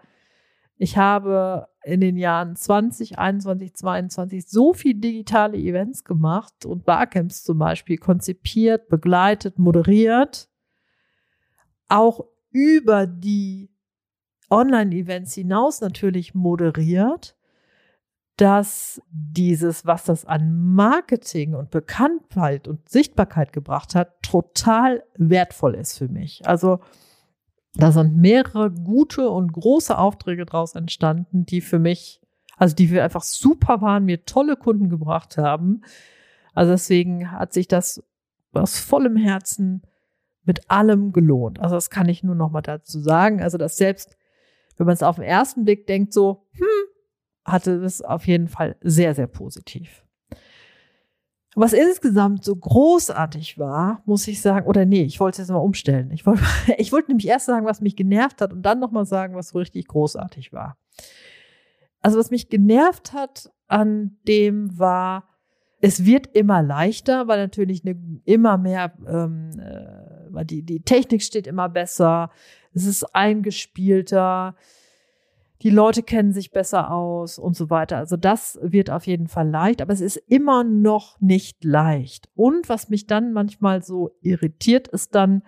Ich 0.78 0.98
habe 0.98 1.68
in 1.84 2.02
den 2.02 2.18
Jahren 2.18 2.56
20, 2.56 3.18
21, 3.18 3.74
22 3.76 4.48
so 4.48 4.74
viel 4.74 4.96
digitale 4.96 5.58
Events 5.58 6.04
gemacht 6.04 6.66
und 6.66 6.86
Barcamps 6.86 7.44
zum 7.44 7.60
Beispiel 7.60 7.98
konzipiert, 7.98 8.90
begleitet, 8.90 9.60
moderiert, 9.60 10.50
auch 11.88 12.26
über 12.52 13.08
die 13.08 13.73
Online-Events 14.50 15.34
hinaus 15.34 15.82
natürlich 15.82 16.34
moderiert, 16.34 17.36
dass 18.38 19.02
dieses, 19.12 19.86
was 19.86 20.06
das 20.06 20.26
an 20.26 20.74
Marketing 20.74 21.54
und 21.54 21.70
Bekanntheit 21.70 22.68
und 22.68 22.90
Sichtbarkeit 22.90 23.54
gebracht 23.54 23.94
hat, 23.94 24.22
total 24.24 25.04
wertvoll 25.16 25.76
ist 25.76 25.98
für 25.98 26.08
mich. 26.08 26.48
Also 26.48 26.80
da 27.76 27.92
sind 27.92 28.18
mehrere 28.18 28.72
gute 28.72 29.30
und 29.30 29.54
große 29.54 29.98
Aufträge 29.98 30.46
draus 30.46 30.76
entstanden, 30.76 31.46
die 31.46 31.62
für 31.62 31.80
mich, 31.80 32.22
also 32.58 32.76
die 32.76 32.92
wir 32.92 33.04
einfach 33.04 33.24
super 33.24 33.82
waren, 33.82 34.06
mir 34.06 34.26
tolle 34.26 34.56
Kunden 34.56 34.90
gebracht 34.90 35.38
haben. 35.38 35.82
Also 36.54 36.72
deswegen 36.72 37.32
hat 37.32 37.54
sich 37.54 37.68
das 37.68 38.04
aus 38.54 38.80
vollem 38.80 39.16
Herzen 39.16 39.82
mit 40.44 40.70
allem 40.70 41.14
gelohnt. 41.14 41.60
Also 41.60 41.76
das 41.76 41.90
kann 41.90 42.10
ich 42.10 42.24
nur 42.24 42.36
noch 42.36 42.52
mal 42.52 42.62
dazu 42.62 43.00
sagen. 43.00 43.42
Also 43.42 43.58
dass 43.58 43.78
selbst, 43.78 44.18
wenn 44.78 44.86
man 44.86 44.94
es 44.94 45.04
auf 45.04 45.16
den 45.16 45.26
ersten 45.26 45.66
Blick 45.66 45.88
denkt, 45.88 46.14
so, 46.14 46.46
hm, 46.52 46.66
hatte 47.46 47.82
das 47.82 48.02
auf 48.02 48.28
jeden 48.28 48.48
Fall 48.48 48.76
sehr, 48.82 49.14
sehr 49.16 49.28
positiv. 49.28 50.04
Was 51.56 51.74
insgesamt 51.74 52.44
so 52.44 52.56
großartig 52.56 53.60
war, 53.60 54.02
muss 54.06 54.28
ich 54.28 54.42
sagen, 54.42 54.66
oder 54.66 54.86
nee, 54.86 55.04
ich 55.04 55.20
wollte 55.20 55.36
es 55.36 55.48
jetzt 55.48 55.54
mal 55.54 55.60
umstellen. 55.60 56.10
Ich 56.12 56.26
wollte, 56.26 56.44
ich 56.78 56.92
wollte 56.92 57.12
nämlich 57.12 57.28
erst 57.28 57.46
sagen, 57.46 57.66
was 57.66 57.82
mich 57.82 57.96
genervt 57.96 58.42
hat 58.42 58.54
und 58.54 58.64
dann 58.64 58.80
nochmal 58.80 59.06
sagen, 59.06 59.36
was 59.36 59.50
so 59.50 59.60
richtig 59.60 59.88
großartig 59.88 60.52
war. 60.52 60.78
Also 62.02 62.18
was 62.18 62.32
mich 62.32 62.50
genervt 62.50 63.14
hat 63.14 63.52
an 63.68 64.18
dem 64.28 64.78
war, 64.78 65.30
es 65.80 66.06
wird 66.06 66.28
immer 66.28 66.64
leichter, 66.64 67.28
weil 67.28 67.40
natürlich 67.40 67.86
eine, 67.86 67.98
immer 68.24 68.58
mehr, 68.58 68.94
ähm, 69.06 69.52
äh, 69.60 70.34
weil 70.34 70.46
die, 70.46 70.64
die 70.64 70.82
Technik 70.82 71.22
steht 71.22 71.46
immer 71.46 71.68
besser, 71.70 72.30
es 72.74 72.86
ist 72.86 73.04
eingespielter, 73.16 74.56
die 75.62 75.70
Leute 75.70 76.04
kennen 76.04 76.34
sich 76.34 76.52
besser 76.52 76.92
aus 76.92 77.40
und 77.40 77.56
so 77.56 77.70
weiter. 77.70 77.98
Also 77.98 78.18
das 78.18 78.60
wird 78.62 78.90
auf 78.90 79.08
jeden 79.08 79.28
Fall 79.28 79.50
leicht, 79.50 79.82
aber 79.82 79.94
es 79.94 80.02
ist 80.02 80.18
immer 80.18 80.66
noch 80.66 81.20
nicht 81.22 81.64
leicht. 81.64 82.28
Und 82.36 82.68
was 82.68 82.90
mich 82.90 83.08
dann 83.08 83.32
manchmal 83.32 83.82
so 83.82 84.12
irritiert, 84.22 84.90
ist 84.90 85.16
dann 85.16 85.42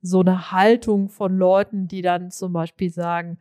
so 0.00 0.20
eine 0.20 0.52
Haltung 0.52 1.08
von 1.08 1.36
Leuten, 1.36 1.88
die 1.88 2.02
dann 2.02 2.30
zum 2.30 2.52
Beispiel 2.52 2.90
sagen, 2.90 3.38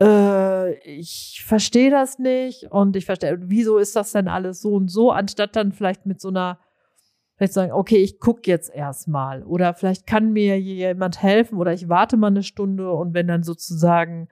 äh, 0.00 0.74
ich 0.88 1.42
verstehe 1.44 1.90
das 1.90 2.20
nicht 2.20 2.64
und 2.70 2.94
ich 2.94 3.06
verstehe, 3.06 3.38
wieso 3.40 3.78
ist 3.78 3.96
das 3.96 4.12
denn 4.12 4.28
alles 4.28 4.60
so 4.60 4.74
und 4.74 4.88
so, 4.88 5.10
anstatt 5.10 5.56
dann 5.56 5.72
vielleicht 5.72 6.06
mit 6.06 6.20
so 6.20 6.28
einer 6.28 6.60
vielleicht 7.38 7.52
sagen, 7.54 7.72
okay, 7.72 7.98
ich 7.98 8.18
gucke 8.18 8.42
jetzt 8.44 8.74
erstmal 8.74 9.44
oder 9.44 9.72
vielleicht 9.72 10.06
kann 10.06 10.32
mir 10.32 10.60
jemand 10.60 11.22
helfen 11.22 11.56
oder 11.56 11.72
ich 11.72 11.88
warte 11.88 12.16
mal 12.16 12.26
eine 12.26 12.42
Stunde 12.42 12.90
und 12.92 13.14
wenn 13.14 13.28
dann 13.28 13.44
sozusagen 13.44 14.28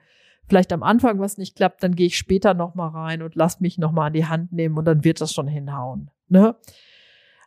vielleicht 0.47 0.71
am 0.73 0.83
Anfang 0.83 1.19
was 1.19 1.37
nicht 1.37 1.55
klappt, 1.55 1.81
dann 1.83 1.95
gehe 1.95 2.07
ich 2.07 2.17
später 2.17 2.53
noch 2.53 2.75
mal 2.75 2.89
rein 2.89 3.21
und 3.21 3.35
lass 3.35 3.61
mich 3.61 3.77
noch 3.77 3.91
mal 3.91 4.07
an 4.07 4.13
die 4.13 4.25
Hand 4.25 4.51
nehmen 4.51 4.77
und 4.77 4.85
dann 4.85 5.03
wird 5.03 5.21
das 5.21 5.33
schon 5.33 5.47
hinhauen. 5.47 6.11
Ne? 6.27 6.55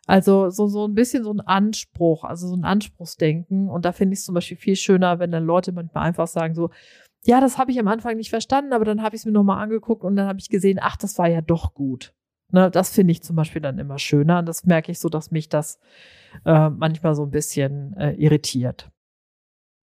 Also 0.07 0.49
so, 0.49 0.67
so 0.67 0.87
ein 0.87 0.95
bisschen 0.95 1.23
so 1.23 1.31
ein 1.31 1.41
Anspruch, 1.41 2.23
also 2.23 2.47
so 2.47 2.55
ein 2.55 2.65
Anspruchsdenken. 2.65 3.69
Und 3.69 3.85
da 3.85 3.91
finde 3.91 4.13
ich 4.13 4.19
es 4.19 4.25
zum 4.25 4.35
Beispiel 4.35 4.57
viel 4.57 4.75
schöner, 4.75 5.19
wenn 5.19 5.31
dann 5.31 5.45
Leute 5.45 5.71
manchmal 5.71 6.05
einfach 6.05 6.27
sagen 6.27 6.55
so, 6.55 6.71
ja, 7.23 7.39
das 7.39 7.59
habe 7.59 7.71
ich 7.71 7.79
am 7.79 7.87
Anfang 7.87 8.17
nicht 8.17 8.31
verstanden, 8.31 8.73
aber 8.73 8.83
dann 8.83 9.03
habe 9.03 9.15
ich 9.15 9.21
es 9.21 9.25
mir 9.25 9.31
nochmal 9.31 9.61
angeguckt 9.61 10.03
und 10.03 10.15
dann 10.15 10.27
habe 10.27 10.39
ich 10.39 10.49
gesehen, 10.49 10.79
ach, 10.81 10.97
das 10.97 11.19
war 11.19 11.27
ja 11.27 11.41
doch 11.41 11.75
gut. 11.75 12.15
Ne, 12.51 12.69
das 12.69 12.89
finde 12.89 13.11
ich 13.11 13.23
zum 13.23 13.35
Beispiel 13.35 13.61
dann 13.61 13.79
immer 13.79 13.97
schöner. 13.97 14.39
Und 14.39 14.45
das 14.45 14.65
merke 14.65 14.91
ich 14.91 14.99
so, 14.99 15.09
dass 15.09 15.31
mich 15.31 15.49
das 15.49 15.79
äh, 16.45 16.69
manchmal 16.69 17.15
so 17.15 17.23
ein 17.23 17.31
bisschen 17.31 17.95
äh, 17.97 18.11
irritiert. 18.13 18.91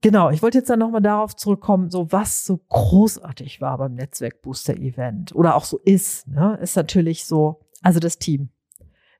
Genau, 0.00 0.30
ich 0.30 0.42
wollte 0.42 0.58
jetzt 0.58 0.70
dann 0.70 0.78
nochmal 0.78 1.02
darauf 1.02 1.34
zurückkommen, 1.34 1.90
so 1.90 2.12
was 2.12 2.44
so 2.44 2.58
großartig 2.68 3.60
war 3.60 3.78
beim 3.78 3.94
Netzwerkbooster-Event 3.94 5.34
oder 5.34 5.56
auch 5.56 5.64
so 5.64 5.78
ist, 5.78 6.28
ne, 6.28 6.56
ist 6.62 6.76
natürlich 6.76 7.24
so, 7.24 7.66
also 7.82 7.98
das 7.98 8.18
Team. 8.18 8.50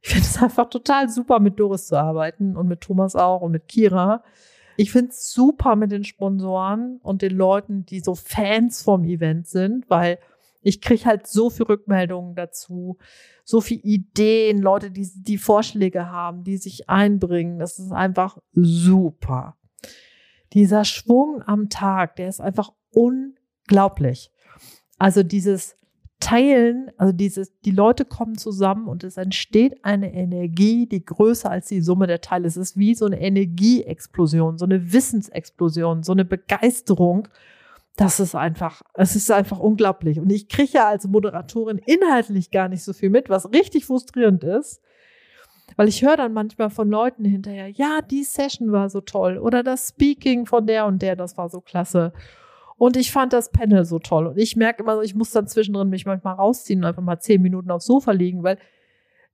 Ich 0.02 0.10
finde 0.10 0.24
es 0.24 0.36
einfach 0.42 0.70
total 0.70 1.08
super, 1.08 1.40
mit 1.40 1.58
Doris 1.58 1.88
zu 1.88 1.96
arbeiten 1.96 2.56
und 2.56 2.68
mit 2.68 2.82
Thomas 2.82 3.16
auch 3.16 3.40
und 3.40 3.52
mit 3.52 3.66
Kira. 3.66 4.22
Ich 4.76 4.92
finde 4.92 5.10
es 5.10 5.32
super 5.32 5.74
mit 5.74 5.90
den 5.90 6.04
Sponsoren 6.04 7.00
und 7.02 7.22
den 7.22 7.36
Leuten, 7.36 7.84
die 7.84 7.98
so 7.98 8.14
Fans 8.14 8.82
vom 8.82 9.02
Event 9.02 9.48
sind, 9.48 9.90
weil 9.90 10.20
ich 10.68 10.82
kriege 10.82 11.06
halt 11.06 11.26
so 11.26 11.48
viel 11.48 11.64
Rückmeldungen 11.64 12.34
dazu, 12.34 12.98
so 13.42 13.62
viel 13.62 13.80
Ideen, 13.82 14.60
Leute, 14.60 14.90
die, 14.90 15.08
die 15.14 15.38
Vorschläge 15.38 16.10
haben, 16.10 16.44
die 16.44 16.58
sich 16.58 16.90
einbringen. 16.90 17.58
Das 17.58 17.78
ist 17.78 17.90
einfach 17.90 18.36
super. 18.52 19.56
Dieser 20.52 20.84
Schwung 20.84 21.42
am 21.42 21.70
Tag, 21.70 22.16
der 22.16 22.28
ist 22.28 22.40
einfach 22.40 22.72
unglaublich. 22.90 24.30
Also 24.98 25.22
dieses 25.22 25.76
Teilen, 26.20 26.90
also 26.98 27.12
dieses, 27.14 27.58
die 27.60 27.70
Leute 27.70 28.04
kommen 28.04 28.36
zusammen 28.36 28.88
und 28.88 29.04
es 29.04 29.16
entsteht 29.16 29.84
eine 29.84 30.12
Energie, 30.12 30.86
die 30.86 31.04
größer 31.04 31.50
als 31.50 31.68
die 31.68 31.80
Summe 31.80 32.06
der 32.06 32.20
Teile. 32.20 32.46
Es 32.46 32.58
ist 32.58 32.76
wie 32.76 32.94
so 32.94 33.06
eine 33.06 33.20
Energieexplosion, 33.20 34.58
so 34.58 34.66
eine 34.66 34.92
Wissensexplosion, 34.92 36.02
so 36.02 36.12
eine 36.12 36.26
Begeisterung. 36.26 37.28
Das 37.98 38.20
ist 38.20 38.36
einfach, 38.36 38.80
es 38.94 39.16
ist 39.16 39.28
einfach 39.28 39.58
unglaublich. 39.58 40.20
Und 40.20 40.30
ich 40.30 40.48
kriege 40.48 40.74
ja 40.74 40.86
als 40.86 41.08
Moderatorin 41.08 41.78
inhaltlich 41.78 42.52
gar 42.52 42.68
nicht 42.68 42.84
so 42.84 42.92
viel 42.92 43.10
mit, 43.10 43.28
was 43.28 43.52
richtig 43.52 43.86
frustrierend 43.86 44.44
ist. 44.44 44.80
Weil 45.74 45.88
ich 45.88 46.02
höre 46.02 46.16
dann 46.16 46.32
manchmal 46.32 46.70
von 46.70 46.88
Leuten 46.88 47.24
hinterher, 47.24 47.68
ja, 47.68 48.00
die 48.00 48.22
Session 48.22 48.70
war 48.70 48.88
so 48.88 49.00
toll 49.00 49.36
oder 49.36 49.64
das 49.64 49.88
Speaking 49.88 50.46
von 50.46 50.64
der 50.68 50.86
und 50.86 51.02
der, 51.02 51.16
das 51.16 51.36
war 51.36 51.48
so 51.48 51.60
klasse. 51.60 52.12
Und 52.76 52.96
ich 52.96 53.10
fand 53.10 53.32
das 53.32 53.50
Panel 53.50 53.84
so 53.84 53.98
toll. 53.98 54.28
Und 54.28 54.38
ich 54.38 54.54
merke 54.54 54.84
immer, 54.84 55.02
ich 55.02 55.16
muss 55.16 55.32
dann 55.32 55.48
zwischendrin 55.48 55.90
mich 55.90 56.06
manchmal 56.06 56.34
rausziehen 56.34 56.78
und 56.80 56.86
einfach 56.86 57.02
mal 57.02 57.18
zehn 57.18 57.42
Minuten 57.42 57.72
aufs 57.72 57.86
Sofa 57.86 58.12
liegen, 58.12 58.44
weil 58.44 58.58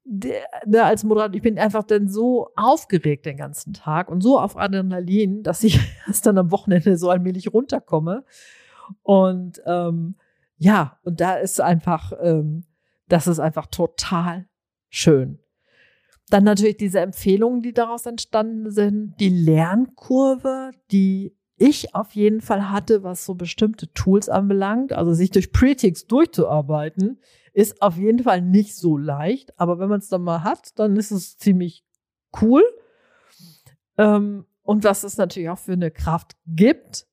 der, 0.05 0.43
der 0.65 0.87
als 0.87 1.03
Moderator, 1.03 1.35
ich 1.35 1.43
bin 1.43 1.59
einfach 1.59 1.83
dann 1.83 2.09
so 2.09 2.51
aufgeregt 2.57 3.27
den 3.27 3.39
ganzen 3.39 3.73
Tag 3.73 4.11
und 4.11 4.21
so 4.21 4.39
auf 4.39 4.57
Adrenalin, 4.57 5.43
dass 5.43 5.65
ich 5.65 5.81
erst 6.07 6.27
dann 6.27 6.39
am 6.39 6.51
Wochenende 6.51 6.97
so 6.97 7.11
allmählich 7.11 7.53
runterkomme. 7.53 8.25
Und 9.03 9.63
ähm, 9.67 10.17
ja, 10.59 10.99
und 11.03 11.21
da 11.21 11.37
ist 11.37 11.61
einfach, 11.61 12.13
ähm, 12.23 12.65
das 13.09 13.27
ist 13.27 13.39
einfach 13.39 13.67
total 13.67 14.47
schön. 14.91 15.39
Dann 16.29 16.45
natürlich 16.45 16.77
diese 16.77 17.01
Empfehlungen, 17.01 17.63
die 17.63 17.73
daraus 17.73 18.07
entstanden 18.07 18.71
sind, 18.71 19.15
die 19.21 19.29
Lernkurve, 19.29 20.71
die 20.91 21.37
ich 21.57 21.95
auf 21.95 22.13
jeden 22.13 22.41
Fall 22.41 22.71
hatte, 22.71 23.03
was 23.03 23.25
so 23.25 23.35
bestimmte 23.35 23.93
Tools 23.93 24.29
anbelangt. 24.29 24.93
Also 24.93 25.13
sich 25.13 25.31
durch 25.31 25.53
Pretix 25.53 26.07
durchzuarbeiten, 26.07 27.21
ist 27.55 27.81
auf 27.81 27.97
jeden 27.97 28.23
Fall 28.23 28.43
nicht 28.43 28.77
so 28.77 28.99
leicht. 28.99 29.59
Aber 29.59 29.79
wenn 29.79 29.89
man 29.89 30.01
es 30.01 30.09
dann 30.09 30.23
mal 30.23 30.43
hat, 30.43 30.79
dann 30.79 30.97
ist 30.97 31.13
es 31.13 31.39
ziemlich 31.39 31.85
cool. 32.43 32.63
Ähm, 33.97 34.45
und 34.63 34.85
was 34.85 35.05
es 35.05 35.17
natürlich 35.17 35.49
auch 35.49 35.59
für 35.59 35.73
eine 35.73 35.91
Kraft 35.91 36.37
gibt, 36.47 37.07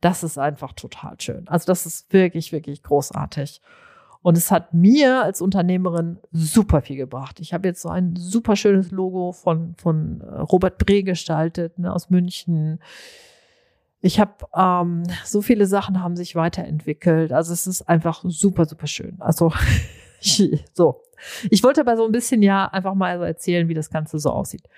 das 0.00 0.22
ist 0.22 0.38
einfach 0.38 0.72
total 0.72 1.20
schön. 1.20 1.46
Also 1.48 1.66
das 1.66 1.86
ist 1.86 2.12
wirklich, 2.12 2.52
wirklich 2.52 2.82
großartig. 2.82 3.60
Und 4.20 4.36
es 4.36 4.50
hat 4.50 4.74
mir 4.74 5.22
als 5.22 5.40
Unternehmerin 5.40 6.18
super 6.32 6.82
viel 6.82 6.96
gebracht. 6.96 7.38
Ich 7.40 7.54
habe 7.54 7.68
jetzt 7.68 7.82
so 7.82 7.88
ein 7.88 8.16
super 8.16 8.56
schönes 8.56 8.90
Logo 8.90 9.32
von, 9.32 9.74
von 9.76 10.20
äh, 10.20 10.40
Robert 10.40 10.78
Bree 10.78 11.02
gestaltet, 11.02 11.78
ne, 11.78 11.92
aus 11.92 12.10
München. 12.10 12.80
Ich 14.00 14.20
habe 14.20 14.46
ähm, 14.54 15.02
so 15.24 15.42
viele 15.42 15.66
Sachen 15.66 16.02
haben 16.02 16.16
sich 16.16 16.36
weiterentwickelt. 16.36 17.32
Also 17.32 17.52
es 17.52 17.66
ist 17.66 17.82
einfach 17.88 18.24
super, 18.26 18.64
super 18.64 18.86
schön. 18.86 19.16
Also 19.20 19.52
so. 20.72 21.02
Ich 21.50 21.64
wollte 21.64 21.80
aber 21.80 21.96
so 21.96 22.04
ein 22.04 22.12
bisschen 22.12 22.42
ja 22.42 22.66
einfach 22.66 22.94
mal 22.94 23.18
so 23.18 23.24
erzählen, 23.24 23.68
wie 23.68 23.74
das 23.74 23.90
Ganze 23.90 24.18
so 24.18 24.30
aussieht. 24.30 24.68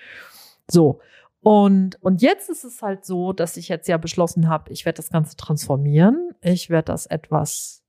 So. 0.71 1.01
Und, 1.43 2.03
und 2.03 2.23
jetzt 2.23 2.51
ist 2.51 2.65
es 2.65 2.83
halt 2.83 3.05
so, 3.05 3.33
dass 3.33 3.57
ich 3.57 3.69
jetzt 3.69 3.89
ja 3.89 3.97
beschlossen 3.97 4.49
habe, 4.49 4.73
ich 4.73 4.85
werde 4.85 4.99
das 4.99 5.11
Ganze 5.11 5.37
transformieren. 5.37 6.31
Ich 6.43 6.71
werde 6.71 6.87
das 6.87 7.07
etwas 7.07 7.83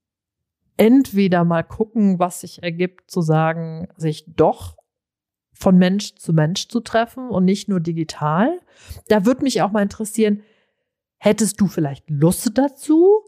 entweder 0.77 1.43
mal 1.43 1.63
gucken, 1.63 2.17
was 2.17 2.41
sich 2.41 2.63
ergibt, 2.63 3.11
zu 3.11 3.21
sagen, 3.21 3.87
sich 3.97 4.25
doch 4.27 4.77
von 5.53 5.77
Mensch 5.77 6.15
zu 6.15 6.33
Mensch 6.33 6.69
zu 6.69 6.79
treffen 6.79 7.29
und 7.29 7.45
nicht 7.45 7.69
nur 7.69 7.79
digital. 7.79 8.59
Da 9.07 9.25
würde 9.25 9.43
mich 9.43 9.61
auch 9.61 9.71
mal 9.71 9.83
interessieren, 9.83 10.41
hättest 11.21 11.61
du 11.61 11.67
vielleicht 11.67 12.09
Lust 12.09 12.57
dazu? 12.57 13.21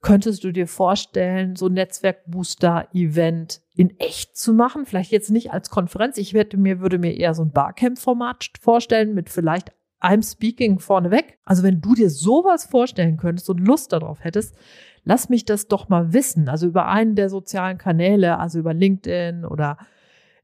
Könntest 0.00 0.44
du 0.44 0.52
dir 0.52 0.68
vorstellen, 0.68 1.56
so 1.56 1.66
ein 1.66 1.72
Netzwerkbooster-Event 1.72 3.60
in 3.74 3.98
echt 3.98 4.36
zu 4.36 4.54
machen? 4.54 4.86
Vielleicht 4.86 5.10
jetzt 5.10 5.30
nicht 5.30 5.52
als 5.52 5.68
Konferenz. 5.68 6.16
Ich 6.16 6.32
hätte 6.34 6.56
mir, 6.56 6.78
würde 6.80 6.98
mir 6.98 7.16
eher 7.16 7.34
so 7.34 7.42
ein 7.42 7.50
Barcamp-Format 7.50 8.50
vorstellen 8.60 9.14
mit 9.14 9.30
vielleicht 9.30 9.72
einem 9.98 10.22
Speaking 10.22 10.78
vorneweg. 10.78 11.40
Also 11.44 11.64
wenn 11.64 11.80
du 11.80 11.94
dir 11.94 12.08
sowas 12.08 12.66
vorstellen 12.66 13.16
könntest 13.16 13.50
und 13.50 13.58
Lust 13.58 13.92
darauf 13.92 14.22
hättest, 14.22 14.54
lass 15.02 15.28
mich 15.28 15.44
das 15.44 15.66
doch 15.66 15.88
mal 15.88 16.12
wissen. 16.12 16.48
Also 16.48 16.68
über 16.68 16.86
einen 16.86 17.16
der 17.16 17.30
sozialen 17.30 17.78
Kanäle, 17.78 18.38
also 18.38 18.60
über 18.60 18.74
LinkedIn 18.74 19.44
oder 19.44 19.76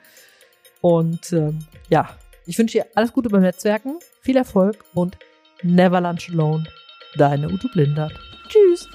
Und 0.81 1.31
ähm, 1.33 1.59
ja, 1.89 2.09
ich 2.45 2.57
wünsche 2.57 2.79
dir 2.79 2.87
alles 2.95 3.13
Gute 3.13 3.29
beim 3.29 3.41
Netzwerken, 3.41 3.99
viel 4.21 4.37
Erfolg 4.37 4.83
und 4.93 5.17
never 5.63 6.01
lunch 6.01 6.29
alone. 6.31 6.63
Deine 7.17 7.49
Ute 7.49 7.67
Blindert. 7.69 8.13
Tschüss. 8.47 8.87